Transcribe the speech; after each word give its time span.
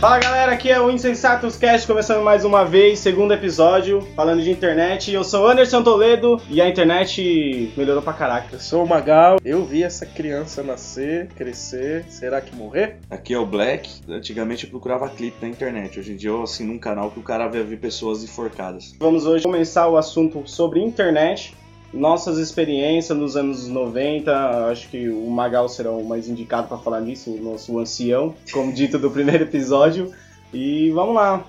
Fala 0.00 0.20
galera, 0.20 0.52
aqui 0.52 0.70
é 0.70 0.80
o 0.80 0.92
Insensatos 0.92 1.56
Cast, 1.56 1.84
começando 1.84 2.22
mais 2.22 2.44
uma 2.44 2.64
vez, 2.64 3.00
segundo 3.00 3.34
episódio, 3.34 4.00
falando 4.14 4.40
de 4.40 4.48
internet. 4.48 5.12
Eu 5.12 5.24
sou 5.24 5.48
Anderson 5.48 5.82
Toledo 5.82 6.40
e 6.48 6.62
a 6.62 6.68
internet 6.68 7.72
melhorou 7.76 8.00
pra 8.00 8.12
caraca. 8.12 8.54
Eu 8.54 8.60
sou 8.60 8.84
o 8.84 8.88
Magal, 8.88 9.40
eu 9.44 9.64
vi 9.64 9.82
essa 9.82 10.06
criança 10.06 10.62
nascer, 10.62 11.26
crescer, 11.34 12.04
será 12.08 12.40
que 12.40 12.54
morrer? 12.54 12.98
Aqui 13.10 13.34
é 13.34 13.38
o 13.40 13.44
Black. 13.44 13.90
Antigamente 14.08 14.66
eu 14.66 14.70
procurava 14.70 15.08
clipe 15.08 15.38
na 15.42 15.48
internet. 15.48 15.98
Hoje 15.98 16.12
em 16.12 16.16
dia 16.16 16.30
eu 16.30 16.44
assino 16.44 16.72
um 16.72 16.78
canal 16.78 17.10
que 17.10 17.18
o 17.18 17.22
cara 17.22 17.48
vai 17.48 17.64
ver 17.64 17.80
pessoas 17.80 18.22
enforcadas. 18.22 18.94
Vamos 19.00 19.26
hoje 19.26 19.42
começar 19.42 19.88
o 19.88 19.96
assunto 19.96 20.44
sobre 20.46 20.78
internet, 20.78 21.56
nossas 21.92 22.38
experiências 22.38 23.16
nos 23.16 23.36
anos 23.36 23.68
90. 23.68 24.70
Acho 24.70 24.88
que 24.88 25.08
o 25.08 25.28
Magal 25.30 25.68
será 25.68 25.90
o 25.90 26.04
mais 26.04 26.28
indicado 26.28 26.68
para 26.68 26.78
falar 26.78 27.00
nisso, 27.00 27.30
o 27.30 27.40
nosso 27.40 27.78
ancião, 27.78 28.34
como 28.52 28.72
dito 28.72 28.98
do 28.98 29.10
primeiro 29.10 29.44
episódio. 29.44 30.12
E 30.52 30.90
vamos 30.90 31.14
lá. 31.14 31.44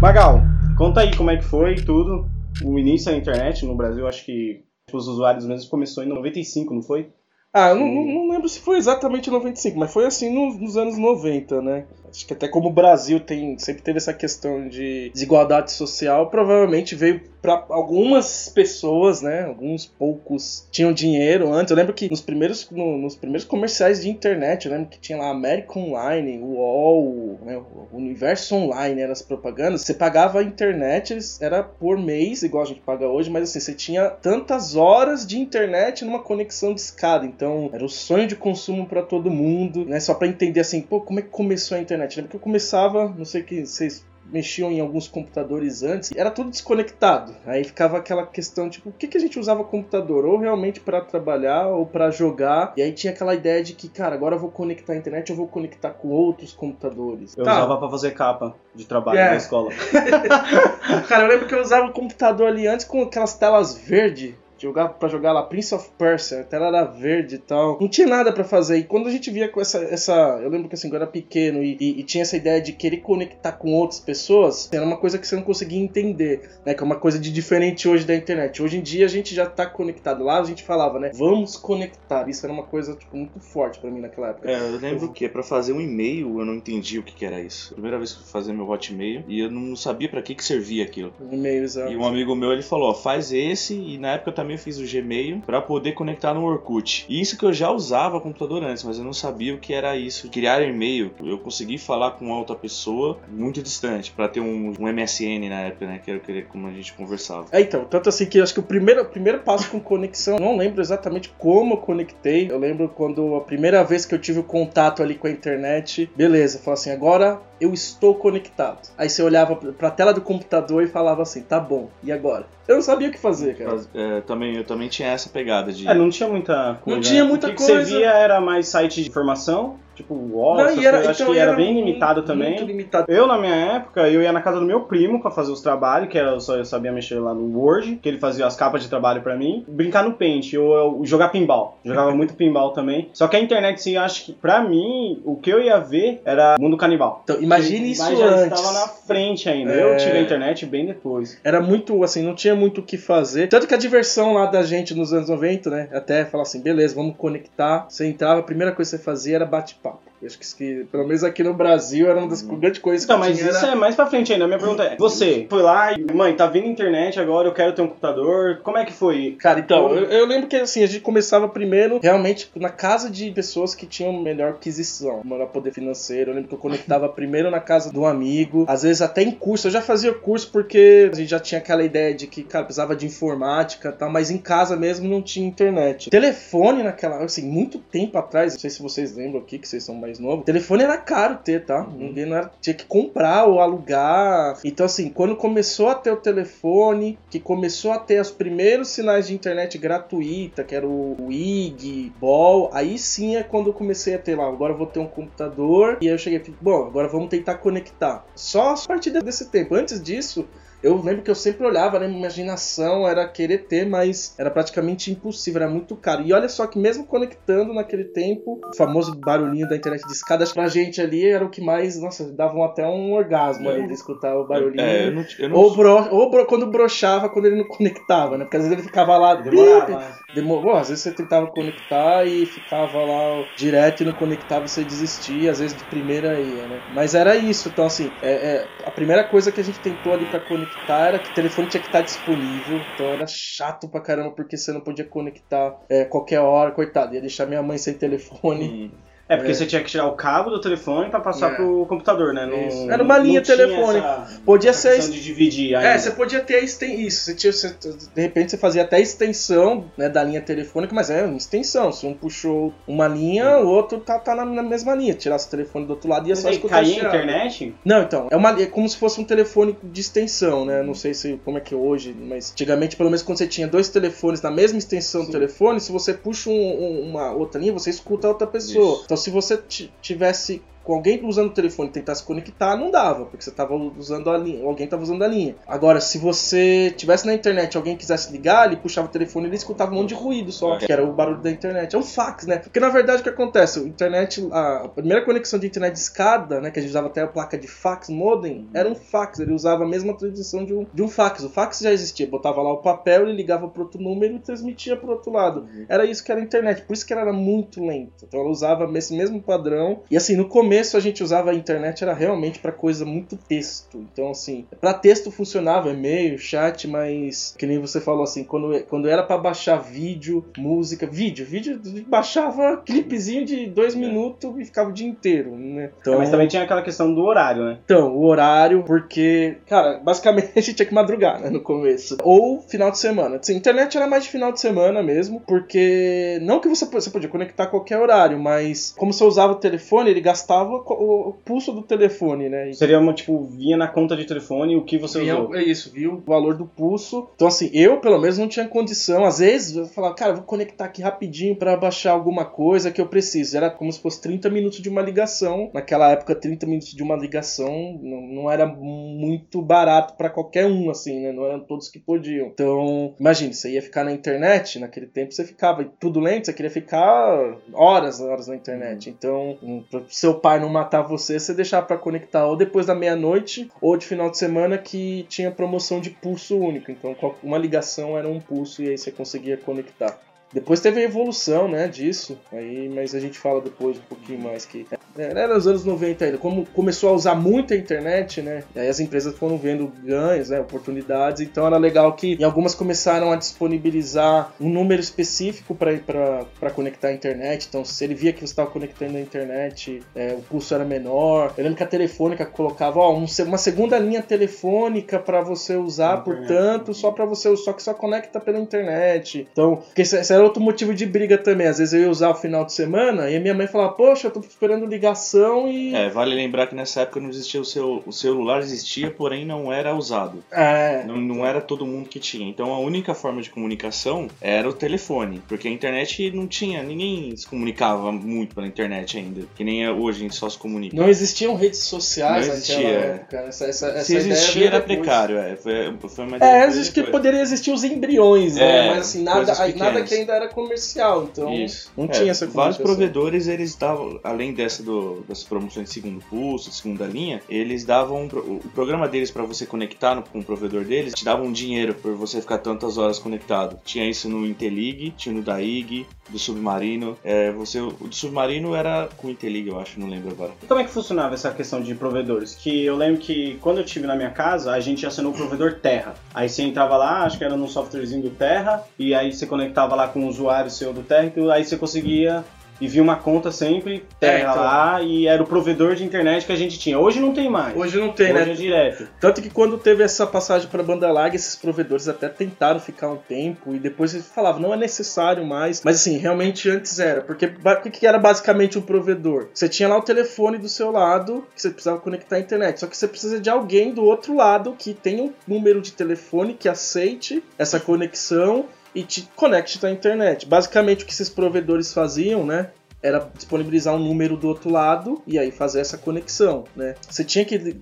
Magal, 0.00 0.42
conta 0.76 1.00
aí 1.00 1.16
como 1.16 1.30
é 1.30 1.38
que 1.38 1.44
foi 1.44 1.76
tudo, 1.76 2.28
o 2.62 2.78
início 2.78 3.10
da 3.10 3.16
internet 3.16 3.64
no 3.64 3.74
Brasil, 3.74 4.06
acho 4.06 4.22
que 4.26 4.62
os 4.92 5.08
usuários 5.08 5.46
mesmo 5.46 5.70
começou 5.70 6.04
em 6.04 6.08
95, 6.08 6.74
não 6.74 6.82
foi? 6.82 7.10
Ah, 7.56 7.68
eu 7.68 7.76
não, 7.76 7.86
não, 7.86 8.28
lembro 8.30 8.48
se 8.48 8.58
foi 8.58 8.78
exatamente 8.78 9.30
em 9.30 9.32
95, 9.32 9.78
mas 9.78 9.92
foi 9.92 10.04
assim 10.06 10.28
nos, 10.28 10.58
nos 10.60 10.76
anos 10.76 10.98
90, 10.98 11.62
né? 11.62 11.86
Acho 12.14 12.26
que 12.26 12.32
até 12.32 12.46
como 12.46 12.68
o 12.68 12.72
Brasil 12.72 13.18
tem 13.18 13.58
sempre 13.58 13.82
teve 13.82 13.98
essa 13.98 14.14
questão 14.14 14.68
de 14.68 15.10
desigualdade 15.10 15.72
social, 15.72 16.30
provavelmente 16.30 16.94
veio 16.94 17.20
para 17.44 17.62
algumas 17.68 18.48
pessoas, 18.48 19.20
né? 19.20 19.44
Alguns 19.44 19.84
poucos 19.84 20.66
tinham 20.70 20.94
dinheiro 20.94 21.52
antes. 21.52 21.70
Eu 21.70 21.76
lembro 21.76 21.92
que 21.92 22.08
nos 22.08 22.22
primeiros, 22.22 22.70
no, 22.70 22.96
nos 22.96 23.16
primeiros 23.16 23.44
comerciais 23.44 24.00
de 24.00 24.08
internet, 24.08 24.64
eu 24.64 24.72
lembro 24.72 24.88
que 24.88 24.98
tinha 24.98 25.18
lá 25.18 25.28
American 25.28 25.90
Online, 25.90 26.38
UOL, 26.38 27.38
né, 27.44 27.58
o 27.58 27.94
Universo 27.94 28.54
Online, 28.54 29.02
eram 29.02 29.12
as 29.12 29.20
propagandas. 29.20 29.82
Você 29.82 29.92
pagava 29.92 30.38
a 30.38 30.42
internet, 30.42 31.18
era 31.38 31.62
por 31.62 31.98
mês, 31.98 32.42
igual 32.42 32.62
a 32.62 32.66
gente 32.66 32.80
paga 32.80 33.06
hoje, 33.06 33.28
mas 33.28 33.50
assim, 33.50 33.60
você 33.60 33.74
tinha 33.74 34.08
tantas 34.08 34.74
horas 34.74 35.26
de 35.26 35.38
internet 35.38 36.02
numa 36.02 36.22
conexão 36.22 36.72
de 36.72 36.80
escada. 36.80 37.26
Então, 37.26 37.68
era 37.74 37.84
o 37.84 37.90
sonho 37.90 38.26
de 38.26 38.36
consumo 38.36 38.86
para 38.86 39.02
todo 39.02 39.30
mundo, 39.30 39.84
né? 39.84 40.00
Só 40.00 40.14
para 40.14 40.28
entender 40.28 40.60
assim, 40.60 40.80
pô, 40.80 41.02
como 41.02 41.18
é 41.18 41.22
que 41.22 41.28
começou 41.28 41.76
a 41.76 41.80
internet? 41.80 42.03
Lembra 42.16 42.30
que 42.30 42.36
eu 42.36 42.40
começava, 42.40 43.08
não 43.16 43.24
sei 43.24 43.42
que 43.42 43.66
vocês 43.66 44.04
mexiam 44.26 44.70
em 44.70 44.80
alguns 44.80 45.06
computadores 45.06 45.82
antes, 45.82 46.10
era 46.16 46.30
tudo 46.30 46.50
desconectado. 46.50 47.34
Aí 47.46 47.62
ficava 47.62 47.98
aquela 47.98 48.26
questão, 48.26 48.70
tipo, 48.70 48.88
o 48.88 48.92
que, 48.92 49.06
que 49.06 49.16
a 49.16 49.20
gente 49.20 49.38
usava 49.38 49.62
computador? 49.64 50.24
Ou 50.24 50.38
realmente 50.38 50.80
para 50.80 51.00
trabalhar 51.00 51.68
ou 51.68 51.86
para 51.86 52.10
jogar. 52.10 52.72
E 52.76 52.82
aí 52.82 52.92
tinha 52.92 53.12
aquela 53.12 53.34
ideia 53.34 53.62
de 53.62 53.74
que, 53.74 53.88
cara, 53.88 54.14
agora 54.14 54.34
eu 54.34 54.38
vou 54.38 54.50
conectar 54.50 54.92
a 54.92 54.96
internet, 54.96 55.30
eu 55.30 55.36
vou 55.36 55.46
conectar 55.46 55.90
com 55.90 56.08
outros 56.08 56.52
computadores. 56.52 57.36
Eu 57.36 57.44
tá. 57.44 57.52
usava 57.52 57.76
pra 57.76 57.90
fazer 57.90 58.12
capa 58.12 58.54
de 58.74 58.86
trabalho 58.86 59.18
É. 59.18 59.30
na 59.30 59.36
escola. 59.36 59.70
Cara, 61.08 61.24
eu 61.24 61.28
lembro 61.28 61.46
que 61.46 61.54
eu 61.54 61.60
usava 61.60 61.86
o 61.86 61.92
computador 61.92 62.48
ali 62.48 62.66
antes 62.66 62.86
com 62.86 63.02
aquelas 63.02 63.34
telas 63.34 63.76
verdes. 63.76 64.34
Jogar 64.58 64.88
para 64.90 65.08
jogar 65.08 65.32
lá 65.32 65.42
Prince 65.42 65.74
of 65.74 65.88
Persia, 65.98 66.40
a 66.40 66.44
tela 66.44 66.68
era 66.68 66.84
verde 66.84 67.36
e 67.36 67.38
tal. 67.38 67.78
Não 67.80 67.88
tinha 67.88 68.06
nada 68.06 68.32
pra 68.32 68.44
fazer. 68.44 68.78
E 68.78 68.84
quando 68.84 69.08
a 69.08 69.10
gente 69.10 69.30
via 69.30 69.48
com 69.48 69.60
essa. 69.60 69.78
essa 69.78 70.12
eu 70.42 70.48
lembro 70.48 70.68
que 70.68 70.74
assim, 70.74 70.88
quando 70.88 70.94
eu 70.94 71.02
era 71.02 71.10
pequeno 71.10 71.62
e, 71.62 71.76
e- 71.80 72.00
e 72.00 72.02
tinha 72.04 72.22
essa 72.22 72.36
ideia 72.36 72.60
de 72.60 72.72
querer 72.72 72.98
conectar 72.98 73.52
com 73.52 73.72
outras 73.74 74.00
pessoas, 74.00 74.68
era 74.72 74.84
uma 74.84 74.96
coisa 74.96 75.18
que 75.18 75.26
você 75.26 75.34
não 75.36 75.42
conseguia 75.42 75.78
entender, 75.80 76.48
né? 76.64 76.72
Que 76.74 76.82
é 76.82 76.86
uma 76.86 76.96
coisa 76.96 77.18
de 77.18 77.32
diferente 77.32 77.88
hoje 77.88 78.04
da 78.06 78.14
internet. 78.14 78.62
Hoje 78.62 78.78
em 78.78 78.82
dia 78.82 79.04
a 79.04 79.08
gente 79.08 79.34
já 79.34 79.46
tá 79.46 79.66
conectado. 79.66 80.22
Lá 80.24 80.40
a 80.40 80.44
gente 80.44 80.62
falava, 80.62 80.98
né? 80.98 81.10
Vamos 81.14 81.56
conectar. 81.56 82.28
Isso 82.28 82.46
era 82.46 82.52
uma 82.52 82.62
coisa 82.64 82.94
tipo, 82.94 83.16
muito 83.16 83.40
forte 83.40 83.78
pra 83.80 83.90
mim 83.90 84.00
naquela 84.00 84.28
época. 84.28 84.50
É, 84.50 84.56
eu 84.58 84.78
lembro 84.78 85.12
que 85.12 85.28
pra 85.28 85.42
fazer 85.42 85.72
um 85.72 85.80
e-mail 85.80 86.38
eu 86.40 86.44
não 86.46 86.54
entendi 86.54 86.98
o 86.98 87.02
que, 87.02 87.14
que 87.14 87.24
era 87.24 87.40
isso. 87.40 87.72
Primeira 87.74 87.98
vez 87.98 88.12
que 88.12 88.18
eu 88.18 88.22
fui 88.22 88.32
fazer 88.32 88.52
meu 88.52 88.68
hotmail 88.68 89.24
e 89.28 89.40
eu 89.40 89.50
não 89.50 89.74
sabia 89.76 90.08
pra 90.08 90.22
que, 90.22 90.34
que 90.34 90.44
servia 90.44 90.84
aquilo. 90.84 91.12
E-mails, 91.30 91.76
E 91.76 91.96
um 91.96 92.04
amigo 92.06 92.34
meu 92.34 92.52
ele 92.52 92.62
falou: 92.62 92.90
ó, 92.90 92.94
faz 92.94 93.32
esse, 93.32 93.74
e 93.74 93.98
na 93.98 94.12
época 94.12 94.30
eu 94.30 94.34
também 94.44 94.58
fiz 94.58 94.78
o 94.78 94.84
Gmail 94.86 95.40
pra 95.44 95.60
poder 95.60 95.92
conectar 95.92 96.34
no 96.34 96.44
Orkut. 96.44 97.06
E 97.08 97.20
isso 97.20 97.38
que 97.38 97.44
eu 97.44 97.52
já 97.52 97.70
usava 97.70 98.20
computador 98.20 98.62
antes, 98.62 98.84
mas 98.84 98.98
eu 98.98 99.04
não 99.04 99.12
sabia 99.12 99.54
o 99.54 99.58
que 99.58 99.72
era 99.72 99.96
isso. 99.96 100.28
Criar 100.28 100.62
e-mail, 100.62 101.10
eu 101.24 101.38
consegui 101.38 101.78
falar 101.78 102.12
com 102.12 102.30
outra 102.30 102.54
pessoa 102.54 103.18
muito 103.28 103.62
distante, 103.62 104.12
pra 104.12 104.28
ter 104.28 104.40
um, 104.40 104.74
um 104.78 104.92
MSN 104.92 105.48
na 105.48 105.60
época, 105.62 105.86
né? 105.86 106.00
Que 106.04 106.10
era 106.10 106.42
como 106.42 106.68
a 106.68 106.70
gente 106.70 106.92
conversava. 106.92 107.46
É, 107.50 107.60
então, 107.60 107.84
tanto 107.84 108.08
assim 108.08 108.26
que 108.26 108.38
eu 108.38 108.42
acho 108.42 108.52
que 108.52 108.60
o 108.60 108.64
primeiro, 108.64 109.02
o 109.02 109.06
primeiro 109.06 109.40
passo 109.40 109.70
com 109.70 109.80
conexão, 109.80 110.38
não 110.38 110.56
lembro 110.56 110.80
exatamente 110.82 111.32
como 111.38 111.74
eu 111.74 111.78
conectei. 111.78 112.50
Eu 112.50 112.58
lembro 112.58 112.88
quando 112.88 113.34
a 113.36 113.40
primeira 113.40 113.82
vez 113.82 114.04
que 114.04 114.14
eu 114.14 114.18
tive 114.18 114.40
o 114.40 114.44
contato 114.44 115.02
ali 115.02 115.14
com 115.14 115.26
a 115.26 115.30
internet, 115.30 116.10
beleza, 116.14 116.58
falou 116.58 116.74
assim, 116.74 116.90
agora 116.90 117.40
eu 117.60 117.72
estou 117.72 118.14
conectado. 118.14 118.88
Aí 118.96 119.08
você 119.08 119.22
olhava 119.22 119.56
pra 119.56 119.90
tela 119.90 120.12
do 120.12 120.20
computador 120.20 120.82
e 120.82 120.86
falava 120.86 121.22
assim, 121.22 121.42
tá 121.42 121.58
bom, 121.60 121.88
e 122.02 122.10
agora? 122.12 122.46
Eu 122.66 122.76
não 122.76 122.82
sabia 122.82 123.08
o 123.08 123.12
que 123.12 123.18
fazer, 123.18 123.56
cara. 123.56 123.72
Mas, 123.72 123.88
é, 123.94 124.20
também, 124.22 124.56
eu 124.56 124.64
também 124.64 124.88
tinha 124.88 125.08
essa 125.08 125.28
pegada 125.28 125.72
de. 125.72 125.86
É, 125.86 125.94
não 125.94 126.08
tinha 126.08 126.28
muita 126.28 126.78
coisa. 126.82 126.96
Não 126.96 127.00
tinha 127.00 127.24
muita 127.24 127.46
o 127.46 127.50
que 127.50 127.56
que 127.56 127.66
coisa. 127.66 127.84
você 127.84 127.98
via 127.98 128.10
era 128.10 128.40
mais 128.40 128.68
site 128.68 129.02
de 129.02 129.08
informação, 129.08 129.78
tipo 129.94 130.14
UOL, 130.14 130.56
Não, 130.56 130.70
e 130.76 130.84
era- 130.86 130.96
coisas. 130.98 131.08
acho 131.10 131.22
então, 131.22 131.32
que 131.34 131.38
era, 131.40 131.50
era 131.50 131.56
bem 131.56 131.72
muito- 131.74 131.86
limitado 131.86 132.22
também. 132.22 132.50
Muito 132.50 132.64
limitado. 132.64 133.06
Eu, 133.08 133.26
na 133.26 133.38
minha 133.38 133.54
época, 133.54 134.08
eu 134.08 134.22
ia 134.22 134.32
na 134.32 134.40
casa 134.42 134.58
do 134.60 134.66
meu 134.66 134.80
primo 134.82 135.20
pra 135.20 135.30
fazer 135.30 135.52
os 135.52 135.60
trabalhos, 135.60 136.08
que 136.08 136.18
era, 136.18 136.30
eu 136.30 136.40
só 136.40 136.56
eu 136.56 136.64
sabia 136.64 136.92
mexer 136.92 137.18
lá 137.18 137.32
no 137.34 137.58
Word, 137.58 137.96
que 138.02 138.08
ele 138.08 138.18
fazia 138.18 138.46
as 138.46 138.56
capas 138.56 138.82
de 138.82 138.88
trabalho 138.88 139.22
pra 139.22 139.36
mim, 139.36 139.64
brincar 139.68 140.04
no 140.04 140.14
Paint, 140.14 140.54
ou 140.54 141.04
jogar 141.04 141.28
pinball. 141.28 141.78
Jogava 141.84 142.10
muito 142.14 142.34
pinball 142.34 142.72
também. 142.72 143.08
Só 143.12 143.28
que 143.28 143.36
a 143.36 143.40
internet, 143.40 143.80
sim, 143.82 143.96
eu 143.96 144.02
acho 144.02 144.26
que 144.26 144.32
pra 144.32 144.62
mim, 144.62 145.20
o 145.24 145.36
que 145.36 145.50
eu 145.50 145.60
ia 145.62 145.78
ver 145.78 146.20
era 146.24 146.56
Mundo 146.58 146.76
Canibal. 146.76 147.20
Então, 147.24 147.40
imagine 147.40 147.90
isso 147.90 148.02
Mas 148.02 148.18
já 148.18 148.26
antes. 148.26 148.58
estava 148.58 148.72
na 148.72 148.88
frente 148.88 149.48
ainda. 149.48 149.72
É. 149.72 149.92
Eu 149.92 149.96
tive 149.96 150.18
a 150.18 150.20
internet 150.20 150.66
bem 150.66 150.86
depois. 150.86 151.38
Era 151.44 151.60
muito, 151.60 152.02
assim, 152.02 152.22
não 152.22 152.34
tinha 152.34 152.54
muito 152.54 152.80
o 152.80 152.82
que 152.84 152.96
fazer. 152.96 153.48
Tanto 153.48 153.66
que 153.66 153.74
a 153.74 153.78
diversão 153.78 154.32
lá 154.34 154.46
da 154.46 154.62
gente 154.62 154.94
nos 154.94 155.12
anos 155.12 155.28
90, 155.28 155.70
né? 155.70 155.88
Até 155.92 156.24
falar 156.24 156.42
assim, 156.42 156.60
beleza, 156.62 156.94
vamos 156.94 157.16
conectar. 157.16 157.86
Você 157.88 158.06
entrava, 158.06 158.40
a 158.40 158.42
primeira 158.42 158.72
coisa 158.72 158.90
que 158.90 158.96
você 158.98 159.02
fazia 159.02 159.36
era 159.36 159.44
bate-papo. 159.46 159.83
Eu 159.84 160.13
Acho 160.26 160.38
que, 160.38 160.54
que, 160.56 160.84
pelo 160.90 161.06
menos 161.06 161.22
aqui 161.24 161.42
no 161.42 161.54
Brasil, 161.54 162.08
era 162.08 162.18
uma 162.18 162.28
das 162.28 162.42
grandes 162.42 162.80
coisas 162.80 163.04
Então, 163.04 163.20
que 163.20 163.28
mas 163.28 163.38
tinha. 163.38 163.50
isso 163.50 163.58
era- 163.64 163.72
é 163.72 163.74
mais 163.74 163.94
pra 163.94 164.06
frente 164.06 164.32
ainda. 164.32 164.44
A 164.44 164.48
minha 164.48 164.58
pergunta 164.58 164.82
é: 164.84 164.96
você 164.96 165.46
foi 165.48 165.62
lá 165.62 165.92
e, 165.92 166.04
mãe, 166.12 166.34
tá 166.34 166.46
vindo 166.46 166.66
internet 166.66 167.18
agora, 167.20 167.48
eu 167.48 167.52
quero 167.52 167.72
ter 167.74 167.82
um 167.82 167.88
computador. 167.88 168.60
Como 168.62 168.78
é 168.78 168.84
que 168.84 168.92
foi? 168.92 169.36
Cara, 169.38 169.60
então, 169.60 169.94
eu, 169.94 170.04
eu 170.04 170.26
lembro 170.26 170.46
que 170.48 170.56
assim, 170.56 170.82
a 170.82 170.86
gente 170.86 171.00
começava 171.00 171.48
primeiro 171.48 171.98
realmente 172.02 172.50
na 172.56 172.68
casa 172.70 173.10
de 173.10 173.30
pessoas 173.30 173.74
que 173.74 173.86
tinham 173.86 174.12
melhor 174.12 174.50
aquisição, 174.50 175.22
melhor 175.24 175.48
poder 175.48 175.72
financeiro. 175.72 176.30
Eu 176.30 176.34
lembro 176.34 176.48
que 176.48 176.54
eu 176.54 176.58
conectava 176.58 177.08
primeiro 177.10 177.50
na 177.50 177.60
casa 177.60 177.90
de 177.90 177.98
um 177.98 178.06
amigo, 178.06 178.64
às 178.68 178.82
vezes 178.82 179.02
até 179.02 179.22
em 179.22 179.30
curso. 179.30 179.66
Eu 179.68 179.72
já 179.72 179.80
fazia 179.82 180.12
curso 180.14 180.50
porque 180.50 181.10
a 181.12 181.16
gente 181.16 181.28
já 181.30 181.40
tinha 181.40 181.58
aquela 181.58 181.82
ideia 181.84 182.14
de 182.14 182.26
que, 182.26 182.42
cara, 182.42 182.64
precisava 182.64 182.94
de 182.96 183.06
informática 183.06 183.88
e 183.88 183.92
tal, 183.92 184.10
mas 184.10 184.30
em 184.30 184.38
casa 184.38 184.76
mesmo 184.76 185.08
não 185.08 185.22
tinha 185.22 185.46
internet. 185.46 186.10
Telefone 186.10 186.82
naquela, 186.82 187.22
assim, 187.24 187.42
muito 187.42 187.78
tempo 187.78 188.16
atrás, 188.18 188.52
não 188.54 188.60
sei 188.60 188.70
se 188.70 188.82
vocês 188.82 189.14
lembram 189.16 189.40
aqui, 189.40 189.58
que 189.58 189.68
vocês 189.68 189.82
são 189.82 189.94
mais 189.94 190.13
novos, 190.18 190.44
telefone 190.44 190.84
era 190.84 190.96
caro 190.96 191.38
ter, 191.44 191.64
tá? 191.64 191.86
Ninguém 191.96 192.26
não 192.26 192.36
era, 192.36 192.50
tinha 192.60 192.74
que 192.74 192.84
comprar 192.84 193.44
ou 193.44 193.60
alugar. 193.60 194.58
Então, 194.64 194.86
assim, 194.86 195.08
quando 195.08 195.36
começou 195.36 195.88
a 195.88 195.94
ter 195.94 196.10
o 196.10 196.16
telefone, 196.16 197.18
que 197.30 197.40
começou 197.40 197.92
a 197.92 197.98
ter 197.98 198.20
os 198.20 198.30
primeiros 198.30 198.88
sinais 198.88 199.26
de 199.26 199.34
internet 199.34 199.78
gratuita, 199.78 200.64
que 200.64 200.74
era 200.74 200.86
o 200.86 201.14
o 201.18 201.32
IG, 201.32 202.12
Ball, 202.20 202.70
aí 202.72 202.98
sim 202.98 203.36
é 203.36 203.42
quando 203.42 203.68
eu 203.68 203.72
comecei 203.72 204.14
a 204.14 204.18
ter 204.18 204.36
lá, 204.36 204.46
agora 204.46 204.72
eu 204.72 204.76
vou 204.76 204.86
ter 204.86 205.00
um 205.00 205.06
computador, 205.06 205.98
e 206.00 206.08
aí 206.08 206.14
eu 206.14 206.18
cheguei 206.18 206.42
e 206.46 206.54
bom, 206.60 206.86
agora 206.86 207.08
vamos 207.08 207.28
tentar 207.28 207.56
conectar. 207.56 208.24
Só 208.34 208.74
a 208.74 208.86
partir 208.86 209.10
desse 209.10 209.50
tempo. 209.50 209.74
Antes 209.74 210.02
disso, 210.02 210.46
eu 210.84 211.00
lembro 211.02 211.22
que 211.22 211.30
eu 211.30 211.34
sempre 211.34 211.66
olhava, 211.66 211.98
né? 211.98 212.06
Minha 212.06 212.20
imaginação 212.20 213.08
era 213.08 213.26
querer 213.28 213.66
ter, 213.66 213.86
mas 213.86 214.34
era 214.38 214.50
praticamente 214.50 215.10
impossível, 215.10 215.62
era 215.62 215.70
muito 215.70 215.96
caro. 215.96 216.22
E 216.22 216.32
olha 216.32 216.48
só 216.48 216.66
que 216.66 216.78
mesmo 216.78 217.06
conectando 217.06 217.72
naquele 217.72 218.04
tempo, 218.04 218.60
o 218.64 218.76
famoso 218.76 219.14
barulhinho 219.14 219.68
da 219.68 219.76
internet 219.76 220.06
de 220.06 220.12
escada, 220.12 220.44
pra 220.46 220.68
gente 220.68 221.00
ali 221.00 221.26
era 221.26 221.44
o 221.44 221.50
que 221.50 221.60
mais, 221.60 222.00
nossa, 222.00 222.32
davam 222.32 222.62
até 222.62 222.86
um 222.86 223.12
orgasmo 223.12 223.68
ali 223.68 223.86
de 223.86 223.94
escutar 223.94 224.36
o 224.36 224.46
barulhinho. 224.46 224.80
É, 224.84 225.08
eu 225.08 225.12
não, 225.12 225.24
eu 225.38 225.48
não 225.48 225.56
Ou, 225.56 225.74
bro, 225.76 226.08
ou 226.14 226.30
bro- 226.30 226.46
quando 226.46 226.66
brochava, 226.66 227.28
quando 227.28 227.46
ele 227.46 227.56
não 227.56 227.66
conectava, 227.68 228.36
né? 228.36 228.44
Porque 228.44 228.56
às 228.56 228.62
vezes 228.64 228.78
ele 228.78 228.86
ficava 228.86 229.16
lá. 229.16 229.34
Demorava. 229.36 230.23
Demorou, 230.34 230.74
às 230.74 230.88
vezes 230.88 231.04
você 231.04 231.12
tentava 231.14 231.46
conectar 231.46 232.26
e 232.26 232.44
ficava 232.44 233.04
lá 233.04 233.48
direto 233.56 234.02
e 234.02 234.06
não 234.06 234.12
conectava, 234.12 234.66
você 234.66 234.84
desistia, 234.84 235.50
às 235.52 235.60
vezes 235.60 235.76
de 235.76 235.84
primeira 235.84 236.40
ia, 236.40 236.66
né? 236.66 236.82
Mas 236.88 237.14
era 237.14 237.36
isso, 237.36 237.68
então 237.68 237.86
assim, 237.86 238.16
é, 238.20 238.32
é, 238.32 238.70
a 238.84 238.90
primeira 238.90 239.22
coisa 239.28 239.52
que 239.52 239.60
a 239.60 239.64
gente 239.64 239.80
tentou 239.80 240.12
ali 240.12 240.26
pra 240.26 240.40
conectar 240.40 241.06
era 241.06 241.18
que 241.20 241.30
o 241.30 241.32
telefone 241.32 241.68
tinha 241.68 241.80
que 241.80 241.86
estar 241.86 242.02
disponível, 242.02 242.84
então 242.92 243.12
era 243.12 243.26
chato 243.28 243.88
pra 243.88 244.00
caramba 244.00 244.32
porque 244.32 244.56
você 244.56 244.72
não 244.72 244.80
podia 244.80 245.04
conectar 245.04 245.78
é, 245.88 246.04
qualquer 246.04 246.40
hora, 246.40 246.72
coitado, 246.72 247.14
ia 247.14 247.20
deixar 247.20 247.46
minha 247.46 247.62
mãe 247.62 247.78
sem 247.78 247.94
telefone. 247.94 248.92
É, 249.28 249.36
porque 249.36 249.52
É. 249.52 249.54
você 249.54 249.64
tinha 249.66 249.82
que 249.82 249.88
tirar 249.90 250.06
o 250.06 250.12
cabo 250.12 250.50
do 250.50 250.60
telefone 250.60 251.08
pra 251.08 251.18
passar 251.20 251.52
É. 251.52 251.54
pro 251.54 251.86
computador, 251.86 252.34
né? 252.34 252.44
Não-. 252.46 252.92
Era 252.92 253.02
uma 253.02 253.16
linha 253.18 253.40
telefônica. 253.42 254.26
Podia 254.44 254.72
ser 254.72 254.98
de 255.00 255.20
dividir 255.22 255.74
ainda. 255.74 255.88
É, 255.88 255.98
você 255.98 256.10
podia 256.10 256.40
ter. 256.40 256.62
Isso, 256.62 257.24
você 257.24 257.34
tinha, 257.34 257.52
você- 257.52 257.74
de 258.14 258.20
repente 258.20 258.50
você 258.50 258.58
fazia 258.58 258.82
até 258.82 258.96
a 258.96 259.00
extensão 259.00 259.86
né, 259.96 260.08
da 260.08 260.22
linha 260.22 260.40
telefônica, 260.40 260.94
mas 260.94 261.10
é 261.10 261.24
uma 261.24 261.36
extensão. 261.36 261.90
Se 261.90 262.06
um 262.06 262.14
puxou 262.14 262.72
uma 262.86 263.08
linha, 263.08 263.58
o 263.58 263.66
outro 263.68 263.98
tá, 263.98 264.18
tá 264.18 264.34
na, 264.34 264.44
na 264.44 264.62
mesma 264.62 264.94
linha. 264.94 265.14
Tirasse 265.14 265.46
o 265.46 265.50
telefone 265.50 265.86
do 265.86 265.90
outro 265.90 266.08
lado 266.08 266.26
e 266.26 266.28
ia 266.28 266.34
Mas 266.34 266.40
só 266.40 266.48
aí 266.48 266.54
escutar 266.54 266.74
caía 266.76 266.94
a 266.94 267.08
internet? 267.08 267.74
Não, 267.84 268.02
então, 268.02 268.28
é, 268.30 268.36
uma, 268.36 268.50
é 268.60 268.66
como 268.66 268.88
se 268.88 268.96
fosse 268.96 269.20
um 269.20 269.24
telefone 269.24 269.76
de 269.82 270.00
extensão, 270.00 270.64
né? 270.64 270.82
Não 270.82 270.94
sei 270.94 271.14
se 271.14 271.40
como 271.44 271.58
é 271.58 271.60
que 271.60 271.74
é 271.74 271.76
hoje, 271.76 272.14
mas 272.18 272.52
antigamente, 272.52 272.96
pelo 272.96 273.08
menos 273.08 273.22
quando 273.22 273.38
você 273.38 273.46
tinha 273.46 273.66
dois 273.66 273.88
telefones 273.88 274.42
na 274.42 274.50
mesma 274.50 274.78
extensão 274.78 275.22
do 275.22 275.26
Sim. 275.26 275.32
telefone, 275.32 275.80
se 275.80 275.90
você 275.90 276.12
puxa 276.12 276.50
um- 276.50 276.54
um- 276.54 277.10
uma 277.10 277.32
outra 277.32 277.60
linha, 277.60 277.72
você 277.72 277.90
escuta 277.90 278.26
a 278.26 278.30
outra 278.30 278.46
pessoa. 278.46 278.94
Isso. 278.94 279.02
Então, 279.04 279.16
se 279.24 279.30
você 279.30 279.56
ti- 279.56 279.90
tivesse 280.02 280.62
com 280.84 280.94
alguém 280.94 281.20
usando 281.24 281.48
o 281.48 281.54
telefone 281.54 281.88
tentar 281.90 282.14
se 282.14 282.22
conectar, 282.22 282.76
não 282.76 282.90
dava, 282.90 283.24
porque 283.24 283.42
você 283.42 283.50
estava 283.50 283.74
usando 283.74 284.30
a 284.30 284.36
linha, 284.38 284.64
alguém 284.64 284.84
estava 284.84 285.02
usando 285.02 285.22
a 285.22 285.26
linha. 285.28 285.56
Agora, 285.66 286.00
se 286.00 286.18
você 286.18 286.92
tivesse 286.96 287.26
na 287.26 287.34
internet 287.34 287.74
e 287.74 287.76
alguém 287.76 287.96
quisesse 287.96 288.30
ligar, 288.30 288.66
ele 288.66 288.76
puxava 288.76 289.06
o 289.08 289.10
telefone 289.10 289.46
e 289.46 289.48
ele 289.48 289.56
escutava 289.56 289.92
um 289.92 289.94
monte 289.96 290.10
de 290.10 290.14
ruído 290.14 290.52
só, 290.52 290.76
É. 290.76 290.78
que 290.78 290.92
era 290.92 291.04
o 291.04 291.12
barulho 291.12 291.40
da 291.40 291.50
internet. 291.50 291.94
É 291.94 291.98
um 291.98 292.02
fax, 292.02 292.46
né? 292.46 292.58
Porque 292.58 292.78
na 292.78 292.88
verdade 292.90 293.20
o 293.20 293.22
que 293.22 293.30
acontece? 293.30 293.80
O 293.80 293.86
internet, 293.86 294.46
a 294.52 294.88
primeira 294.94 295.24
conexão 295.24 295.58
de 295.58 295.66
internet 295.66 295.94
de 295.94 295.98
escada, 296.00 296.60
né, 296.60 296.70
que 296.70 296.78
a 296.78 296.82
gente 296.82 296.90
usava 296.90 297.06
até 297.06 297.22
a 297.22 297.26
placa 297.26 297.56
de 297.56 297.66
fax 297.66 298.08
modem, 298.10 298.68
era 298.74 298.88
um 298.88 298.94
fax, 298.94 299.38
ele 299.40 299.52
usava 299.52 299.84
a 299.84 299.88
mesma 299.88 300.14
transmissão 300.16 300.64
de 300.64 300.74
um, 300.74 300.86
de 300.92 301.02
um 301.02 301.08
fax. 301.08 301.42
O 301.44 301.48
fax 301.48 301.80
já 301.80 301.92
existia, 301.92 302.26
botava 302.26 302.60
lá 302.62 302.72
o 302.72 302.78
papel, 302.78 303.22
ele 303.22 303.32
ligava 303.32 303.68
para 303.68 303.82
outro 303.82 304.00
número 304.00 304.34
e 304.36 304.38
transmitia 304.38 304.96
para 304.96 305.10
outro 305.10 305.32
lado. 305.32 305.66
Era 305.88 306.04
isso 306.04 306.22
que 306.24 306.30
era 306.30 306.40
a 306.40 306.44
internet, 306.44 306.82
por 306.82 306.92
isso 306.92 307.06
que 307.06 307.12
ela 307.12 307.22
era 307.22 307.32
muito 307.32 307.84
lenta. 307.84 308.24
Então 308.26 308.40
ela 308.40 308.50
usava 308.50 308.90
esse 308.98 309.14
mesmo 309.16 309.40
padrão. 309.40 310.00
E 310.10 310.16
assim, 310.16 310.36
no 310.36 310.48
começo 310.48 310.73
a 310.96 311.00
gente 311.00 311.22
usava 311.22 311.50
a 311.50 311.54
internet 311.54 312.02
era 312.02 312.14
realmente 312.14 312.58
para 312.58 312.72
coisa 312.72 313.04
muito 313.04 313.36
texto. 313.36 313.98
Então 314.12 314.30
assim, 314.30 314.66
para 314.80 314.94
texto 314.94 315.30
funcionava 315.30 315.90
e-mail, 315.90 316.38
chat, 316.38 316.86
mas 316.88 317.54
que 317.58 317.66
nem 317.66 317.78
você 317.78 318.00
falou 318.00 318.22
assim, 318.22 318.44
quando 318.44 318.80
quando 318.88 319.08
era 319.08 319.22
para 319.22 319.38
baixar 319.38 319.76
vídeo, 319.76 320.44
música, 320.56 321.06
vídeo, 321.06 321.44
vídeo 321.44 321.80
baixava 322.06 322.78
clipezinho 322.78 323.44
de 323.44 323.66
dois 323.66 323.94
minutos 323.94 324.54
e 324.58 324.64
ficava 324.64 324.90
o 324.90 324.92
dia 324.92 325.06
inteiro, 325.06 325.56
né? 325.56 325.90
Então, 326.00 326.14
É, 326.14 326.18
mas 326.18 326.30
também 326.30 326.48
tinha 326.48 326.62
aquela 326.62 326.82
questão 326.82 327.14
do 327.14 327.22
horário, 327.22 327.64
né? 327.64 327.78
então, 327.84 328.14
o 328.14 328.24
horário, 328.26 328.82
porque, 328.84 329.58
cara, 329.66 329.98
basicamente 330.02 330.52
a 330.56 330.60
gente 330.60 330.74
tinha 330.74 330.86
que 330.86 330.94
madrugar, 330.94 331.40
né, 331.40 331.50
no 331.50 331.60
começo. 331.60 332.16
Ou 332.22 332.60
final 332.60 332.90
de 332.90 332.98
semana. 332.98 333.36
Assim, 333.36 333.56
internet 333.56 333.96
era 333.96 334.06
mais 334.06 334.24
de 334.24 334.30
final 334.30 334.52
de 334.52 334.60
semana 334.60 335.02
mesmo, 335.02 335.40
porque 335.40 336.38
não 336.42 336.60
que 336.60 336.68
você, 336.68 336.84
você 336.86 337.10
podia 337.10 337.28
conectar 337.28 337.64
a 337.64 337.68
qualquer 337.68 337.98
horário, 337.98 338.38
mas 338.38 338.94
como 338.96 339.12
você 339.12 339.24
usava 339.24 339.52
o 339.52 339.56
telefone, 339.56 340.10
ele 340.10 340.20
gastava 340.20 340.63
o, 340.64 341.28
o 341.28 341.32
pulso 341.44 341.72
do 341.72 341.82
telefone, 341.82 342.48
né? 342.48 342.70
E 342.70 342.74
Seria, 342.74 342.98
uma, 342.98 343.12
tipo, 343.12 343.44
vinha 343.44 343.76
na 343.76 343.88
conta 343.88 344.16
de 344.16 344.24
telefone 344.24 344.76
o 344.76 344.84
que 344.84 344.98
você 344.98 345.20
Via- 345.20 345.38
usou. 345.38 345.54
é 345.54 345.62
isso, 345.62 345.92
viu 345.92 346.14
o 346.14 346.20
valor 346.20 346.54
do 346.56 346.66
pulso. 346.66 347.28
Então, 347.34 347.48
assim, 347.48 347.70
eu 347.72 348.00
pelo 348.00 348.18
menos 348.18 348.38
não 348.38 348.48
tinha 348.48 348.66
condição. 348.68 349.24
Às 349.24 349.38
vezes 349.38 349.76
eu 349.76 349.86
falava, 349.86 350.14
cara, 350.14 350.32
eu 350.32 350.36
vou 350.36 350.44
conectar 350.44 350.84
aqui 350.86 351.02
rapidinho 351.02 351.56
pra 351.56 351.76
baixar 351.76 352.12
alguma 352.12 352.44
coisa 352.44 352.90
que 352.90 353.00
eu 353.00 353.06
preciso. 353.06 353.56
Era 353.56 353.70
como 353.70 353.92
se 353.92 354.00
fosse 354.00 354.20
30 354.20 354.48
minutos 354.50 354.80
de 354.80 354.88
uma 354.88 355.02
ligação. 355.02 355.70
Naquela 355.72 356.10
época, 356.12 356.34
30 356.34 356.66
minutos 356.66 356.92
de 356.92 357.02
uma 357.02 357.16
ligação 357.16 357.98
não, 358.02 358.20
não 358.22 358.50
era 358.50 358.66
muito 358.66 359.60
barato 359.62 360.14
pra 360.16 360.30
qualquer 360.30 360.66
um, 360.66 360.90
assim, 360.90 361.20
né? 361.20 361.32
Não 361.32 361.44
eram 361.46 361.60
todos 361.60 361.88
que 361.88 361.98
podiam. 361.98 362.46
Então, 362.48 363.14
imagine, 363.18 363.54
você 363.54 363.72
ia 363.72 363.82
ficar 363.82 364.04
na 364.04 364.12
internet, 364.12 364.78
naquele 364.78 365.06
tempo 365.06 365.32
você 365.32 365.44
ficava 365.44 365.84
tudo 366.00 366.20
lento, 366.20 366.46
você 366.46 366.52
queria 366.52 366.70
ficar 366.70 367.56
horas, 367.72 368.20
horas 368.20 368.48
na 368.48 368.56
internet. 368.56 369.10
Então, 369.10 369.56
um, 369.62 369.82
pra 369.82 370.02
seu 370.08 370.34
pai 370.34 370.53
não 370.60 370.68
matar 370.68 371.02
você, 371.02 371.38
você 371.38 371.54
deixava 371.54 371.86
pra 371.86 371.98
conectar 371.98 372.46
ou 372.46 372.56
depois 372.56 372.86
da 372.86 372.94
meia-noite 372.94 373.70
ou 373.80 373.96
de 373.96 374.06
final 374.06 374.30
de 374.30 374.38
semana 374.38 374.78
que 374.78 375.24
tinha 375.28 375.50
promoção 375.50 376.00
de 376.00 376.10
pulso 376.10 376.56
único. 376.58 376.90
Então, 376.90 377.16
uma 377.42 377.58
ligação 377.58 378.16
era 378.16 378.28
um 378.28 378.40
pulso 378.40 378.82
e 378.82 378.88
aí 378.88 378.98
você 378.98 379.10
conseguia 379.10 379.56
conectar. 379.56 380.18
Depois 380.52 380.80
teve 380.80 381.00
a 381.00 381.04
evolução, 381.04 381.68
né, 381.68 381.88
disso, 381.88 382.38
aí, 382.52 382.88
mas 382.88 383.14
a 383.14 383.20
gente 383.20 383.38
fala 383.38 383.60
depois 383.60 383.98
um 383.98 384.02
pouquinho 384.02 384.40
mais 384.40 384.64
que 384.64 384.86
é, 385.18 385.24
era 385.24 385.54
nos 385.54 385.66
anos 385.66 385.84
90 385.84 386.24
ainda, 386.24 386.38
como 386.38 386.66
começou 386.66 387.10
a 387.10 387.12
usar 387.12 387.34
muito 387.34 387.74
a 387.74 387.76
internet, 387.76 388.40
né, 388.40 388.62
e 388.74 388.78
aí 388.78 388.88
as 388.88 389.00
empresas 389.00 389.36
foram 389.36 389.58
vendo 389.58 389.90
ganhos, 390.02 390.50
né, 390.50 390.60
oportunidades, 390.60 391.40
então 391.40 391.66
era 391.66 391.76
legal 391.76 392.12
que 392.14 392.42
algumas 392.42 392.74
começaram 392.74 393.32
a 393.32 393.36
disponibilizar 393.36 394.52
um 394.60 394.68
número 394.68 395.00
específico 395.00 395.74
para 395.74 396.70
conectar 396.70 397.08
a 397.08 397.12
internet, 397.12 397.66
então 397.68 397.84
se 397.84 398.04
ele 398.04 398.14
via 398.14 398.32
que 398.32 398.40
você 398.40 398.46
estava 398.46 398.70
conectando 398.70 399.16
a 399.16 399.20
internet, 399.20 400.02
é, 400.14 400.34
o 400.34 400.42
pulso 400.42 400.74
era 400.74 400.84
menor, 400.84 401.54
eu 401.56 401.64
lembro 401.64 401.76
que 401.76 401.82
a 401.82 401.86
telefônica 401.86 402.46
colocava, 402.46 403.00
ó, 403.00 403.12
um 403.12 403.26
uma 403.44 403.58
segunda 403.58 403.98
linha 403.98 404.22
telefônica 404.22 405.18
para 405.18 405.40
você 405.40 405.76
usar, 405.76 406.18
Internet. 406.18 406.46
portanto, 406.46 406.94
só 406.94 407.10
para 407.10 407.24
você, 407.24 407.54
só 407.56 407.72
que 407.72 407.82
só 407.82 407.92
conecta 407.92 408.38
pela 408.38 408.58
internet, 408.58 409.48
então, 409.50 409.76
porque 409.76 410.02
esse, 410.02 410.16
esse 410.16 410.32
era 410.32 410.43
outro 410.44 410.62
motivo 410.62 410.94
de 410.94 411.04
briga 411.06 411.36
também, 411.38 411.66
às 411.66 411.78
vezes 411.78 411.92
eu 411.94 412.00
ia 412.02 412.10
usar 412.10 412.30
o 412.30 412.34
final 412.34 412.64
de 412.64 412.72
semana 412.72 413.30
e 413.30 413.36
a 413.36 413.40
minha 413.40 413.54
mãe 413.54 413.66
falava, 413.66 413.92
poxa, 413.92 414.28
eu 414.28 414.30
tô 414.30 414.40
esperando 414.40 414.86
ligação 414.86 415.68
e... 415.68 415.94
É, 415.94 416.08
vale 416.08 416.34
lembrar 416.34 416.66
que 416.66 416.74
nessa 416.74 417.02
época 417.02 417.20
não 417.20 417.28
existia 417.30 417.60
o 417.60 417.64
seu. 417.64 418.02
O 418.06 418.12
celular 418.12 418.60
existia, 418.60 419.10
porém 419.10 419.44
não 419.44 419.72
era 419.72 419.94
usado. 419.94 420.42
É, 420.50 421.04
Não, 421.06 421.16
não 421.16 421.46
era 421.46 421.60
todo 421.60 421.86
mundo 421.86 422.08
que 422.08 422.18
tinha. 422.18 422.48
Então 422.48 422.72
a 422.72 422.78
única 422.78 423.14
forma 423.14 423.40
de 423.42 423.50
comunicação 423.50 424.28
era 424.40 424.68
o 424.68 424.72
telefone. 424.72 425.42
Porque 425.48 425.68
a 425.68 425.70
internet 425.70 426.30
não 426.32 426.46
tinha. 426.46 426.82
Ninguém 426.82 427.36
se 427.36 427.46
comunicava 427.46 428.10
muito 428.12 428.54
pela 428.54 428.66
internet 428.66 429.16
ainda. 429.18 429.42
Que 429.54 429.64
nem 429.64 429.84
é 429.84 429.90
hoje 429.90 430.18
a 430.18 430.22
gente 430.22 430.34
só 430.36 430.48
se 430.48 430.58
comunica. 430.58 430.96
não 430.96 431.08
existiam 431.08 431.54
redes 431.54 431.80
sociais 431.80 432.46
Não 432.48 432.54
naquela 432.54 432.78
existia. 432.80 432.98
época, 432.98 433.36
essa, 433.48 433.64
essa, 433.66 433.86
essa 433.88 434.04
Se 434.04 434.16
existia 434.16 434.66
era 434.66 434.80
depois. 434.80 434.98
precário, 434.98 435.38
é. 435.38 435.56
Foi, 435.56 436.08
foi 436.08 436.26
uma 436.26 436.36
É, 436.38 436.64
acho 436.64 436.78
que 436.92 437.02
depois. 437.02 437.10
poderia 437.10 437.40
existir 437.40 437.70
os 437.70 437.84
embriões, 437.84 438.54
né? 438.56 438.86
É, 438.86 438.90
Mas 438.90 438.98
assim, 439.00 439.22
nada, 439.22 439.52
nada 439.76 440.02
que 440.02 440.14
ainda 440.14 440.23
era 440.32 440.48
comercial, 440.48 441.24
então 441.24 441.52
Isso. 441.52 441.90
não 441.96 442.04
É, 442.04 442.08
tinha 442.08 442.30
essa 442.30 442.46
Vários 442.46 442.78
provedores, 442.78 443.48
eles 443.48 443.74
davam, 443.74 444.20
além 444.22 444.52
dessa 444.52 444.82
do, 444.82 445.24
dessas 445.26 445.44
promoções 445.44 445.88
de 445.88 445.94
segundo 445.94 446.24
pulso, 446.26 446.70
de 446.70 446.76
segunda 446.76 447.04
linha, 447.06 447.42
eles 447.48 447.84
davam. 447.84 448.26
O 448.26 448.68
programa 448.74 449.08
deles 449.08 449.30
para 449.30 449.42
você 449.42 449.66
conectar 449.66 450.14
no, 450.14 450.22
com 450.22 450.38
o 450.38 450.44
provedor 450.44 450.84
deles 450.84 451.14
te 451.14 451.24
davam 451.24 451.46
um 451.46 451.52
dinheiro 451.52 451.94
por 451.94 452.14
você 452.14 452.40
ficar 452.40 452.58
tantas 452.58 452.96
horas 452.96 453.18
conectado. 453.18 453.78
Tinha 453.84 454.08
isso 454.08 454.28
no 454.28 454.46
Intelig, 454.46 455.12
tinha 455.16 455.34
no 455.34 455.42
Daig, 455.42 456.06
do 456.28 456.38
Submarino. 456.38 457.16
É, 457.24 457.50
você, 457.52 457.80
o 457.80 457.90
do 457.90 458.14
Submarino 458.14 458.74
era 458.74 459.08
com 459.16 459.28
o 459.28 459.30
Intelig, 459.30 459.68
eu 459.68 459.78
acho, 459.78 459.98
não 459.98 460.08
lembro 460.08 460.30
agora. 460.30 460.52
E 460.62 460.66
como 460.66 460.80
é 460.80 460.84
que 460.84 460.90
funcionava 460.90 461.34
essa 461.34 461.50
questão 461.50 461.82
de 461.82 461.94
provedores? 461.94 462.54
Que 462.54 462.84
eu 462.84 462.96
lembro 462.96 463.20
que 463.20 463.58
quando 463.60 463.78
eu 463.78 463.84
tive 463.84 464.06
na 464.06 464.14
minha 464.14 464.30
casa, 464.30 464.72
a 464.72 464.80
gente 464.80 465.04
assinou 465.06 465.32
o 465.32 465.34
provedor 465.34 465.74
Terra. 465.80 466.14
Aí 466.32 466.48
você 466.48 466.62
entrava 466.62 466.96
lá, 466.96 467.24
acho 467.24 467.38
que 467.38 467.44
era 467.44 467.56
num 467.56 467.68
softwarezinho 467.68 468.22
do 468.22 468.30
Terra, 468.30 468.84
e 468.98 469.14
aí 469.14 469.32
você 469.32 469.46
conectava 469.46 469.94
lá 469.94 470.08
com 470.14 470.20
o 470.20 470.28
usuário 470.28 470.70
seu 470.70 470.92
do 470.92 471.04
e 471.04 471.50
aí 471.50 471.64
você 471.64 471.76
conseguia 471.76 472.44
e 472.80 472.88
via 472.88 473.02
uma 473.02 473.16
conta 473.16 473.52
sempre 473.52 474.04
Terra 474.18 474.32
É, 474.32 474.40
então. 474.40 474.56
lá, 474.56 475.02
e 475.02 475.26
era 475.26 475.42
o 475.42 475.46
provedor 475.46 475.94
de 475.94 476.04
internet 476.04 476.44
que 476.44 476.52
a 476.52 476.56
gente 476.56 476.78
tinha. 476.78 476.98
Hoje 476.98 477.20
não 477.20 477.32
tem 477.32 477.48
mais. 477.48 477.76
Hoje 477.76 477.98
não 477.98 478.10
tem, 478.12 478.32
Hoje 478.32 478.44
né? 478.44 478.50
é 478.50 478.54
direto. 478.54 479.08
Tanto 479.20 479.40
que 479.40 479.50
quando 479.50 479.78
teve 479.78 480.02
essa 480.02 480.26
passagem 480.26 480.68
para 480.68 480.82
banda 480.82 481.10
larga, 481.10 481.36
esses 481.36 481.56
provedores 481.56 482.08
até 482.08 482.28
tentaram 482.28 482.80
ficar 482.80 483.08
um 483.08 483.16
tempo 483.16 483.74
e 483.74 483.78
depois 483.78 484.14
eles 484.14 484.26
falavam, 484.26 484.60
não 484.60 484.74
é 484.74 484.76
necessário 484.76 485.44
mais. 485.44 485.82
Mas 485.84 485.96
assim, 485.96 486.18
realmente 486.18 486.68
antes 486.68 486.98
era. 486.98 487.20
Porque 487.20 487.46
o 487.46 487.82
que 487.82 487.90
que 487.90 488.06
era 488.06 488.18
basicamente 488.18 488.78
um 488.78 488.82
provedor? 488.82 489.48
Você 489.54 489.68
tinha 489.68 489.88
lá 489.88 489.96
o 489.96 490.02
telefone 490.02 490.58
do 490.58 490.68
seu 490.68 490.90
lado, 490.90 491.46
que 491.54 491.62
você 491.62 491.70
precisava 491.70 492.00
conectar 492.00 492.36
à 492.36 492.40
internet. 492.40 492.80
Só 492.80 492.86
que 492.86 492.96
você 492.96 493.06
precisa 493.06 493.40
de 493.40 493.48
alguém 493.48 493.92
do 493.92 494.04
outro 494.04 494.34
lado 494.34 494.74
que 494.76 494.94
tenha 494.94 495.22
um 495.22 495.32
número 495.46 495.80
de 495.80 495.92
telefone 495.92 496.54
que 496.54 496.68
aceite 496.68 497.42
essa 497.56 497.78
conexão 497.78 498.66
e 498.94 499.02
te 499.02 499.28
conecte 499.34 499.84
à 499.84 499.90
internet. 499.90 500.46
Basicamente 500.46 501.02
o 501.04 501.06
que 501.06 501.12
esses 501.12 501.28
provedores 501.28 501.92
faziam, 501.92 502.44
né? 502.46 502.70
Era 503.02 503.18
disponibilizar 503.36 503.94
um 503.94 503.98
número 503.98 504.34
do 504.34 504.48
outro 504.48 504.70
lado 504.70 505.20
e 505.26 505.38
aí 505.38 505.50
fazer 505.50 505.78
essa 505.80 505.98
conexão, 505.98 506.64
né? 506.74 506.94
Você 507.06 507.22
tinha 507.22 507.44
que. 507.44 507.76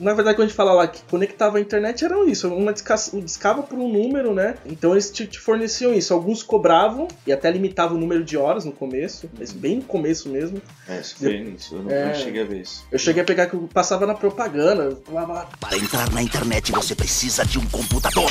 Na 0.00 0.14
verdade, 0.14 0.36
quando 0.38 0.46
a 0.46 0.48
gente 0.48 0.56
fala 0.56 0.72
lá 0.72 0.88
que 0.88 1.02
conectava 1.02 1.58
a 1.58 1.60
internet, 1.60 2.02
era 2.02 2.18
isso. 2.24 2.48
Uma 2.48 2.72
disca, 2.72 2.94
discava 3.22 3.62
por 3.62 3.78
um 3.78 3.92
número, 3.92 4.32
né? 4.32 4.54
Então 4.64 4.92
eles 4.92 5.10
te, 5.10 5.26
te 5.26 5.38
forneciam 5.38 5.92
isso. 5.92 6.14
Alguns 6.14 6.42
cobravam 6.42 7.08
e 7.26 7.32
até 7.32 7.50
limitavam 7.50 7.98
o 7.98 8.00
número 8.00 8.24
de 8.24 8.38
horas 8.38 8.64
no 8.64 8.72
começo, 8.72 9.28
mas 9.38 9.52
bem 9.52 9.76
no 9.76 9.82
começo 9.82 10.30
mesmo. 10.30 10.62
É, 10.88 10.98
isso 10.98 11.16
foi 11.18 11.36
isso. 11.42 11.74
Eu 11.76 11.82
não, 11.82 11.90
É. 11.90 12.14
cheguei 12.14 12.40
a 12.40 12.46
ver 12.46 12.62
isso. 12.62 12.86
Eu 12.90 12.98
cheguei 12.98 13.22
a 13.22 13.26
pegar 13.26 13.48
que 13.48 13.54
eu 13.56 13.68
passava 13.70 14.06
na 14.06 14.14
propaganda, 14.14 14.84
eu 14.84 14.96
falava, 15.04 15.46
Para 15.60 15.76
entrar 15.76 16.10
na 16.10 16.22
internet 16.22 16.72
você 16.72 16.94
precisa 16.94 17.44
de 17.44 17.58
um 17.58 17.66
computador, 17.68 18.30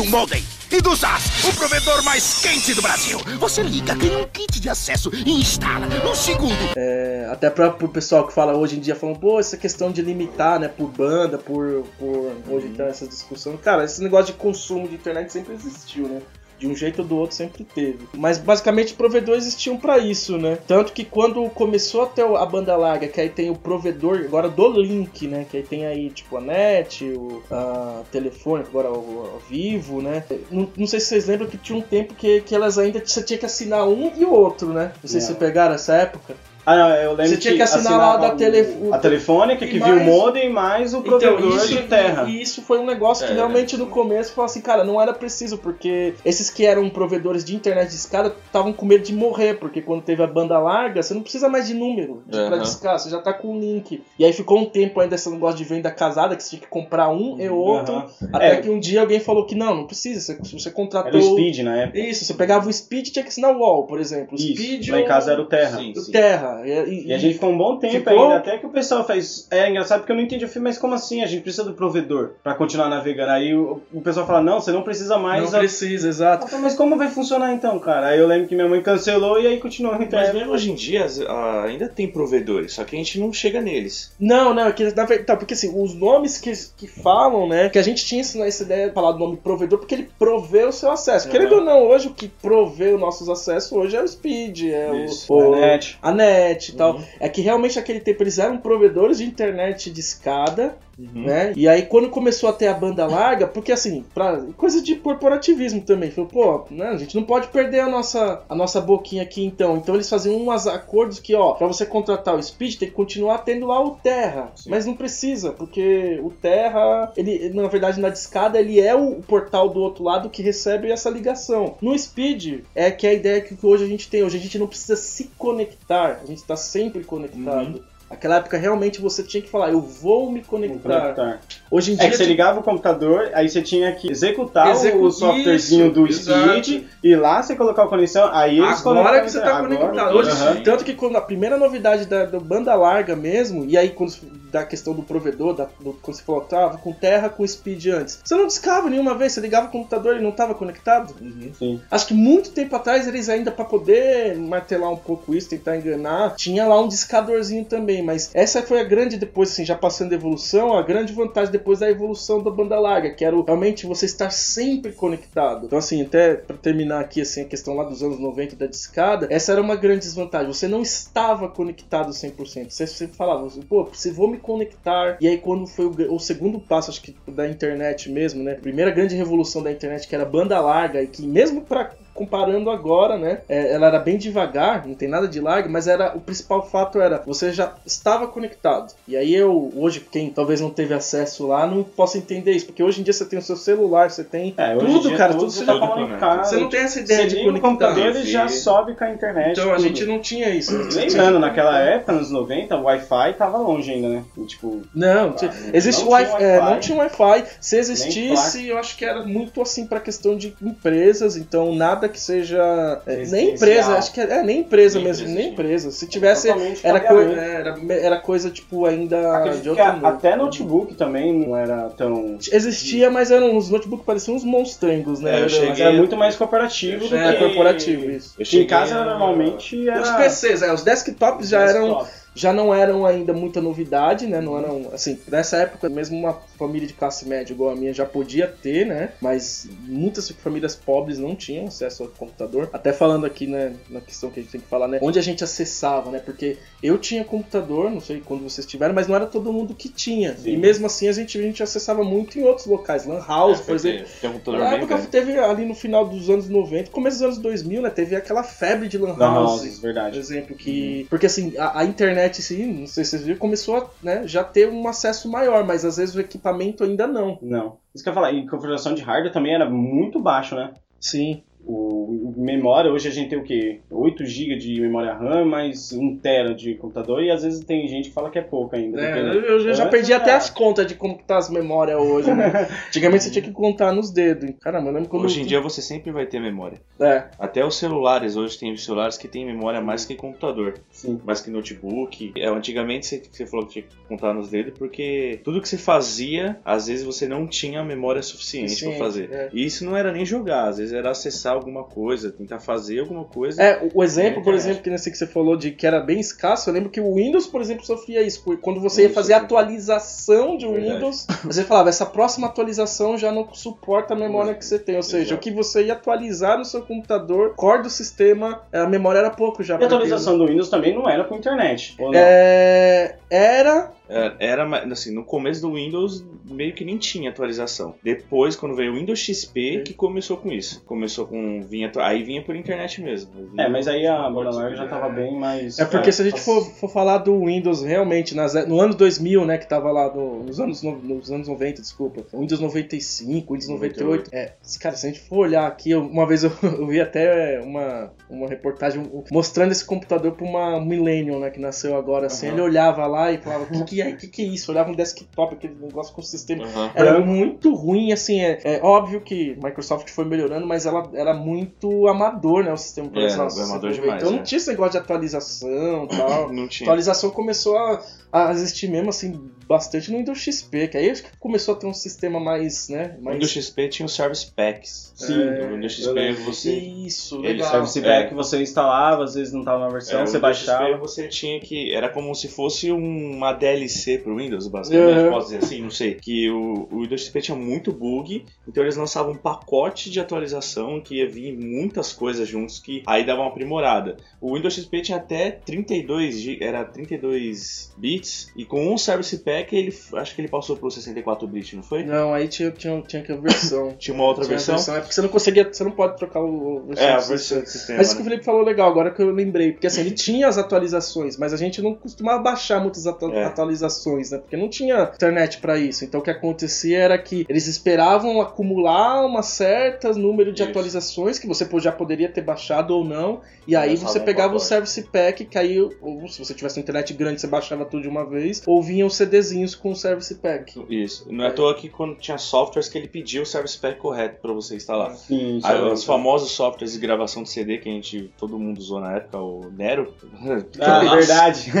um 0.00 0.08
modem 0.08 0.42
e 0.70 0.80
do 0.82 0.94
ZAS, 0.94 1.44
o 1.44 1.52
provedor 1.54 2.02
mais 2.04 2.40
quente 2.40 2.74
do 2.74 2.82
Brasil. 2.82 3.18
Você 3.38 3.62
liga, 3.62 3.94
ganha 3.94 4.18
um 4.18 4.26
kit 4.28 4.60
de 4.60 4.68
acesso 4.68 5.10
e 5.12 5.40
instala 5.40 5.86
num 5.86 6.14
segundo. 6.14 6.54
É, 6.76 7.26
até 7.32 7.48
pra, 7.48 7.70
pro 7.70 7.88
pessoal 7.88 8.26
que 8.26 8.34
fala 8.34 8.54
hoje 8.54 8.76
em 8.76 8.80
dia, 8.80 8.94
falando, 8.94 9.18
pô, 9.18 9.40
essa 9.40 9.56
questão 9.56 9.90
de 9.90 10.02
limitar, 10.02 10.60
né, 10.60 10.68
por 10.68 10.88
banda, 10.88 11.38
por. 11.38 11.84
por 11.98 12.32
hoje 12.48 12.68
tá 12.76 12.84
essa 12.84 13.06
discussão. 13.08 13.56
Cara, 13.56 13.84
esse 13.84 14.02
negócio 14.02 14.26
de 14.26 14.38
consumo 14.38 14.86
de 14.86 14.94
internet 14.94 15.32
sempre 15.32 15.54
existiu, 15.54 16.06
né? 16.06 16.20
De 16.58 16.66
um 16.66 16.74
jeito 16.74 17.02
ou 17.02 17.08
do 17.08 17.16
outro 17.16 17.36
sempre 17.36 17.64
teve. 17.64 17.98
Mas 18.14 18.38
basicamente 18.38 18.94
provedores 18.94 19.44
existiam 19.46 19.76
para 19.76 19.98
isso, 19.98 20.36
né? 20.36 20.58
Tanto 20.66 20.92
que 20.92 21.04
quando 21.04 21.48
começou 21.50 22.02
a 22.02 22.06
ter 22.06 22.24
a 22.24 22.46
banda 22.46 22.76
larga, 22.76 23.08
que 23.08 23.20
aí 23.20 23.28
tem 23.28 23.50
o 23.50 23.56
provedor 23.56 24.18
agora 24.18 24.48
do 24.48 24.68
link, 24.68 25.26
né? 25.26 25.46
Que 25.48 25.58
aí 25.58 25.62
tem 25.62 25.86
aí 25.86 26.10
tipo 26.10 26.36
a 26.36 26.40
net, 26.40 27.04
o 27.04 27.42
a 27.50 28.02
telefone, 28.10 28.64
agora 28.66 28.90
o, 28.90 29.38
Vivo, 29.48 30.02
né? 30.02 30.24
Não, 30.50 30.68
não, 30.76 30.86
sei 30.86 31.00
se 31.00 31.06
vocês 31.06 31.26
lembram 31.26 31.48
que 31.48 31.56
tinha 31.56 31.78
um 31.78 31.82
tempo 31.82 32.14
que, 32.14 32.40
que 32.40 32.54
elas 32.54 32.78
ainda 32.78 33.00
você 33.04 33.22
tinha 33.22 33.38
que 33.38 33.46
assinar 33.46 33.86
um 33.88 34.12
e 34.16 34.24
o 34.24 34.32
outro, 34.32 34.72
né? 34.72 34.92
Não 35.02 35.08
sei 35.08 35.20
se 35.20 35.26
vocês 35.28 35.38
pegaram 35.38 35.74
essa 35.74 35.94
época. 35.94 36.34
Ah, 36.70 37.00
eu 37.02 37.12
lembro 37.12 37.28
Você 37.28 37.38
tinha 37.38 37.54
que 37.54 37.62
assinar 37.62 37.96
lá 37.96 38.16
da 38.18 38.30
tele... 38.34 38.90
a 38.92 38.98
telefônica 38.98 39.66
que 39.66 39.78
viu 39.78 39.96
o 39.96 40.04
modem 40.04 40.50
mais 40.50 40.92
o 40.92 40.98
então, 40.98 41.18
provedor 41.18 41.56
isso, 41.56 41.68
de 41.68 41.82
terra. 41.84 42.24
E 42.28 42.42
isso 42.42 42.60
foi 42.60 42.78
um 42.78 42.84
negócio 42.84 43.26
que 43.26 43.32
É, 43.32 43.36
realmente 43.36 43.74
no 43.78 43.86
começo 43.86 44.34
falou 44.34 44.44
assim, 44.44 44.60
cara, 44.60 44.84
não 44.84 45.00
era 45.00 45.14
preciso, 45.14 45.56
porque 45.56 46.12
esses 46.26 46.50
que 46.50 46.66
eram 46.66 46.90
provedores 46.90 47.42
de 47.42 47.56
internet 47.56 47.88
de 47.88 47.94
escada 47.94 48.34
estavam 48.46 48.72
com 48.74 48.84
medo 48.84 49.02
de 49.02 49.14
morrer, 49.14 49.54
porque 49.54 49.80
quando 49.80 50.02
teve 50.02 50.22
a 50.22 50.26
banda 50.26 50.58
larga, 50.58 51.02
você 51.02 51.14
não 51.14 51.22
precisa 51.22 51.48
mais 51.48 51.66
de 51.66 51.72
número 51.72 52.22
de, 52.26 52.36
pra 52.36 52.56
Aham. 52.56 52.58
discar, 52.58 52.98
você 52.98 53.08
já 53.08 53.18
tá 53.20 53.32
com 53.32 53.56
o 53.56 53.58
link. 53.58 54.02
E 54.18 54.24
aí 54.26 54.32
ficou 54.34 54.58
um 54.58 54.66
tempo 54.66 55.00
ainda 55.00 55.14
esse 55.14 55.30
negócio 55.30 55.56
de 55.56 55.64
venda 55.64 55.90
casada, 55.90 56.36
que 56.36 56.42
você 56.42 56.50
tinha 56.50 56.60
que 56.60 56.68
comprar 56.68 57.08
um 57.08 57.40
e 57.40 57.48
outro, 57.48 57.94
Aham. 57.94 58.06
até 58.30 58.52
É. 58.52 58.56
que 58.56 58.68
um 58.68 58.78
dia 58.78 59.00
alguém 59.00 59.20
falou 59.20 59.46
que 59.46 59.54
não, 59.54 59.74
não 59.74 59.86
precisa, 59.86 60.20
você, 60.20 60.58
você 60.58 60.70
contratou... 60.70 61.08
Era 61.08 61.18
o 61.18 61.22
Speed 61.22 61.60
na 61.60 61.76
época. 61.78 61.98
Isso, 61.98 62.26
você 62.26 62.34
pegava 62.34 62.68
o 62.68 62.72
Speed 62.72 63.08
tinha 63.08 63.22
que 63.22 63.30
assinar 63.30 63.56
o 63.56 63.60
Wall, 63.60 63.86
por 63.86 63.98
exemplo. 63.98 64.32
O 64.32 64.34
Isso. 64.34 64.52
Speed 64.52 64.88
Lá 64.88 65.00
em 65.00 65.04
casa 65.06 65.32
era 65.32 65.40
o 65.40 65.46
Terra. 65.46 65.78
Sim, 65.78 65.92
o 65.96 66.00
sim. 66.00 66.12
Terra. 66.12 66.57
E, 66.66 67.06
E 67.08 67.12
a 67.12 67.18
gente 67.18 67.34
ficou 67.34 67.50
um 67.50 67.58
bom 67.58 67.76
tempo 67.78 67.94
Ficou? 67.94 68.24
ainda, 68.24 68.36
até 68.36 68.58
que 68.58 68.66
o 68.66 68.70
pessoal 68.70 69.04
fez. 69.04 69.46
É 69.50 69.68
engraçado 69.68 70.00
porque 70.00 70.12
eu 70.12 70.16
não 70.16 70.22
entendi. 70.22 70.44
Eu 70.44 70.48
falei, 70.48 70.64
mas 70.64 70.78
como 70.78 70.94
assim? 70.94 71.22
A 71.22 71.26
gente 71.26 71.42
precisa 71.42 71.64
do 71.64 71.72
provedor 71.74 72.30
pra 72.42 72.54
continuar 72.54 72.88
navegando. 72.88 73.30
Aí 73.30 73.54
o, 73.54 73.80
o 73.92 74.00
pessoal 74.00 74.26
fala, 74.26 74.40
não, 74.42 74.60
você 74.60 74.72
não 74.72 74.82
precisa 74.82 75.18
mais. 75.18 75.42
não 75.50 75.56
a- 75.56 75.60
precisa, 75.60 76.08
exato. 76.08 76.46
Falei, 76.48 76.64
mas 76.64 76.74
como 76.74 76.96
vai 76.96 77.08
funcionar 77.08 77.52
então, 77.52 77.78
cara? 77.78 78.08
Aí 78.08 78.18
eu 78.18 78.26
lembro 78.26 78.48
que 78.48 78.54
minha 78.54 78.68
mãe 78.68 78.82
cancelou 78.82 79.40
e 79.40 79.46
aí 79.46 79.58
continuou 79.58 79.94
a 79.94 79.98
Mas 79.98 80.06
internet. 80.08 80.34
mesmo 80.34 80.52
hoje 80.52 80.70
em 80.70 80.74
dia 80.74 81.06
ah, 81.28 81.64
ainda 81.66 81.88
tem 81.88 82.06
provedores, 82.10 82.72
só 82.74 82.84
que 82.84 82.94
a 82.96 82.98
gente 82.98 83.18
não 83.20 83.32
chega 83.32 83.60
neles. 83.60 84.12
Não, 84.18 84.54
não, 84.54 84.66
é 84.66 84.72
que 84.72 84.84
na 84.84 85.04
verdade, 85.04 85.24
tá, 85.24 85.36
porque 85.36 85.54
assim, 85.54 85.72
os 85.80 85.94
nomes 85.94 86.38
que, 86.38 86.52
que 86.76 86.86
falam, 86.86 87.48
né, 87.48 87.68
que 87.68 87.78
a 87.78 87.82
gente 87.82 88.04
tinha 88.04 88.20
essa 88.20 88.38
essa 88.46 88.62
ideia 88.62 88.88
de 88.88 88.94
falar 88.94 89.12
do 89.12 89.18
nome 89.18 89.36
provedor 89.36 89.78
porque 89.78 89.94
ele 89.94 90.08
provê 90.18 90.64
o 90.64 90.72
seu 90.72 90.90
acesso. 90.90 91.26
Uhum. 91.26 91.32
Querendo 91.32 91.56
ou 91.56 91.64
não, 91.64 91.86
hoje 91.88 92.08
o 92.08 92.14
que 92.14 92.28
provê 92.28 92.92
os 92.94 93.00
nossos 93.00 93.28
acessos 93.28 93.72
hoje 93.72 93.96
é 93.96 94.02
o 94.02 94.08
Speed, 94.08 94.62
é 94.64 95.04
Isso, 95.04 95.32
o, 95.32 95.36
o- 95.50 95.54
a 95.54 95.58
net. 95.60 95.98
a 96.02 96.12
net 96.12 96.47
e 96.52 96.72
tal. 96.72 96.96
Uhum. 96.96 97.04
É 97.20 97.28
que 97.28 97.40
realmente 97.40 97.76
naquele 97.76 98.00
tempo 98.00 98.22
eles 98.22 98.38
eram 98.38 98.58
provedores 98.58 99.18
de 99.18 99.24
internet 99.24 99.90
de 99.90 100.00
escada, 100.00 100.76
Uhum. 100.98 101.22
né? 101.22 101.52
E 101.56 101.68
aí 101.68 101.82
quando 101.82 102.10
começou 102.10 102.48
a 102.48 102.52
ter 102.52 102.66
a 102.66 102.74
banda 102.74 103.06
larga, 103.06 103.46
porque 103.46 103.70
assim, 103.70 104.04
pra, 104.12 104.42
coisa 104.56 104.82
de 104.82 104.96
corporativismo 104.96 105.80
também, 105.80 106.10
falou, 106.10 106.28
pô, 106.28 106.66
né, 106.70 106.88
a 106.88 106.96
gente 106.96 107.14
não 107.14 107.22
pode 107.22 107.48
perder 107.48 107.80
a 107.80 107.88
nossa, 107.88 108.42
a 108.48 108.54
nossa 108.54 108.80
boquinha 108.80 109.22
aqui 109.22 109.44
então. 109.44 109.76
Então 109.76 109.94
eles 109.94 110.08
faziam 110.08 110.36
uns 110.36 110.66
acordos 110.66 111.20
que, 111.20 111.34
ó, 111.34 111.52
pra 111.52 111.66
você 111.66 111.86
contratar 111.86 112.34
o 112.34 112.42
Speed 112.42 112.76
tem 112.76 112.88
que 112.88 112.94
continuar 112.94 113.38
tendo 113.38 113.66
lá 113.66 113.80
o 113.80 113.92
Terra. 113.92 114.52
Sim. 114.56 114.70
Mas 114.70 114.86
não 114.86 114.94
precisa, 114.94 115.52
porque 115.52 116.18
o 116.22 116.30
Terra, 116.30 117.12
ele, 117.16 117.50
na 117.50 117.68
verdade, 117.68 118.00
na 118.00 118.08
discada, 118.08 118.58
ele 118.58 118.80
é 118.80 118.94
o 118.94 119.16
portal 119.22 119.68
do 119.68 119.80
outro 119.80 120.02
lado 120.02 120.30
que 120.30 120.42
recebe 120.42 120.90
essa 120.90 121.10
ligação. 121.10 121.76
No 121.80 121.96
Speed, 121.96 122.64
é 122.74 122.90
que 122.90 123.06
é 123.06 123.10
a 123.10 123.14
ideia 123.14 123.40
que 123.40 123.54
hoje 123.64 123.84
a 123.84 123.88
gente 123.88 124.08
tem. 124.08 124.22
Hoje 124.22 124.36
a 124.36 124.40
gente 124.40 124.58
não 124.58 124.66
precisa 124.66 124.96
se 124.96 125.30
conectar, 125.38 126.20
a 126.22 126.26
gente 126.26 126.42
tá 126.42 126.56
sempre 126.56 127.04
conectado. 127.04 127.84
Naquela 128.10 128.36
época, 128.36 128.56
realmente, 128.56 129.00
você 129.02 129.22
tinha 129.22 129.42
que 129.42 129.50
falar, 129.50 129.70
eu 129.70 129.80
vou 129.82 130.32
me 130.32 130.42
conectar. 130.42 131.00
Conectar. 131.00 131.40
Hoje 131.70 131.92
em 131.92 131.96
dia, 131.96 132.06
É 132.06 132.10
que 132.10 132.16
você 132.16 132.24
ligava 132.24 132.60
o 132.60 132.62
computador, 132.62 133.30
aí 133.34 133.48
você 133.48 133.60
tinha 133.60 133.92
que 133.92 134.10
executar 134.10 134.70
Execu- 134.70 135.02
o 135.04 135.10
softwarezinho 135.10 135.92
do. 135.92 136.10
Speed 136.10 136.84
e 137.04 137.14
lá 137.14 137.42
você 137.42 137.54
colocar 137.54 137.84
a 137.84 137.86
conexão, 137.86 138.30
aí 138.32 138.58
eles 138.58 138.80
Agora 138.80 139.20
que 139.20 139.30
você 139.30 139.40
tá 139.40 139.60
internet. 139.60 139.78
conectado. 139.80 140.16
Hoje, 140.16 140.30
Aham. 140.30 140.62
Tanto 140.62 140.84
que 140.84 140.94
quando 140.94 141.16
a 141.16 141.20
primeira 141.20 141.58
novidade 141.58 142.06
da, 142.06 142.24
da 142.24 142.40
banda 142.40 142.74
larga 142.74 143.14
mesmo, 143.14 143.66
e 143.66 143.76
aí 143.76 143.90
quando 143.90 144.12
da 144.50 144.64
questão 144.64 144.94
do 144.94 145.02
provedor, 145.02 145.54
da, 145.54 145.68
do, 145.80 145.92
quando 146.02 146.16
você 146.16 146.22
falou, 146.22 146.40
tava 146.42 146.78
com 146.78 146.92
terra 146.92 147.28
com 147.28 147.46
speed 147.46 147.86
antes, 147.86 148.20
você 148.24 148.34
não 148.34 148.46
discava 148.46 148.88
nenhuma 148.90 149.14
vez, 149.14 149.32
você 149.32 149.40
ligava 149.40 149.68
o 149.68 149.70
computador 149.70 150.16
e 150.16 150.22
não 150.22 150.32
tava 150.32 150.54
conectado. 150.54 151.14
Uhum. 151.20 151.50
Sim. 151.58 151.80
Acho 151.90 152.06
que 152.06 152.14
muito 152.14 152.50
tempo 152.50 152.74
atrás 152.76 153.06
eles 153.06 153.28
ainda 153.28 153.50
pra 153.50 153.64
poder 153.64 154.36
martelar 154.36 154.90
um 154.92 154.96
pouco 154.96 155.34
isso, 155.34 155.48
tentar 155.50 155.76
enganar, 155.76 156.34
tinha 156.36 156.66
lá 156.66 156.80
um 156.80 156.88
discadorzinho 156.88 157.64
também, 157.64 158.02
mas 158.02 158.30
essa 158.34 158.62
foi 158.62 158.80
a 158.80 158.84
grande 158.84 159.16
depois 159.16 159.50
assim, 159.50 159.64
já 159.64 159.74
passando 159.76 160.12
a 160.12 160.14
evolução, 160.14 160.76
a 160.76 160.82
grande 160.82 161.12
vantagem 161.12 161.52
depois 161.52 161.78
da 161.80 161.90
evolução 161.90 162.42
da 162.42 162.50
banda 162.50 162.78
larga, 162.78 163.10
que 163.10 163.24
era 163.24 163.36
o- 163.36 163.42
realmente 163.44 163.86
você 163.86 164.06
estar 164.06 164.30
sempre 164.30 164.92
conectado. 164.92 165.66
Então 165.66 165.78
assim, 165.78 166.02
até 166.02 166.34
pra 166.34 166.56
terminar 166.56 167.00
aqui 167.00 167.20
assim 167.20 167.42
a 167.42 167.44
questão 167.44 167.74
lá 167.74 167.84
dos 167.84 168.02
anos 168.02 168.18
90 168.18 168.56
da 168.56 168.66
discada, 168.66 169.26
essa 169.30 169.52
era 169.52 169.60
uma 169.60 169.76
grande 169.76 170.00
desvantagem. 170.00 170.52
Você 170.52 170.68
não 170.68 170.82
estava 170.82 171.48
conectado 171.48 172.12
100%. 172.12 172.70
Você 172.70 172.86
sempre 172.86 173.16
falava, 173.16 173.48
pô, 173.68 173.88
se 173.92 174.10
vou 174.10 174.28
me 174.28 174.37
conectar. 174.38 175.16
E 175.20 175.28
aí 175.28 175.38
quando 175.38 175.66
foi 175.66 175.86
o, 175.86 176.14
o 176.14 176.18
segundo 176.18 176.58
passo, 176.58 176.90
acho 176.90 177.02
que 177.02 177.14
da 177.26 177.48
internet 177.48 178.10
mesmo, 178.10 178.42
né? 178.42 178.54
Primeira 178.54 178.90
grande 178.90 179.14
revolução 179.14 179.62
da 179.62 179.72
internet 179.72 180.06
que 180.06 180.14
era 180.14 180.24
banda 180.24 180.60
larga 180.60 181.02
e 181.02 181.06
que 181.06 181.26
mesmo 181.26 181.62
para 181.62 181.92
comparando 182.18 182.68
agora, 182.70 183.16
né? 183.16 183.38
é, 183.48 183.72
ela 183.74 183.86
era 183.86 183.98
bem 183.98 184.18
devagar, 184.18 184.86
não 184.86 184.94
tem 184.94 185.08
nada 185.08 185.28
de 185.28 185.40
larga, 185.40 185.68
mas 185.68 185.86
era 185.86 186.16
o 186.16 186.20
principal 186.20 186.66
fato 186.68 187.00
era 187.00 187.22
você 187.24 187.52
já 187.52 187.72
estava 187.86 188.26
conectado. 188.26 188.92
E 189.06 189.16
aí 189.16 189.34
eu 189.34 189.70
hoje 189.76 190.00
quem 190.10 190.30
talvez 190.30 190.60
não 190.60 190.70
teve 190.70 190.92
acesso 190.94 191.46
lá 191.46 191.66
não 191.66 191.82
possa 191.84 192.18
entender 192.18 192.52
isso, 192.52 192.66
porque 192.66 192.82
hoje 192.82 193.00
em 193.00 193.04
dia 193.04 193.12
você 193.12 193.24
tem 193.24 193.38
o 193.38 193.42
seu 193.42 193.56
celular, 193.56 194.10
você 194.10 194.24
tem 194.24 194.52
É, 194.56 194.74
tudo, 194.76 195.16
cara, 195.16 195.32
tudo 195.32 195.40
tudo 195.42 195.52
você 195.52 195.64
tá 195.64 195.74
já- 195.74 195.80
tudo 195.80 195.92
conectado. 195.92 196.44
você 196.44 196.56
não 196.56 196.68
tem 196.68 196.80
essa 196.80 197.00
ideia 197.00 197.20
Você 197.22 197.26
de 197.28 197.34
liga 197.36 197.48
o 197.48 197.52
conectar. 197.60 197.68
computador 197.68 198.16
e 198.16 198.26
já 198.26 198.48
sobe 198.48 198.94
com 198.96 199.04
a 199.04 199.10
internet. 199.10 199.52
Então 199.52 199.70
a 199.72 199.76
tudo. 199.76 199.82
gente 199.86 200.04
não 200.06 200.18
tinha 200.20 200.48
isso. 200.50 200.76
Lembrando, 200.94 201.38
naquela 201.38 201.78
época, 201.78 202.12
nos 202.12 202.30
90, 202.30 202.76
o 202.76 202.82
Wi-Fi 202.84 203.34
tava 203.38 203.58
longe 203.58 203.92
ainda, 203.92 204.08
né? 204.08 204.24
E, 204.36 204.44
tipo, 204.46 204.82
Não, 204.94 205.32
tinha- 205.32 205.52
não 205.52 205.70
existe 205.72 206.02
tinha 206.02 206.12
Wi-Fi, 206.12 206.42
é, 206.42 206.60
não 206.60 206.80
tinha 206.80 206.98
Wi-Fi. 206.98 207.44
Se 207.60 207.76
existisse, 207.76 208.66
eu 208.68 208.78
acho 208.78 208.96
que 208.96 209.04
era 209.04 209.22
muito 209.24 209.60
assim 209.62 209.86
pra 209.86 210.00
questão 210.00 210.36
de 210.36 210.54
empresas, 210.62 211.36
então 211.36 211.74
nada 211.74 212.07
que 212.08 212.18
seja 212.20 213.00
é, 213.06 213.16
nem 213.26 213.54
empresa, 213.54 213.92
acho 213.98 214.12
que 214.12 214.20
é, 214.20 214.24
é, 214.24 214.42
nem 214.42 214.60
empresa 214.60 214.98
Nem 214.98 215.06
mesmo, 215.08 215.24
empresa, 215.26 215.40
nem 215.40 215.52
empresa. 215.52 215.90
Se 215.90 216.06
tivesse 216.06 216.48
Totalmente 216.48 216.86
era, 216.86 216.98
era 216.98 217.76
era 217.94 218.20
coisa 218.20 218.50
tipo 218.50 218.86
ainda 218.86 219.36
acredito 219.36 219.56
de 219.58 219.62
que 219.64 219.68
outro 219.70 219.84
a- 219.84 219.92
mundo. 219.92 220.06
até 220.06 220.36
notebook 220.36 220.94
também 220.94 221.32
não 221.32 221.56
era 221.56 221.88
tão... 221.90 222.38
Existia, 222.50 223.10
mas 223.10 223.30
eram 223.30 223.56
uns 223.56 223.70
notebooks 223.70 224.04
pareciam 224.06 224.36
uns 224.36 224.44
monstrengos, 224.44 225.20
né? 225.20 225.30
É, 225.30 225.34
eu 225.34 225.38
Era- 225.40 225.48
cheguei- 225.48 225.68
Mas 225.68 225.80
era 225.80 225.92
muito 225.92 226.16
mais 226.16 226.36
cooperativo 226.36 227.08
do 227.08 227.16
É, 227.16 227.32
que... 227.32 227.38
corporativo, 227.38 228.10
isso. 228.10 228.34
Eu 228.38 228.42
Em 228.42 228.44
cheguei 228.44 228.66
casa, 228.66 228.96
a- 228.96 229.04
normalmente, 229.04 229.88
era... 229.88 230.00
Os 230.02 230.10
PCs, 230.10 230.62
é, 230.62 230.72
os 230.72 230.82
desktops 230.82 231.48
já 231.48 231.60
eram 231.62 231.88
desktop. 231.88 232.10
Já 232.38 232.52
não 232.52 232.72
eram 232.72 233.04
ainda 233.04 233.32
muita 233.32 233.60
novidade, 233.60 234.26
né? 234.26 234.40
Não 234.40 234.56
eram, 234.58 234.90
assim, 234.92 235.18
nessa 235.28 235.56
época, 235.56 235.88
mesmo 235.88 236.16
uma 236.16 236.34
família 236.56 236.86
de 236.86 236.94
classe 236.94 237.26
média 237.26 237.52
igual 237.52 237.70
a 237.70 237.76
minha 237.76 237.92
já 237.92 238.06
podia 238.06 238.46
ter, 238.46 238.86
né? 238.86 239.10
Mas 239.20 239.68
muitas 239.86 240.30
famílias 240.30 240.76
pobres 240.76 241.18
não 241.18 241.34
tinham 241.34 241.66
acesso 241.66 242.04
ao 242.04 242.08
computador. 242.10 242.70
Até 242.72 242.92
falando 242.92 243.26
aqui, 243.26 243.46
né, 243.46 243.72
na 243.90 244.00
questão 244.00 244.30
que 244.30 244.38
a 244.38 244.42
gente 244.42 244.52
tem 244.52 244.60
que 244.60 244.68
falar, 244.68 244.86
né? 244.86 244.98
Onde 245.02 245.18
a 245.18 245.22
gente 245.22 245.42
acessava, 245.42 246.10
né? 246.10 246.20
Porque 246.24 246.56
eu 246.82 246.96
tinha 246.98 247.24
computador, 247.24 247.90
não 247.90 248.00
sei 248.00 248.20
quando 248.24 248.42
vocês 248.44 248.66
tiveram, 248.66 248.94
mas 248.94 249.08
não 249.08 249.16
era 249.16 249.26
todo 249.26 249.52
mundo 249.52 249.74
que 249.74 249.88
tinha. 249.88 250.36
Sim. 250.36 250.50
E 250.52 250.56
mesmo 250.56 250.86
assim 250.86 251.08
a 251.08 251.12
gente, 251.12 251.36
a 251.38 251.42
gente 251.42 251.62
acessava 251.62 252.04
muito 252.04 252.38
em 252.38 252.42
outros 252.44 252.66
locais. 252.66 253.04
Lan 253.04 253.24
House, 253.26 253.60
É, 253.60 253.62
por 253.64 253.74
exemplo. 253.74 253.98
Tem, 254.04 254.06
tem 254.20 254.30
um 254.30 254.32
computador 254.34 254.60
Na 254.60 254.70
bem 254.70 254.78
época 254.78 254.96
velho. 254.96 255.08
teve 255.08 255.38
ali 255.38 255.64
no 255.64 255.74
final 255.74 256.06
dos 256.06 256.30
anos 256.30 256.48
90, 256.48 256.90
começo 256.90 257.16
dos 257.16 257.24
anos 257.24 257.38
2000, 257.38 257.82
né? 257.82 257.90
Teve 257.90 258.14
aquela 258.14 258.42
febre 258.44 258.86
de 258.88 258.96
Lan 258.96 259.14
Lan 259.14 259.18
House. 259.34 259.62
House, 259.62 259.74
Por 259.76 259.82
verdade. 259.82 260.18
exemplo, 260.18 260.54
que. 260.54 261.06
Porque 261.10 261.26
assim, 261.26 261.54
a, 261.58 261.80
a 261.80 261.84
internet, 261.84 262.27
assim, 262.30 262.80
não 262.80 262.86
sei 262.86 263.04
se 263.04 263.10
vocês 263.10 263.24
viram, 263.24 263.38
começou 263.38 263.76
a 263.76 263.90
né, 264.02 264.26
já 264.26 264.44
ter 264.44 264.68
um 264.68 264.86
acesso 264.86 265.30
maior, 265.30 265.64
mas 265.64 265.84
às 265.84 265.96
vezes 265.96 266.14
o 266.14 266.20
equipamento 266.20 266.84
ainda 266.84 267.06
não. 267.06 267.38
Não. 267.40 267.78
Isso 267.94 268.04
que 268.04 268.08
eu 268.08 268.12
ia 268.12 268.14
falar, 268.14 268.32
e 268.32 268.46
configuração 268.46 268.94
de 268.94 269.02
hardware 269.02 269.32
também 269.32 269.54
era 269.54 269.68
muito 269.68 270.20
baixo, 270.20 270.54
né? 270.54 270.74
Sim. 271.00 271.42
O, 271.64 272.32
memória, 272.36 272.90
hoje 272.90 273.08
a 273.08 273.10
gente 273.10 273.28
tem 273.28 273.38
o 273.38 273.42
quê? 273.42 273.80
8 273.90 274.24
GB 274.24 274.56
de 274.56 274.80
memória 274.80 275.12
RAM, 275.12 275.44
mais 275.44 275.92
1 275.92 276.16
TB 276.16 276.54
de 276.54 276.74
computador, 276.76 277.22
e 277.22 277.30
às 277.30 277.42
vezes 277.42 277.62
tem 277.64 277.86
gente 277.88 278.08
que 278.08 278.14
fala 278.14 278.30
que 278.30 278.38
é 278.38 278.42
pouco 278.42 278.74
ainda. 278.74 279.00
É, 279.00 279.20
eu, 279.20 279.40
eu 279.42 279.74
já 279.74 279.84
Antes 279.84 279.90
perdi 279.90 280.12
era- 280.12 280.22
até 280.22 280.32
as 280.34 280.48
contas 280.48 280.86
de 280.86 280.94
como 280.94 281.18
tá 281.26 281.36
as 281.36 281.50
memórias 281.50 281.98
hoje, 282.00 282.32
né? 282.32 282.68
Antigamente 282.88 283.24
você 283.24 283.30
tinha 283.30 283.42
que 283.42 283.50
contar 283.50 283.92
nos 283.92 284.10
dedos. 284.10 284.50
Caramba, 284.60 284.88
eu 284.88 284.94
lembro 284.94 285.08
quando. 285.10 285.24
Hoje 285.24 285.42
em 285.42 285.46
dia 285.46 285.60
você 285.60 285.82
sempre 285.82 286.10
vai 286.10 286.24
ter 286.26 286.40
memória. 286.40 286.80
É. 286.98 287.24
Até 287.38 287.64
os 287.64 287.76
celulares, 287.76 288.36
hoje 288.36 288.58
tem 288.58 288.74
celulares 288.76 289.18
que 289.18 289.28
tem 289.28 289.44
memória 289.44 289.80
mais 289.80 290.04
que 290.06 290.14
computador, 290.14 290.74
Sim. 290.90 291.20
mais 291.24 291.40
que 291.40 291.50
notebook. 291.50 292.32
É, 292.36 292.46
antigamente 292.48 293.06
você, 293.06 293.22
você 293.30 293.44
falou 293.46 293.66
que 293.66 293.72
tinha 293.74 293.84
que 293.84 293.94
contar 294.08 294.32
nos 294.32 294.48
dedos 294.50 294.72
porque 294.78 295.40
tudo 295.44 295.60
que 295.60 295.68
você 295.68 295.76
fazia, 295.78 296.58
às 296.64 296.86
vezes 296.86 297.04
você 297.04 297.26
não 297.28 297.46
tinha 297.46 297.82
memória 297.84 298.22
suficiente 298.22 298.72
Sim, 298.72 298.90
pra 298.90 298.98
fazer. 298.98 299.30
é. 299.30 299.48
E 299.52 299.64
isso 299.64 299.84
não 299.84 299.96
era 299.96 300.10
nem 300.12 300.24
jogar, 300.24 300.68
às 300.68 300.78
vezes 300.78 300.92
era 300.94 301.10
acessar 301.10 301.47
testar 301.48 301.52
alguma 301.52 301.84
coisa, 301.84 302.30
tentar 302.30 302.58
fazer 302.58 303.00
alguma 303.00 303.24
coisa. 303.24 303.62
É, 303.62 303.88
o- 303.94 304.02
exemplo, 304.02 304.38
Na 304.38 304.44
por 304.44 304.54
exemplo, 304.54 304.82
que 304.82 304.90
nesse 304.90 305.10
que 305.10 305.16
você 305.16 305.26
falou 305.26 305.56
de 305.56 305.70
que 305.70 305.86
era 305.86 306.00
bem 306.00 306.20
escasso, 306.20 306.68
eu 306.68 306.74
lembro 306.74 306.90
que 306.90 307.00
o 307.00 307.14
Windows, 307.14 307.46
por 307.46 307.60
exemplo, 307.60 307.84
sofria 307.84 308.22
isso. 308.22 308.44
Quando 308.60 308.80
você 308.80 309.02
ia 309.02 309.10
fazer 309.10 309.34
a 309.34 309.38
atualização 309.38 310.56
de 310.56 310.66
Verdade. 310.66 310.94
Windows, 310.94 311.26
você 311.44 311.64
falava, 311.64 311.88
essa 311.88 312.06
próxima 312.06 312.46
atualização 312.46 313.16
já 313.16 313.32
não 313.32 313.48
suporta 313.52 314.14
a 314.14 314.16
memória 314.16 314.54
que 314.54 314.64
você 314.64 314.78
tem. 314.78 314.96
Ou 314.96 315.02
seja, 315.02 315.22
Exato. 315.22 315.34
o 315.34 315.38
que 315.38 315.50
você 315.50 315.84
ia 315.84 315.94
atualizar 315.94 316.58
no 316.58 316.64
seu 316.64 316.82
computador, 316.82 317.54
core 317.56 317.82
do 317.82 317.90
sistema, 317.90 318.62
a 318.72 318.86
memória 318.86 319.20
era 319.20 319.30
pouco 319.30 319.62
já. 319.62 319.78
E 319.78 319.82
a 319.82 319.86
atualização 319.86 320.36
do 320.36 320.46
Windows 320.46 320.68
também 320.68 320.94
não 320.94 321.08
era 321.08 321.24
com 321.24 321.34
internet. 321.36 321.94
Ou 321.98 322.06
não? 322.12 322.18
É, 322.18 323.16
era. 323.30 323.90
É, 324.08 324.32
Era, 324.38 324.66
mais- 324.66 324.90
assim, 324.90 325.14
no 325.14 325.24
começo 325.24 325.60
do 325.60 325.74
Windows 325.74 326.24
meio 326.44 326.72
que 326.72 326.84
nem 326.84 326.96
tinha 326.96 327.30
atualização. 327.30 327.94
Depois, 328.02 328.56
quando 328.56 328.74
veio 328.74 328.92
o 328.92 328.96
Windows 328.96 329.18
XP, 329.18 329.82
que 329.84 329.92
começou 329.94 330.36
com 330.36 330.50
isso. 330.50 330.82
Começou 330.86 331.26
com. 331.26 331.60
Vinha, 331.62 331.90
aí 331.98 332.22
vinha 332.22 332.42
por 332.42 332.56
internet 332.56 333.00
mesmo. 333.02 333.30
Vinha- 333.52 333.66
É, 333.66 333.68
mas 333.68 333.86
aí 333.86 334.06
a 334.06 334.28
banda 334.30 334.50
larga 334.50 334.76
já 334.76 334.86
tava 334.88 335.08
bem 335.10 335.38
mais. 335.38 335.78
É 335.78 335.84
porque 335.84 336.10
se 336.10 336.22
a 336.22 336.24
gente 336.24 336.40
for, 336.40 336.62
for 336.64 336.88
falar 336.90 337.18
do 337.18 337.44
Windows 337.44 337.82
realmente, 337.82 338.34
nas, 338.34 338.54
no 338.66 338.80
ano 338.80 338.94
2000, 338.94 339.44
né, 339.44 339.58
que 339.58 339.68
tava 339.68 339.90
lá 339.90 340.12
no- 340.14 340.42
nos, 340.44 340.58
anos, 340.58 340.82
no- 340.82 340.96
nos 340.98 341.30
anos 341.30 341.46
90, 341.48 341.82
desculpa, 341.82 342.24
Windows 342.32 342.60
95, 342.60 343.52
Windows 343.54 343.68
98, 343.68 344.30
é, 344.32 344.54
cara, 344.80 344.96
se 344.96 345.06
a 345.06 345.10
gente 345.10 345.20
for 345.20 345.38
olhar 345.38 345.66
aqui, 345.66 345.94
uma 345.94 346.26
vez 346.26 346.44
eu, 346.44 346.50
eu 346.62 346.86
vi 346.86 347.00
até 347.00 347.60
uma, 347.60 348.10
uma 348.30 348.48
reportagem 348.48 349.10
mostrando 349.30 349.72
esse 349.72 349.84
computador 349.84 350.32
pra 350.32 350.44
uma 350.44 350.80
Millennium, 350.80 351.40
né, 351.40 351.50
que 351.50 351.60
nasceu 351.60 351.96
agora, 351.96 352.26
assim, 352.26 352.46
Aham. 352.46 352.54
ele 352.54 352.62
olhava 352.62 353.06
lá 353.06 353.32
e 353.32 353.38
falava, 353.38 353.64
o 353.64 353.66
que, 353.70 353.84
que, 353.84 354.02
é, 354.02 354.12
que 354.12 354.28
que 354.28 354.42
é 354.42 354.46
isso? 354.46 354.70
Olhava 354.70 354.90
um 354.90 354.94
desktop, 354.94 355.54
aquele 355.54 355.74
negócio 355.74 356.14
com 356.14 356.22
sistema 356.22 356.64
Aham. 356.64 356.90
era 356.94 357.20
muito 357.20 357.74
ruim, 357.74 358.12
assim, 358.12 358.40
é, 358.40 358.60
é 358.64 358.80
óbvio 358.82 359.20
que 359.20 359.56
Microsoft 359.62 360.08
foi 360.10 360.24
melhorando, 360.24 360.66
mas 360.66 360.86
ela 360.86 361.10
era 361.14 361.34
muito 361.34 362.06
amador, 362.06 362.64
né, 362.64 362.72
o 362.72 362.76
sistema 362.76 363.08
operacional. 363.08 363.48
É, 363.48 363.62
amador 363.62 363.90
Então 363.90 364.02
demais, 364.02 364.22
não 364.22 364.32
né? 364.32 364.42
tinha 364.42 364.56
esse 364.56 364.68
negócio 364.68 364.92
de 364.92 364.98
atualização 364.98 366.04
e 366.04 366.08
tal. 366.08 366.52
Não 366.52 366.68
tinha. 366.68 366.86
atualização 366.86 367.30
começou 367.30 367.76
a, 367.76 368.02
a 368.32 368.50
existir 368.52 368.88
mesmo, 368.88 369.08
assim, 369.08 369.50
bastante 369.68 370.10
no 370.10 370.18
Windows 370.18 370.38
XP, 370.40 370.88
que 370.88 370.96
aí 370.96 371.10
acho 371.10 371.22
que 371.22 371.36
começou 371.38 371.74
a 371.74 371.78
ter 371.78 371.86
um 371.86 371.92
sistema 371.94 372.40
mais, 372.40 372.88
né, 372.88 373.16
O 373.20 373.24
mais... 373.24 373.34
Windows 373.36 373.52
XP 373.52 373.88
tinha 373.88 374.06
o 374.06 374.08
Service 374.08 374.50
Packs. 374.56 375.12
Sim, 375.14 375.34
É, 375.42 375.64
o 375.66 375.74
Windows 375.74 375.92
XP 375.92 376.32
você. 376.44 376.72
Isso, 376.76 377.36
Ele 377.40 377.48
legal. 377.54 377.70
Service 377.70 377.98
É. 377.98 378.02
Pack 378.02 378.34
você 378.34 378.62
instalava, 378.62 379.24
às 379.24 379.34
vezes 379.34 379.52
não 379.52 379.62
tava 379.64 379.80
na 379.80 379.88
versão, 379.88 380.20
É, 380.20 380.22
o 380.22 380.26
você 380.26 380.36
Windows 380.38 380.56
XP 380.58 380.66
baixava. 380.70 380.96
você 380.96 381.28
tinha 381.28 381.60
que. 381.60 381.92
Era 381.94 382.08
como 382.08 382.34
se 382.34 382.48
fosse 382.48 382.90
uma 382.90 383.52
DLC 383.52 384.18
pro 384.18 384.36
Windows, 384.36 384.66
basicamente. 384.68 385.18
Uhum. 385.24 385.30
Posso 385.30 385.46
dizer 385.48 385.58
assim, 385.64 385.82
não 385.82 385.90
sei. 385.90 386.14
Que 386.14 386.48
o, 386.50 386.88
o 386.90 387.02
Windows 387.02 387.20
XP 387.22 387.40
tinha 387.42 387.56
muito 387.56 387.92
bug, 387.92 388.44
então 388.66 388.82
eles 388.82 388.96
lançavam 388.96 389.32
um 389.32 389.36
pacote 389.36 390.08
de 390.10 390.18
atualização 390.20 391.00
que 391.00 391.16
ia 391.16 391.28
vir 391.28 391.52
muitas 391.56 392.12
coisas 392.12 392.48
juntos 392.48 392.78
que 392.78 393.02
aí 393.06 393.24
dava 393.24 393.42
uma 393.42 393.48
aprimorada. 393.50 394.16
O 394.40 394.54
Windows 394.54 394.74
XP 394.74 395.02
tinha 395.02 395.18
até 395.18 395.50
32 395.50 396.40
gi- 396.40 396.58
era 396.60 396.84
32 396.84 397.92
bits 397.96 398.52
e 398.56 398.64
com 398.64 398.92
um 398.92 398.96
Service 398.96 399.36
Pack 399.38 399.57
ele 399.76 399.94
acho 400.14 400.34
que 400.34 400.40
ele 400.40 400.48
passou 400.48 400.76
pro 400.76 400.90
64 400.90 401.46
bits, 401.46 401.72
não 401.74 401.82
foi? 401.82 402.04
Não, 402.04 402.32
aí 402.34 402.48
tinha, 402.48 402.70
tinha, 402.70 403.00
tinha 403.02 403.22
que 403.22 403.32
a 403.32 403.36
versão. 403.36 403.94
Tinha 403.98 404.14
uma 404.14 404.24
outra 404.24 404.44
Tinha 404.44 404.56
a 404.56 404.58
versão? 404.58 404.96
É 404.96 405.00
porque 405.00 405.14
você 405.14 405.22
não 405.22 405.28
conseguia, 405.28 405.68
você 405.72 405.84
não 405.84 405.90
pode 405.90 406.16
trocar 406.16 406.40
o, 406.40 406.88
o 406.88 406.92
É, 406.96 407.12
a 407.12 407.18
versão 407.18 407.60
do 407.60 407.66
sistema. 407.68 407.98
Mas 407.98 408.08
isso 408.08 408.16
que 408.16 408.22
o 408.22 408.24
né? 408.24 408.30
Felipe 408.30 408.44
falou 408.44 408.62
legal, 408.62 408.88
agora 408.90 409.10
que 409.10 409.20
eu 409.22 409.30
lembrei. 409.30 409.72
Porque 409.72 409.86
assim, 409.86 410.00
ele 410.00 410.10
tinha 410.12 410.48
as 410.48 410.58
atualizações, 410.58 411.36
mas 411.36 411.52
a 411.52 411.56
gente 411.56 411.80
não 411.82 411.94
costumava 411.94 412.42
baixar 412.42 412.80
muitas 412.80 413.06
atu- 413.06 413.32
É. 413.32 413.44
atualizações, 413.44 414.30
né? 414.30 414.38
Porque 414.38 414.56
não 414.56 414.68
tinha 414.68 415.10
internet 415.14 415.58
pra 415.58 415.78
isso. 415.78 416.04
Então 416.04 416.20
o 416.20 416.22
que 416.22 416.30
acontecia 416.30 416.98
era 416.98 417.18
que 417.18 417.44
eles 417.48 417.66
esperavam 417.66 418.40
acumular 418.40 419.24
um 419.24 419.42
certo 419.42 420.08
número 420.18 420.52
de 420.52 420.62
Isso. 420.62 420.70
atualizações 420.70 421.38
que 421.38 421.46
você 421.46 421.66
já 421.80 421.92
poderia 421.92 422.28
ter 422.28 422.42
baixado 422.42 422.94
ou 422.94 423.04
não. 423.04 423.40
E 423.66 423.76
aí 423.76 423.96
você 423.96 424.18
um 424.18 424.24
pegava 424.24 424.48
o 424.48 424.52
pacote. 424.52 424.66
Service 424.68 425.02
Pack, 425.02 425.44
que 425.44 425.58
aí, 425.58 425.78
ou 425.80 426.28
se 426.28 426.38
você 426.38 426.54
tivesse 426.54 426.78
uma 426.78 426.82
internet 426.82 427.12
grande, 427.14 427.40
você 427.40 427.46
baixava 427.46 427.84
tudo 427.84 428.02
de 428.02 428.08
uma 428.08 428.24
vez, 428.24 428.62
ou 428.66 428.82
vinham 428.82 429.06
os 429.06 429.16
CDzinhos 429.48 429.74
com 429.74 429.90
o 429.90 429.96
Service 429.96 430.34
Pack. 430.36 430.84
Isso. 430.88 431.26
Não 431.30 431.44
é 431.44 431.48
à 431.48 431.52
toa 431.52 431.74
que 431.74 431.88
quando 431.88 432.16
tinha 432.16 432.38
softwares 432.38 432.88
que 432.88 432.98
ele 432.98 433.08
pedia 433.08 433.42
o 433.42 433.46
Service 433.46 433.78
Pack 433.78 433.98
correto 433.98 434.40
pra 434.40 434.52
você 434.52 434.76
instalar. 434.76 435.14
Sim, 435.14 435.60
Aí, 435.64 435.80
os 435.80 436.04
famosos 436.04 436.50
softwares 436.52 436.92
de 436.92 436.98
gravação 436.98 437.42
de 437.42 437.50
CD 437.50 437.78
que 437.78 437.88
a 437.88 437.92
gente, 437.92 438.30
todo 438.38 438.58
mundo 438.58 438.78
usou 438.78 439.00
na 439.00 439.16
época, 439.16 439.38
o 439.38 439.70
Nero. 439.70 440.14
Ah, 440.80 441.02
Nossa. 441.02 441.16
verdade. 441.16 441.72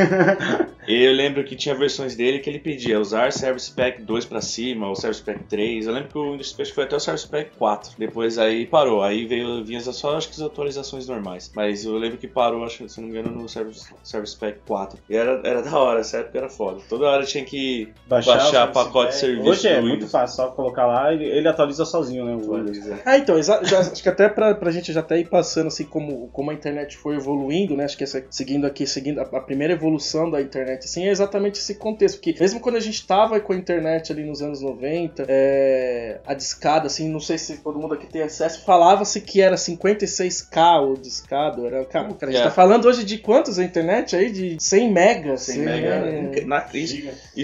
Eu 0.88 1.12
lembro 1.12 1.44
que 1.44 1.54
tinha 1.54 1.74
versões 1.74 2.16
dele 2.16 2.38
que 2.38 2.48
ele 2.48 2.58
pedia 2.58 2.98
usar 2.98 3.30
Service 3.32 3.70
Pack 3.70 4.02
2 4.02 4.24
pra 4.24 4.40
cima, 4.40 4.88
ou 4.88 4.96
Service 4.96 5.22
Pack 5.22 5.44
3. 5.44 5.86
Eu 5.86 5.92
lembro 5.92 6.08
que 6.08 6.18
o 6.18 6.32
Windows 6.32 6.48
XP 6.48 6.64
foi 6.66 6.84
até 6.84 6.96
o 6.96 7.00
Service 7.00 7.28
Pack 7.28 7.50
4. 7.58 7.92
Depois 7.98 8.38
aí 8.38 8.66
parou. 8.66 9.02
Aí 9.02 9.26
veio 9.26 9.62
vinha 9.64 9.80
só 9.80 10.16
acho 10.16 10.28
que 10.28 10.34
as 10.34 10.40
atualizações 10.40 11.06
normais. 11.06 11.52
Mas 11.54 11.84
eu 11.84 11.96
lembro 11.96 12.16
que 12.18 12.26
parou, 12.26 12.64
acho 12.64 12.78
que 12.78 12.88
se 12.88 13.00
não 13.00 13.08
me 13.08 13.18
engano, 13.18 13.34
no 13.34 13.48
Service, 13.48 13.86
Service 14.02 14.36
Pack 14.36 14.60
4. 14.66 14.98
E 15.08 15.16
era, 15.16 15.40
era 15.44 15.62
da 15.62 15.78
hora, 15.78 16.00
essa 16.00 16.18
época 16.18 16.38
era 16.38 16.48
foda. 16.48 16.80
Toda 16.88 17.06
hora 17.06 17.24
tinha 17.24 17.44
que 17.44 17.57
Baixar, 18.06 18.36
Baixar 18.36 18.48
o 18.48 18.50
Service 18.50 18.72
pacote 18.74 19.06
de 19.06 19.12
Pack. 19.12 19.14
serviço 19.20 19.48
Hoje 19.50 19.68
é 19.68 19.80
do 19.80 19.86
muito 19.86 20.08
fácil, 20.08 20.36
só 20.36 20.48
colocar 20.48 20.86
lá 20.86 21.12
ele, 21.12 21.24
ele 21.24 21.48
atualiza 21.48 21.84
sozinho, 21.84 22.24
né? 22.24 22.34
O 22.34 22.54
Windows. 22.54 22.78
Ah, 23.04 23.16
então, 23.18 23.42
já- 23.42 23.60
acho 23.60 24.02
que 24.02 24.08
até 24.08 24.28
pra, 24.28 24.54
pra 24.54 24.70
gente 24.70 24.92
já 24.92 25.00
até 25.00 25.18
ir 25.18 25.28
passando 25.28 25.66
assim 25.68 25.84
como, 25.84 26.28
como 26.28 26.50
a 26.50 26.54
internet 26.54 26.96
foi 26.96 27.16
evoluindo, 27.16 27.76
né? 27.76 27.84
Acho 27.84 27.96
que 27.96 28.04
essa, 28.04 28.24
seguindo 28.30 28.66
aqui, 28.66 28.86
seguindo 28.86 29.20
a, 29.20 29.22
a 29.24 29.40
primeira 29.40 29.72
evolução 29.74 30.30
da 30.30 30.40
internet, 30.40 30.84
assim, 30.84 31.06
é 31.06 31.10
exatamente 31.10 31.58
esse 31.60 31.74
contexto. 31.74 32.16
Porque 32.16 32.34
mesmo 32.40 32.60
quando 32.60 32.76
a 32.76 32.80
gente 32.80 33.06
tava 33.06 33.38
com 33.40 33.52
a 33.52 33.56
internet 33.56 34.12
ali 34.12 34.24
nos 34.24 34.40
anos 34.42 34.60
90, 34.62 35.24
é, 35.28 36.20
a 36.26 36.34
discada, 36.34 36.86
assim, 36.86 37.08
não 37.08 37.20
sei 37.20 37.38
se 37.38 37.58
todo 37.58 37.78
mundo 37.78 37.94
aqui 37.94 38.06
tem 38.06 38.22
acesso, 38.22 38.64
falava-se 38.64 39.20
que 39.20 39.40
era 39.40 39.56
56k 39.56 40.80
o 40.80 40.94
discado. 40.96 41.66
Era, 41.66 41.84
cara, 41.84 42.08
cara, 42.14 42.30
a 42.30 42.34
gente 42.34 42.40
É. 42.40 42.44
tá 42.44 42.50
falando 42.50 42.86
hoje 42.86 43.04
de 43.04 43.18
quantos 43.18 43.58
a 43.58 43.64
internet 43.64 44.14
aí? 44.16 44.30
De 44.30 44.56
100 44.60 44.92
megas. 44.92 45.42
100 45.42 45.54
Sim, 45.54 45.64
mega. 45.64 45.88
é. 45.88 46.44
Na, 46.44 46.66
isso, 46.74 46.96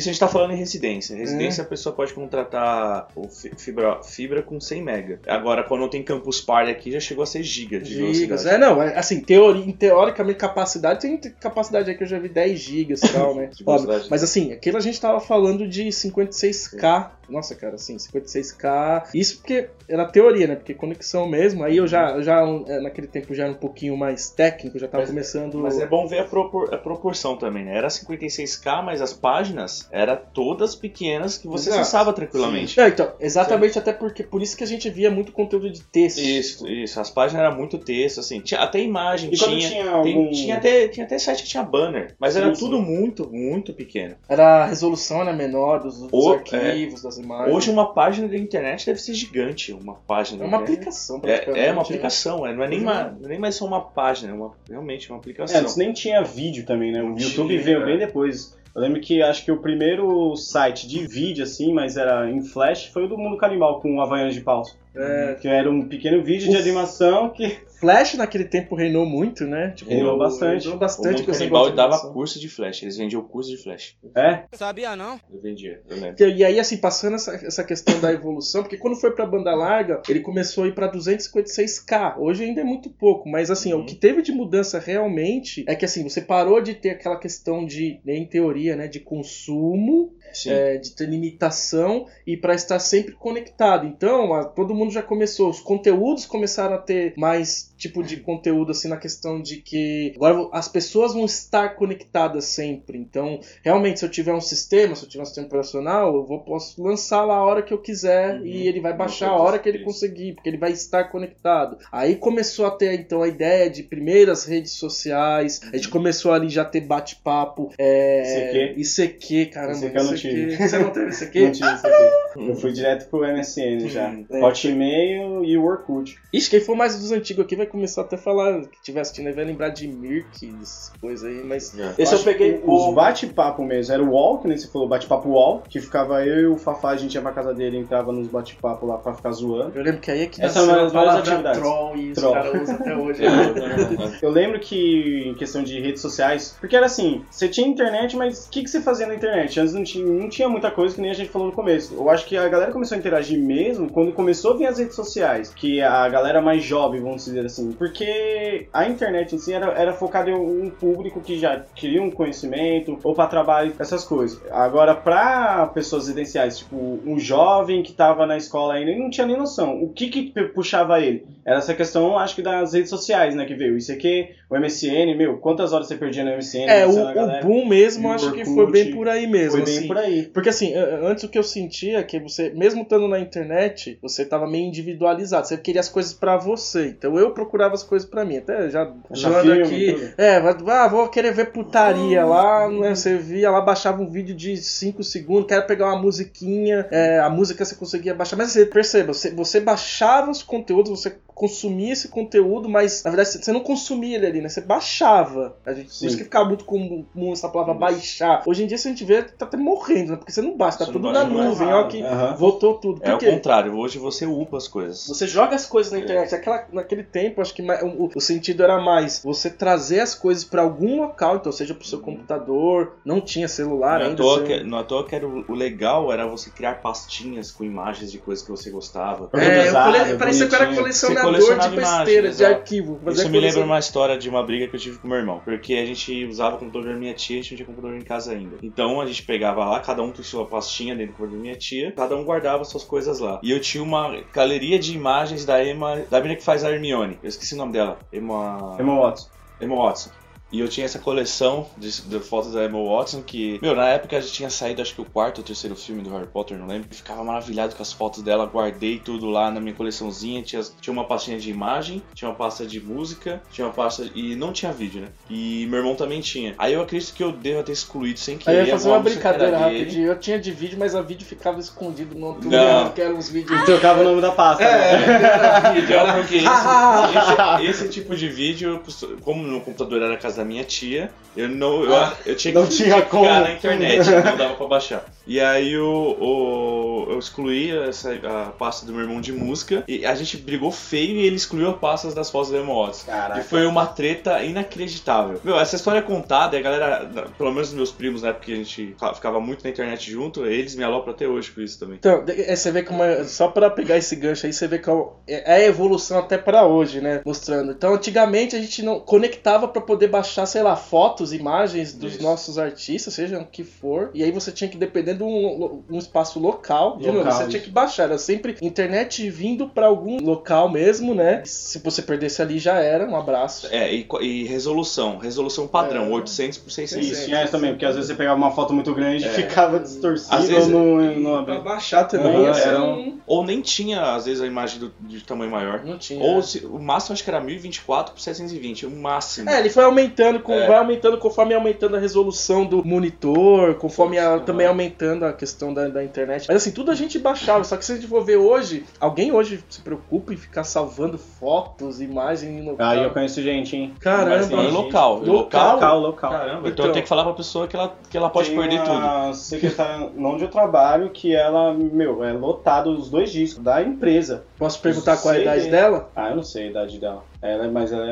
isso 0.04 0.10
a 0.10 0.12
gente 0.12 0.20
tá 0.20 0.28
falando 0.28 0.52
em 0.52 0.56
residência. 0.56 1.16
Residência 1.16 1.62
a 1.62 1.66
pessoa 1.66 1.94
pode 1.94 2.12
contratar 2.12 3.08
fibra, 3.56 4.02
fibra 4.02 4.42
com 4.42 4.60
100 4.60 4.82
mega. 4.82 5.20
Agora, 5.26 5.62
quando 5.64 5.88
tem 5.88 6.02
Campus 6.02 6.40
Party 6.40 6.70
aqui, 6.70 6.90
já 6.92 7.00
chegou 7.00 7.22
a 7.22 7.26
6 7.26 7.46
GB 7.46 7.78
de 7.80 7.94
Gigas. 7.94 8.18
velocidade. 8.42 8.48
É, 8.48 8.58
não, 8.58 8.82
é, 8.82 8.96
assim, 8.96 9.20
teori, 9.20 9.72
teoricamente, 9.72 10.38
capacidade, 10.38 11.00
tem 11.00 11.16
capacidade 11.40 11.90
aí 11.90 11.96
que 11.96 12.02
eu 12.02 12.08
já 12.08 12.18
vi 12.18 12.28
10 12.28 12.58
gigas 12.58 13.02
e 13.02 13.12
tal, 13.12 13.34
né? 13.34 13.50
Óbvio. 13.66 14.02
Mas 14.10 14.22
assim, 14.22 14.52
aquilo 14.52 14.76
a 14.76 14.80
gente 14.80 15.00
tava 15.00 15.20
falando 15.20 15.66
de 15.66 15.84
56k. 15.84 17.10
Nossa, 17.28 17.54
cara, 17.54 17.76
assim, 17.76 17.96
56k. 17.96 19.04
Isso 19.14 19.38
porque 19.38 19.68
era 19.88 20.04
teoria, 20.06 20.46
né? 20.46 20.56
Porque 20.56 20.74
conexão 20.74 21.26
mesmo, 21.28 21.64
aí 21.64 21.78
eu 21.78 21.86
já, 21.86 22.20
já 22.20 22.40
é, 22.66 22.80
naquele 22.80 23.06
tempo 23.06 23.34
já 23.34 23.44
era 23.44 23.52
um 23.52 23.56
pouquinho 23.56 23.96
mais 23.96 24.28
técnico, 24.30 24.78
já 24.78 24.86
tava 24.88 25.02
Mas- 25.02 25.10
começando. 25.10 25.58
Mas 25.58 25.78
é 25.80 25.86
bom 25.86 26.06
ver 26.06 26.18
a, 26.20 26.24
propor- 26.24 26.72
a 26.74 26.78
proporção 26.78 27.36
também, 27.36 27.64
né? 27.64 27.76
Era 27.76 27.88
56k, 27.88 28.82
mas 28.82 29.00
as 29.00 29.12
páginas 29.12 29.83
eram 29.90 30.18
todas 30.32 30.74
pequenas 30.74 31.38
que 31.38 31.46
você 31.46 31.68
Exato. 31.68 31.82
acessava 31.82 32.12
tranquilamente. 32.12 32.76
Não, 32.76 32.86
então, 32.88 33.12
exatamente 33.20 33.78
até 33.78 33.92
porque 33.92 34.22
por 34.22 34.42
isso 34.42 34.56
que 34.56 34.64
a 34.64 34.66
gente 34.66 34.88
via 34.90 35.10
muito 35.10 35.32
conteúdo 35.32 35.70
de 35.70 35.80
texto. 35.82 36.18
Isso, 36.18 36.66
isso. 36.68 36.98
As 37.00 37.10
páginas 37.10 37.44
eram 37.44 37.56
muito 37.56 37.78
texto, 37.78 38.20
assim. 38.20 38.40
Tinha, 38.40 38.60
até 38.60 38.80
imagem 38.80 39.32
E 39.32 39.38
quando 39.38 39.56
tinha. 39.58 39.68
tinha 39.68 39.84
tem- 40.02 40.16
algum... 40.16 40.30
tinha, 40.30 40.56
até, 40.56 40.88
tinha 40.88 41.06
até 41.06 41.18
site 41.18 41.42
que 41.42 41.48
tinha 41.48 41.62
banner. 41.62 42.14
Mas 42.18 42.36
era 42.36 42.52
Sim, 42.54 42.60
tudo 42.60 42.76
sim. 42.78 42.82
muito, 42.82 43.30
muito 43.30 43.72
pequeno. 43.72 44.14
Era 44.28 44.64
a 44.64 44.66
resolução 44.66 45.20
era 45.22 45.32
menor 45.32 45.80
dos, 45.80 46.00
dos 46.00 46.10
O- 46.12 46.32
arquivos, 46.32 47.02
das 47.02 47.18
imagens. 47.18 47.54
Hoje 47.54 47.70
uma 47.70 47.92
página 47.92 48.26
da 48.28 48.36
internet 48.36 48.86
deve 48.86 49.00
ser 49.00 49.14
gigante. 49.14 49.72
Uma 49.72 49.94
página 49.94 50.44
é 50.44 50.46
uma 50.46 50.58
aplicação, 50.58 51.20
praticamente. 51.20 51.60
É, 51.64 51.68
é 51.68 51.72
uma 51.72 51.76
né? 51.76 51.82
aplicação, 51.82 52.46
é, 52.46 52.54
não 52.54 52.62
é 52.64 52.68
nem, 52.68 52.78
Uhum. 52.78 52.84
uma, 52.84 53.18
é 53.22 53.28
nem 53.28 53.38
mais 53.38 53.54
só 53.54 53.64
uma 53.66 53.80
página, 53.80 54.32
é 54.32 54.34
uma, 54.34 54.52
realmente 54.68 55.08
uma 55.10 55.16
É, 55.16 55.20
aplicação. 55.20 55.60
antes 55.60 55.76
nem 55.76 55.92
tinha 55.92 56.22
vídeo 56.22 56.64
também, 56.66 56.92
né? 56.92 57.02
O 57.02 57.16
YouTube 57.18 57.56
veio 57.58 57.82
é. 57.82 57.84
bem 57.84 57.98
depois. 57.98 58.54
Eu 58.74 58.82
lembro 58.82 59.00
que 59.00 59.22
acho 59.22 59.44
que 59.44 59.52
o 59.52 59.60
primeiro 59.60 60.34
site 60.34 60.88
de 60.88 61.06
vídeo, 61.06 61.44
assim, 61.44 61.72
mas 61.72 61.96
era 61.96 62.28
em 62.28 62.42
flash, 62.42 62.86
foi 62.86 63.04
o 63.04 63.08
do 63.08 63.16
Mundo 63.16 63.36
Canibal, 63.36 63.80
com 63.80 63.96
o 63.96 64.00
Havaianas 64.00 64.34
de 64.34 64.40
Paus. 64.40 64.76
É, 64.94 65.36
Que 65.40 65.48
era 65.48 65.70
um 65.70 65.88
pequeno 65.88 66.22
vídeo 66.22 66.50
de 66.50 66.56
animação 66.56 67.30
que 67.30 67.58
Flash 67.80 68.14
naquele 68.14 68.44
tempo 68.44 68.74
reinou 68.74 69.04
muito, 69.04 69.44
né? 69.44 69.72
Tipo, 69.76 69.90
Reinou 69.90 70.16
bastante. 70.16 70.60
Reinou 70.62 70.76
o 70.76 70.78
bastante 70.78 71.22
esse 71.28 71.38
canibal 71.38 71.70
dava 71.72 71.98
curso 72.12 72.40
de 72.40 72.48
flash, 72.48 72.82
eles 72.82 72.96
vendiam 72.96 73.20
curso 73.22 73.50
de 73.50 73.62
flash. 73.62 73.94
é. 74.16 74.44
Sabia 74.52 74.96
não? 74.96 75.20
Eu 75.30 75.40
vendia, 75.42 75.82
eu 75.90 75.96
lembro. 76.00 76.28
E 76.30 76.42
aí, 76.44 76.58
assim, 76.58 76.78
passando 76.78 77.14
essa, 77.16 77.34
essa 77.34 77.62
questão 77.64 78.00
da 78.00 78.10
evolução, 78.10 78.62
porque 78.62 78.78
quando 78.78 78.96
foi 78.96 79.10
pra 79.10 79.26
banda 79.26 79.54
larga, 79.54 80.00
ele 80.08 80.20
começou 80.20 80.64
a 80.64 80.68
ir 80.68 80.74
pra 80.74 80.90
256k. 80.90 82.16
Hoje 82.18 82.44
ainda 82.44 82.60
é 82.60 82.64
muito 82.64 82.88
pouco, 82.88 83.28
mas 83.28 83.50
assim, 83.50 83.74
Uhum. 83.74 83.80
o 83.82 83.86
que 83.86 83.94
teve 83.96 84.22
de 84.22 84.32
mudança 84.32 84.78
realmente 84.78 85.64
é 85.68 85.74
que 85.74 85.84
assim, 85.84 86.02
você 86.08 86.20
parou 86.22 86.62
de 86.62 86.74
ter 86.74 86.90
aquela 86.90 87.18
questão 87.18 87.66
de, 87.66 88.00
em 88.06 88.24
teoria, 88.26 88.76
né, 88.76 88.86
de 88.88 89.00
consumo, 89.00 90.14
é, 90.46 90.78
de 90.78 90.94
ter 90.96 91.08
limitação 91.08 92.06
e 92.26 92.36
pra 92.36 92.54
estar 92.54 92.78
sempre 92.78 93.12
conectado. 93.12 93.86
Então, 93.86 94.32
a- 94.34 94.44
todo 94.44 94.74
mundo 94.74 94.83
mundo 94.84 94.92
já 94.94 95.02
começou. 95.02 95.50
Os 95.50 95.60
conteúdos 95.60 96.26
começaram 96.26 96.74
a 96.74 96.78
ter 96.78 97.14
mais 97.16 97.72
tipo 97.76 98.02
de 98.02 98.18
conteúdo, 98.18 98.70
assim, 98.70 98.88
na 98.88 98.96
questão 98.96 99.40
de 99.42 99.56
que 99.56 100.12
agora 100.16 100.48
as 100.52 100.68
pessoas 100.68 101.12
vão 101.12 101.24
estar 101.24 101.76
conectadas 101.76 102.44
sempre. 102.46 102.98
Então, 102.98 103.40
realmente, 103.62 103.98
se 103.98 104.04
eu 104.04 104.10
tiver 104.10 104.32
um 104.32 104.40
sistema, 104.40 104.94
se 104.94 105.04
eu 105.04 105.08
tiver 105.08 105.22
um 105.22 105.26
sistema 105.26 105.46
operacional, 105.46 106.14
eu 106.14 106.24
vou, 106.24 106.40
posso 106.40 106.82
lançar 106.82 107.24
lá 107.24 107.36
a 107.36 107.44
hora 107.44 107.62
que 107.62 107.72
eu 107.72 107.78
quiser 107.78 108.24
Uhum. 108.34 108.46
e 108.46 108.68
ele 108.68 108.80
vai 108.80 108.92
baixar 108.92 109.28
a 109.28 109.36
hora 109.36 109.58
que 109.58 109.68
ele 109.68 109.80
conseguir, 109.80 110.34
porque 110.34 110.48
ele 110.48 110.58
vai 110.58 110.72
estar 110.72 111.04
conectado. 111.04 111.78
Aí 111.90 112.16
começou 112.16 112.66
a 112.66 112.70
ter, 112.70 112.94
então, 112.94 113.22
a 113.22 113.28
ideia 113.28 113.68
de 113.68 113.82
primeiras 113.82 114.44
redes 114.44 114.72
sociais, 114.72 115.60
a 115.72 115.76
gente 115.76 115.88
começou 115.88 116.32
ali 116.32 116.48
já 116.48 116.62
a 116.62 116.64
ter 116.64 116.80
bate-papo, 116.80 117.70
é... 117.78 118.74
ICQ. 118.76 118.80
ICQ, 118.80 119.46
caramba, 119.46 119.78
ICQ 119.78 119.98
eu 119.98 120.04
não 120.04 120.14
tive. 120.14 120.56
Você 120.56 120.78
não 120.78 120.90
teve 120.90 121.10
ICQ? 121.10 121.40
Não 121.40 121.52
tive 121.52 121.74
isso 121.74 121.86
aqui. 121.86 122.48
Eu 122.48 122.56
fui 122.56 122.72
direto 122.72 123.08
pro 123.08 123.20
MSN 123.20 123.88
já. 123.88 124.12
É. 124.30 124.44
Hotmail 124.44 124.73
e 124.82 125.56
o 125.56 125.64
Orkut. 125.64 126.16
Ixi, 126.32 126.50
quem 126.50 126.60
for 126.60 126.76
mais 126.76 126.98
dos 126.98 127.12
antigos 127.12 127.44
aqui 127.44 127.56
vai 127.56 127.66
começar 127.66 128.02
até 128.02 128.16
a 128.16 128.18
falar, 128.18 128.60
que 128.62 128.76
estiver 128.76 129.00
assistindo 129.00 129.28
aí 129.28 129.32
vai 129.32 129.44
lembrar 129.44 129.68
de 129.70 129.86
Mirk, 129.86 130.54
essas 130.62 130.92
coisas 131.00 131.28
aí, 131.28 131.42
mas... 131.44 131.78
É. 131.78 131.94
Esse 131.98 132.12
eu 132.12 132.18
Acho 132.18 132.24
peguei 132.24 132.58
que 132.58 132.70
Os 132.70 132.94
bate-papo 132.94 133.62
mesmo. 133.64 133.94
Era 133.94 134.02
o 134.02 134.10
UOL, 134.10 134.38
que 134.38 134.48
nem 134.48 134.56
você 134.56 134.68
falou, 134.68 134.88
bate-papo 134.88 135.28
UOL, 135.28 135.62
que 135.68 135.80
ficava 135.80 136.24
eu 136.24 136.40
e 136.40 136.46
o 136.46 136.56
Fafá, 136.56 136.90
a 136.90 136.96
gente 136.96 137.14
ia 137.14 137.22
pra 137.22 137.32
casa 137.32 137.52
dele, 137.54 137.78
entrava 137.78 138.12
nos 138.12 138.28
bate-papo 138.28 138.86
lá 138.86 138.98
pra 138.98 139.14
ficar 139.14 139.32
zoando. 139.32 139.72
Eu 139.74 139.82
lembro 139.82 140.00
que 140.00 140.10
aí 140.10 140.22
é 140.22 140.26
que 140.26 140.42
Essa 140.42 140.60
é 140.60 140.62
uma 140.62 140.76
das 140.76 140.92
maiores 140.92 141.20
atividades. 141.20 141.60
troll 141.60 141.96
e 141.96 142.10
os 142.10 142.18
Troll. 142.18 142.32
caras 142.32 142.62
usam 142.62 142.74
até 142.76 142.96
hoje. 142.96 143.22
Eu 144.22 144.30
lembro 144.30 144.60
que, 144.60 145.24
em 145.26 145.34
questão 145.34 145.62
de 145.62 145.80
redes 145.80 146.00
sociais, 146.00 146.56
porque 146.60 146.76
era 146.76 146.86
assim, 146.86 147.24
você 147.30 147.48
tinha 147.48 147.66
internet, 147.66 148.16
mas 148.16 148.46
o 148.46 148.50
que, 148.50 148.62
que 148.62 148.68
você 148.70 148.80
fazia 148.80 149.06
na 149.06 149.14
internet? 149.14 149.58
Antes 149.60 149.74
não 149.74 149.84
tinha, 149.84 150.04
não 150.04 150.28
tinha 150.28 150.48
muita 150.48 150.70
coisa 150.70 150.94
que 150.94 151.00
nem 151.00 151.10
a 151.10 151.14
gente 151.14 151.30
falou 151.30 151.48
no 151.48 151.54
começo. 151.54 151.94
Eu 151.94 152.08
acho 152.10 152.26
que 152.26 152.36
a 152.36 152.48
galera 152.48 152.72
começou 152.72 152.96
a 152.96 152.98
interagir 152.98 153.38
mesmo 153.38 153.90
quando 153.90 154.12
começou 154.12 154.52
a 154.54 154.56
vir 154.56 154.63
as 154.66 154.78
redes 154.78 154.94
sociais, 154.94 155.52
que 155.54 155.80
a 155.80 156.08
galera 156.08 156.40
mais 156.40 156.62
jovem, 156.62 157.00
vamos 157.00 157.24
dizer 157.24 157.44
assim, 157.44 157.72
porque 157.72 158.68
a 158.72 158.88
internet 158.88 159.34
em 159.34 159.38
si 159.38 159.52
era, 159.52 159.72
era 159.72 159.92
focada 159.92 160.30
em 160.30 160.34
um 160.34 160.70
público 160.70 161.20
que 161.20 161.38
já 161.38 161.64
queria 161.74 162.02
um 162.02 162.10
conhecimento, 162.10 162.98
ou 163.02 163.14
para 163.14 163.26
trabalho, 163.26 163.72
essas 163.78 164.04
coisas. 164.04 164.40
Agora, 164.50 164.94
para 164.94 165.66
pessoas 165.68 166.06
residenciais, 166.06 166.58
tipo, 166.58 166.76
um 167.04 167.18
jovem 167.18 167.82
que 167.82 167.92
tava 167.92 168.26
na 168.26 168.36
escola 168.36 168.74
ainda 168.74 168.90
e 168.90 168.98
não 168.98 169.10
tinha 169.10 169.26
nem 169.26 169.36
noção, 169.36 169.82
o 169.82 169.92
que 169.92 170.08
que 170.08 170.48
puxava 170.48 171.00
ele? 171.00 171.26
Era 171.44 171.58
essa 171.58 171.74
questão, 171.74 172.18
acho 172.18 172.34
que 172.34 172.42
das 172.42 172.72
redes 172.72 172.90
sociais, 172.90 173.34
né, 173.34 173.44
que 173.44 173.54
veio. 173.54 173.76
Isso 173.76 173.92
aqui, 173.92 174.30
o 174.48 174.58
MSN, 174.58 175.14
meu, 175.16 175.38
quantas 175.38 175.72
horas 175.72 175.86
você 175.86 175.96
perdia 175.96 176.24
no 176.24 176.36
MSN? 176.36 176.66
É, 176.68 176.86
o, 176.86 177.06
a 177.06 177.10
o 177.10 177.14
galera? 177.14 177.46
boom 177.46 177.66
mesmo, 177.66 178.08
o 178.08 178.12
acho 178.12 178.32
que 178.32 178.40
Orkut 178.40 178.54
foi 178.54 178.70
bem 178.70 178.94
por 178.94 179.08
aí 179.08 179.26
mesmo. 179.26 179.58
Foi 179.58 179.62
bem 179.62 179.78
assim. 179.78 179.86
por 179.86 179.98
aí. 179.98 180.22
Porque 180.22 180.48
assim, 180.48 180.74
antes 180.74 181.24
o 181.24 181.28
que 181.28 181.38
eu 181.38 181.42
sentia 181.42 181.98
é 181.98 182.02
que 182.02 182.18
você, 182.18 182.50
mesmo 182.50 182.82
estando 182.82 183.06
na 183.08 183.20
internet, 183.20 183.98
você 184.00 184.24
tava 184.24 184.46
meio 184.54 184.68
individualizado. 184.68 185.48
Você 185.48 185.56
queria 185.56 185.80
as 185.80 185.88
coisas 185.88 186.12
pra 186.12 186.36
você. 186.36 186.86
Então 186.86 187.18
eu 187.18 187.32
procurava 187.32 187.74
as 187.74 187.82
coisas 187.82 188.08
pra 188.08 188.24
mim. 188.24 188.36
Até 188.36 188.70
já 188.70 188.90
Achar 189.10 189.30
zoando 189.30 189.52
aqui. 189.52 189.92
tudo. 189.92 190.14
É, 190.16 190.36
ah, 190.68 190.88
vou 190.88 191.08
querer 191.08 191.32
ver 191.32 191.50
putaria 191.52 192.24
lá, 192.24 192.68
né? 192.68 192.94
Você 192.94 193.18
via 193.18 193.50
lá, 193.50 193.60
baixava 193.60 194.00
um 194.00 194.08
vídeo 194.08 194.34
de 194.34 194.56
5 194.56 195.02
segundos, 195.02 195.48
quero 195.48 195.66
pegar 195.66 195.86
uma 195.86 196.00
musiquinha, 196.00 196.86
é, 196.90 197.18
a 197.18 197.28
música 197.28 197.64
você 197.64 197.74
conseguia 197.74 198.14
baixar. 198.14 198.36
Mas 198.36 198.52
você 198.52 198.64
perceba, 198.64 199.12
você, 199.12 199.30
você 199.30 199.60
baixava 199.60 200.30
os 200.30 200.42
conteúdos, 200.42 200.90
você 200.90 201.16
consumia 201.34 201.92
esse 201.92 202.08
conteúdo, 202.08 202.68
mas 202.68 203.02
na 203.02 203.10
verdade 203.10 203.42
você 203.42 203.52
não 203.52 203.60
consumia 203.60 204.16
ele 204.16 204.26
ali, 204.26 204.40
né? 204.40 204.48
Você 204.48 204.60
baixava. 204.60 205.56
A 205.66 205.72
gente, 205.72 205.98
por 205.98 206.06
isso 206.06 206.16
que 206.16 206.24
ficava 206.24 206.44
muito 206.46 206.64
comum 206.64 207.32
essa 207.32 207.48
palavra 207.48 207.72
Isso. 207.74 207.80
baixar. 207.80 208.42
Hoje 208.46 208.62
em 208.62 208.66
dia, 208.66 208.78
se 208.78 208.86
a 208.88 208.90
gente 208.90 209.04
vê, 209.04 209.22
tá 209.22 209.44
até 209.44 209.56
morrendo, 209.56 210.12
né? 210.12 210.16
Porque 210.16 210.32
você 210.32 210.40
não 210.42 210.56
baixa, 210.56 210.78
tá 210.78 210.84
Você 210.86 210.92
tudo 210.92 211.10
na 211.10 211.24
mais 211.24 211.46
nuvem, 211.48 211.72
ó, 211.72 211.84
que 211.88 212.02
Aham. 212.02 212.36
voltou 212.36 212.74
tudo. 212.74 213.00
É 213.02 213.10
Por 213.10 213.14
o 213.16 213.18
quê? 213.18 213.30
contrário, 213.30 213.76
hoje 213.76 213.98
você 213.98 214.24
upa 214.26 214.56
as 214.56 214.68
coisas. 214.68 215.06
Você 215.08 215.26
joga 215.26 215.56
as 215.56 215.66
coisas 215.66 215.92
na 215.92 215.98
É. 215.98 216.02
internet. 216.02 216.34
Aquela, 216.34 216.66
naquele 216.72 217.02
tempo, 217.02 217.40
acho 217.40 217.52
que 217.54 217.62
o, 217.62 218.10
o 218.14 218.20
sentido 218.20 218.62
era 218.62 218.80
mais 218.80 219.20
você 219.24 219.50
trazer 219.50 220.00
as 220.00 220.14
coisas 220.14 220.44
pra 220.44 220.62
algum 220.62 221.00
local, 221.00 221.36
então 221.36 221.50
seja 221.52 221.74
pro 221.74 221.86
seu 221.86 222.00
computador, 222.00 222.96
não 223.04 223.20
tinha 223.20 223.48
celular 223.48 223.98
Não 223.98 224.00
é, 224.00 224.04
à 224.04 224.08
ainda. 224.10 224.22
toa 224.22 224.38
você- 224.40 224.44
que, 224.58 224.64
não 224.64 224.78
à 224.78 224.84
toa 224.84 225.06
que 225.06 225.14
era 225.14 225.26
o, 225.26 225.44
o 225.48 225.54
legal 225.54 226.12
era 226.12 226.26
você 226.26 226.50
criar 226.50 226.80
pastinhas 226.80 227.50
com 227.50 227.64
imagens 227.64 228.10
de 228.12 228.18
coisas 228.18 228.44
que 228.44 228.50
você 228.50 228.70
gostava. 228.70 229.28
É, 229.34 229.68
eu 229.68 230.18
parecia 230.18 230.46
que 230.48 230.54
era 230.54 230.66
bonitinho. 230.66 231.23
Colecionador 231.24 231.70
de 231.70 231.76
besteira, 231.76 232.28
imagens, 232.28 232.36
de 232.36 232.44
arquivo. 232.44 233.00
Isso 233.08 233.28
me 233.28 233.40
lembra 233.40 233.64
uma 233.64 233.78
história 233.78 234.18
de 234.18 234.28
uma 234.28 234.42
briga 234.42 234.68
que 234.68 234.76
eu 234.76 234.80
tive 234.80 234.98
com 234.98 235.08
meu 235.08 235.18
irmão. 235.18 235.40
Porque 235.44 235.74
a 235.74 235.86
gente 235.86 236.24
usava 236.24 236.56
o 236.56 236.58
computador 236.58 236.92
da 236.92 236.98
minha 236.98 237.14
tia 237.14 237.36
e 237.36 237.40
a 237.40 237.42
gente 237.42 237.52
não 237.52 237.56
tinha 237.56 237.66
computador 237.66 237.96
em 237.96 238.02
casa 238.02 238.32
ainda. 238.32 238.56
Então 238.62 239.00
a 239.00 239.06
gente 239.06 239.22
pegava 239.22 239.64
lá, 239.64 239.80
cada 239.80 240.02
um 240.02 240.10
tinha 240.10 240.24
sua 240.24 240.46
pastinha 240.46 240.94
dentro 240.94 241.12
do 241.12 241.16
computador 241.16 241.38
da 241.38 241.42
minha 241.42 241.56
tia, 241.56 241.92
cada 241.92 242.16
um 242.16 242.24
guardava 242.24 242.64
suas 242.64 242.84
coisas 242.84 243.18
lá. 243.20 243.40
E 243.42 243.50
eu 243.50 243.60
tinha 243.60 243.82
uma 243.82 244.20
galeria 244.32 244.78
de 244.78 244.94
imagens 244.94 245.44
da 245.44 245.64
Emma, 245.64 246.02
da 246.10 246.18
menina 246.20 246.36
que 246.36 246.44
faz 246.44 246.64
a 246.64 246.70
Hermione. 246.70 247.18
Eu 247.22 247.28
esqueci 247.28 247.54
o 247.54 247.58
nome 247.58 247.72
dela. 247.72 247.98
Emma. 248.12 248.76
Emma 248.78 249.00
Watson. 249.00 249.28
Emma 249.60 249.76
Watson. 249.76 250.10
E 250.54 250.60
eu 250.60 250.68
tinha 250.68 250.84
essa 250.84 251.00
coleção 251.00 251.66
de, 251.76 252.02
de 252.02 252.20
fotos 252.20 252.52
da 252.52 252.64
Emma 252.64 252.78
Watson 252.80 253.22
que, 253.22 253.58
meu, 253.60 253.74
na 253.74 253.88
época 253.88 254.20
já 254.20 254.28
tinha 254.28 254.48
saído 254.48 254.80
acho 254.80 254.94
que 254.94 255.00
o 255.00 255.04
quarto 255.04 255.38
ou 255.38 255.44
terceiro 255.44 255.74
filme 255.74 256.00
do 256.00 256.10
Harry 256.10 256.28
Potter, 256.28 256.56
não 256.56 256.68
lembro. 256.68 256.86
Eu 256.88 256.96
ficava 256.96 257.24
maravilhado 257.24 257.74
com 257.74 257.82
as 257.82 257.92
fotos 257.92 258.22
dela, 258.22 258.46
guardei 258.46 259.00
tudo 259.00 259.28
lá 259.28 259.50
na 259.50 259.58
minha 259.58 259.74
coleçãozinha. 259.74 260.42
Tinha, 260.42 260.62
tinha 260.80 260.92
uma 260.92 261.04
pastinha 261.06 261.40
de 261.40 261.50
imagem, 261.50 262.00
tinha 262.14 262.28
uma 262.28 262.36
pasta 262.36 262.64
de 262.64 262.80
música, 262.80 263.42
tinha 263.50 263.66
uma 263.66 263.72
pasta. 263.72 264.08
E 264.14 264.36
não 264.36 264.52
tinha 264.52 264.70
vídeo, 264.70 265.00
né? 265.00 265.08
E 265.28 265.66
meu 265.68 265.80
irmão 265.80 265.96
também 265.96 266.20
tinha. 266.20 266.54
Aí 266.56 266.72
eu 266.74 266.82
acredito 266.82 267.14
que 267.14 267.24
eu 267.24 267.32
devo 267.32 267.64
ter 267.64 267.72
excluído 267.72 268.20
sem 268.20 268.36
Aí 268.36 268.40
querer. 268.44 268.58
eu 268.60 268.64
ia 268.66 268.72
fazer 268.74 268.88
uma 268.90 269.00
brincadeira 269.00 269.58
rapidinho. 269.58 270.06
Eu 270.06 270.20
tinha 270.20 270.38
de 270.38 270.52
vídeo, 270.52 270.78
mas 270.78 270.94
a 270.94 271.02
vídeo 271.02 271.26
ficava 271.26 271.58
escondido 271.58 272.14
no 272.14 272.28
outro 272.28 272.48
Não. 272.48 272.58
lugar, 272.78 272.94
que 272.94 273.00
eram 273.00 273.16
uns 273.16 273.28
vídeos. 273.28 273.60
Trocava 273.64 274.02
o 274.02 274.04
nome 274.04 274.20
da 274.20 274.30
pasta. 274.30 274.62
né? 274.62 274.92
era 275.02 275.72
vídeo, 275.72 275.96
era 275.96 276.12
porque 276.14 276.36
esse, 276.46 277.64
esse, 277.64 277.82
esse 277.82 277.88
tipo 277.88 278.14
de 278.14 278.28
vídeo, 278.28 278.80
como 279.22 279.42
no 279.42 279.60
computador 279.60 280.00
era 280.00 280.14
a 280.14 280.16
casa 280.16 280.43
da 280.44 280.48
minha 280.48 280.62
tia, 280.62 281.10
eu 281.36 281.48
não 281.48 281.82
eu, 281.82 282.12
eu 282.26 282.36
tinha 282.36 282.52
que 282.52 282.60
não 282.60 282.66
tinha 282.68 282.96
ficar 282.96 283.08
como. 283.08 283.24
na 283.24 283.52
internet, 283.52 284.08
não 284.10 284.36
dava 284.36 284.54
pra 284.54 284.66
baixar. 284.66 285.04
E 285.26 285.40
aí 285.40 285.76
o, 285.78 286.16
o- 286.20 287.06
eu 287.10 287.18
excluí 287.18 287.70
essa, 287.70 288.12
a 288.14 288.50
pasta 288.52 288.84
do 288.86 288.92
meu 288.92 289.02
irmão 289.02 289.20
de 289.20 289.32
música 289.32 289.84
e 289.88 290.04
a 290.04 290.14
gente 290.14 290.36
brigou 290.36 290.70
feio 290.70 291.16
e 291.16 291.26
ele 291.26 291.36
excluiu 291.36 291.70
as 291.70 291.78
pastas 291.78 292.14
das 292.14 292.30
fotos 292.30 292.50
Watson. 292.50 293.06
Caraca. 293.06 293.40
E 293.40 293.44
foi 293.44 293.66
uma 293.66 293.86
treta 293.86 294.42
inacreditável. 294.42 295.40
Meu, 295.44 295.58
essa 295.58 295.76
história 295.76 295.98
é 295.98 296.02
contada 296.02 296.56
e 296.56 296.58
a 296.58 296.62
galera, 296.62 297.30
pelo 297.36 297.52
menos 297.52 297.68
os 297.68 297.74
meus 297.74 297.90
primos, 297.90 298.22
na 298.22 298.28
época 298.28 298.46
que 298.46 298.52
a 298.52 298.56
gente 298.56 298.96
ficava 299.14 299.40
muito 299.40 299.64
na 299.64 299.70
internet 299.70 300.10
junto, 300.10 300.44
eles 300.46 300.74
me 300.74 300.84
alopram 300.84 301.14
até 301.14 301.26
hoje 301.26 301.50
com 301.52 301.60
isso 301.60 301.78
também. 301.78 301.96
Então, 301.96 302.24
é, 302.28 302.54
você 302.54 302.70
vê 302.70 302.82
como 302.82 303.02
é, 303.02 303.24
só 303.24 303.48
pra 303.48 303.70
pegar 303.70 303.96
esse 303.96 304.14
gancho 304.16 304.46
aí, 304.46 304.52
você 304.52 304.66
vê 304.68 304.78
que 304.78 304.90
é 304.90 304.94
é 305.26 305.54
a 305.54 305.64
evolução 305.64 306.18
até 306.18 306.36
pra 306.38 306.66
hoje, 306.66 307.00
né? 307.00 307.20
Mostrando. 307.24 307.72
Então, 307.72 307.94
antigamente 307.94 308.54
a 308.56 308.60
gente 308.60 308.82
não 308.82 309.00
conectava 309.00 309.66
pra 309.68 309.80
poder 309.82 310.08
baixar, 310.08 310.46
sei 310.46 310.62
lá, 310.62 310.76
fotos, 310.76 311.32
imagens 311.32 311.92
dos 311.92 312.14
Isso. 312.14 312.22
nossos 312.22 312.58
artistas, 312.58 313.14
seja 313.14 313.38
o 313.38 313.46
que 313.46 313.64
for. 313.64 314.10
E 314.14 314.22
aí 314.22 314.30
você 314.30 314.52
tinha 314.52 314.68
que 314.70 314.76
depender 314.76 315.13
de 315.14 315.22
um, 315.22 315.82
um 315.90 315.98
espaço 315.98 316.38
local. 316.38 316.96
De 316.98 317.06
novo, 317.06 317.18
Local, 317.18 317.32
você 317.32 317.48
tinha 317.48 317.62
que 317.62 317.70
baixar. 317.70 318.04
Era 318.04 318.18
sempre 318.18 318.56
internet 318.60 319.28
vindo 319.30 319.68
pra 319.68 319.86
algum 319.86 320.20
local 320.22 320.68
mesmo, 320.70 321.14
né? 321.14 321.42
Se 321.44 321.78
você 321.78 322.02
perdesse 322.02 322.42
ali 322.42 322.58
já 322.58 322.74
era, 322.78 323.06
um 323.08 323.16
abraço. 323.16 323.66
É, 323.70 323.92
e, 323.94 324.06
e 324.20 324.44
resolução, 324.44 325.16
resolução 325.18 325.66
padrão, 325.66 326.06
É. 326.06 326.10
800 326.10 326.58
por 326.58 326.70
600. 326.70 327.06
Isso, 327.08 327.24
tinha 327.26 327.38
essa 327.38 327.52
também, 327.52 327.70
porque 327.72 327.84
às 327.86 327.94
vezes 327.94 328.08
você 328.10 328.14
pegava 328.16 328.36
uma 328.36 328.50
foto 328.50 328.72
muito 328.72 328.92
grande 328.94 329.24
e 329.24 329.28
É. 329.28 329.30
ficava 329.30 329.78
distorcido 329.80 330.34
Às 330.34 330.48
vezes- 330.48 330.72
ou 330.72 330.98
não, 330.98 331.20
não 331.20 331.44
Pra 331.44 331.58
baixar 331.60 332.04
também, 332.04 332.34
Aham, 332.36 332.50
assim, 332.50 332.68
era 332.68 332.78
não, 332.78 333.18
Ou 333.26 333.44
nem 333.44 333.60
tinha, 333.60 334.14
às 334.14 334.24
vezes, 334.26 334.40
a 334.42 334.46
imagem 334.46 334.78
do, 334.80 334.92
de 335.00 335.20
tamanho 335.22 335.50
maior. 335.50 335.82
não 335.84 335.96
tinha. 335.98 336.22
Ou 336.22 336.42
se- 336.42 336.64
o 336.64 336.78
máximo 336.78 337.12
acho 337.14 337.22
que 337.24 337.30
era 337.30 337.40
1024 337.40 338.14
por 338.14 338.20
720, 338.20 338.86
o 338.86 338.90
máximo. 338.90 339.48
É, 339.50 339.58
ele 339.60 339.70
foi 339.70 339.84
aumentando, 339.84 340.40
com, 340.40 340.52
É. 340.52 340.66
vai 340.66 340.78
aumentando 340.78 341.18
conforme 341.18 341.54
aumentando 341.54 341.96
a 341.96 341.98
resolução 341.98 342.64
do 342.64 342.84
monitor, 342.84 343.74
conforme 343.74 344.18
a- 344.18 344.34
Uhum. 344.34 344.40
também 344.40 344.66
aumentando 344.66 345.03
a 345.24 345.32
questão 345.32 345.72
da, 345.72 345.88
da 345.88 346.02
internet. 346.02 346.46
Mas 346.48 346.56
assim, 346.56 346.70
tudo 346.70 346.90
a 346.90 346.94
gente 346.94 347.18
baixava, 347.18 347.64
só 347.64 347.76
que 347.76 347.84
se 347.84 347.92
a 347.92 347.94
gente 347.96 348.06
for 348.06 348.24
ver 348.24 348.36
hoje, 348.36 348.84
alguém 349.00 349.32
hoje 349.32 349.62
se 349.68 349.80
preocupa 349.80 350.32
em 350.32 350.36
ficar 350.36 350.64
salvando 350.64 351.18
fotos, 351.18 352.00
imagens 352.00 352.62
no 352.64 352.72
local. 352.72 352.86
Aí 352.88 353.02
eu 353.02 353.10
conheço 353.10 353.42
gente, 353.42 353.76
hein? 353.76 353.94
Caramba. 354.00 354.36
Mas 354.36 354.50
é 354.50 354.54
local. 354.70 355.14
Local? 355.18 355.26
local. 355.26 355.74
Local, 355.74 356.00
local. 356.00 356.30
Caramba, 356.30 356.68
Então, 356.68 356.86
eu 356.86 356.92
tenho 356.92 357.02
que 357.02 357.08
falar 357.08 357.24
pra 357.24 357.32
pessoa 357.34 357.66
que 357.66 357.76
ela, 357.76 357.94
que 358.10 358.16
ela 358.16 358.30
pode 358.30 358.48
Tem 358.50 358.58
perder 358.58 358.82
tudo. 358.82 358.96
uma 358.96 359.32
secretária 359.34 360.10
onde 360.16 360.44
eu 360.44 360.48
trabalho 360.48 361.10
que 361.10 361.34
ela, 361.34 361.72
meu, 361.74 362.24
é 362.24 362.32
lotado 362.32 362.90
os 362.90 363.10
dois 363.10 363.30
discos 363.30 363.62
da 363.62 363.82
empresa. 363.82 364.44
Posso 364.58 364.80
perguntar 364.80 365.16
qual 365.18 365.34
é 365.34 365.38
a 365.38 365.40
idade 365.40 365.70
dela? 365.70 366.10
Ah, 366.14 366.30
eu 366.30 366.36
não 366.36 366.42
sei 366.42 366.66
a 366.66 366.70
idade 366.70 366.98
dela. 366.98 367.24
Ela, 367.44 367.68
mas 367.68 367.92
ela 367.92 368.06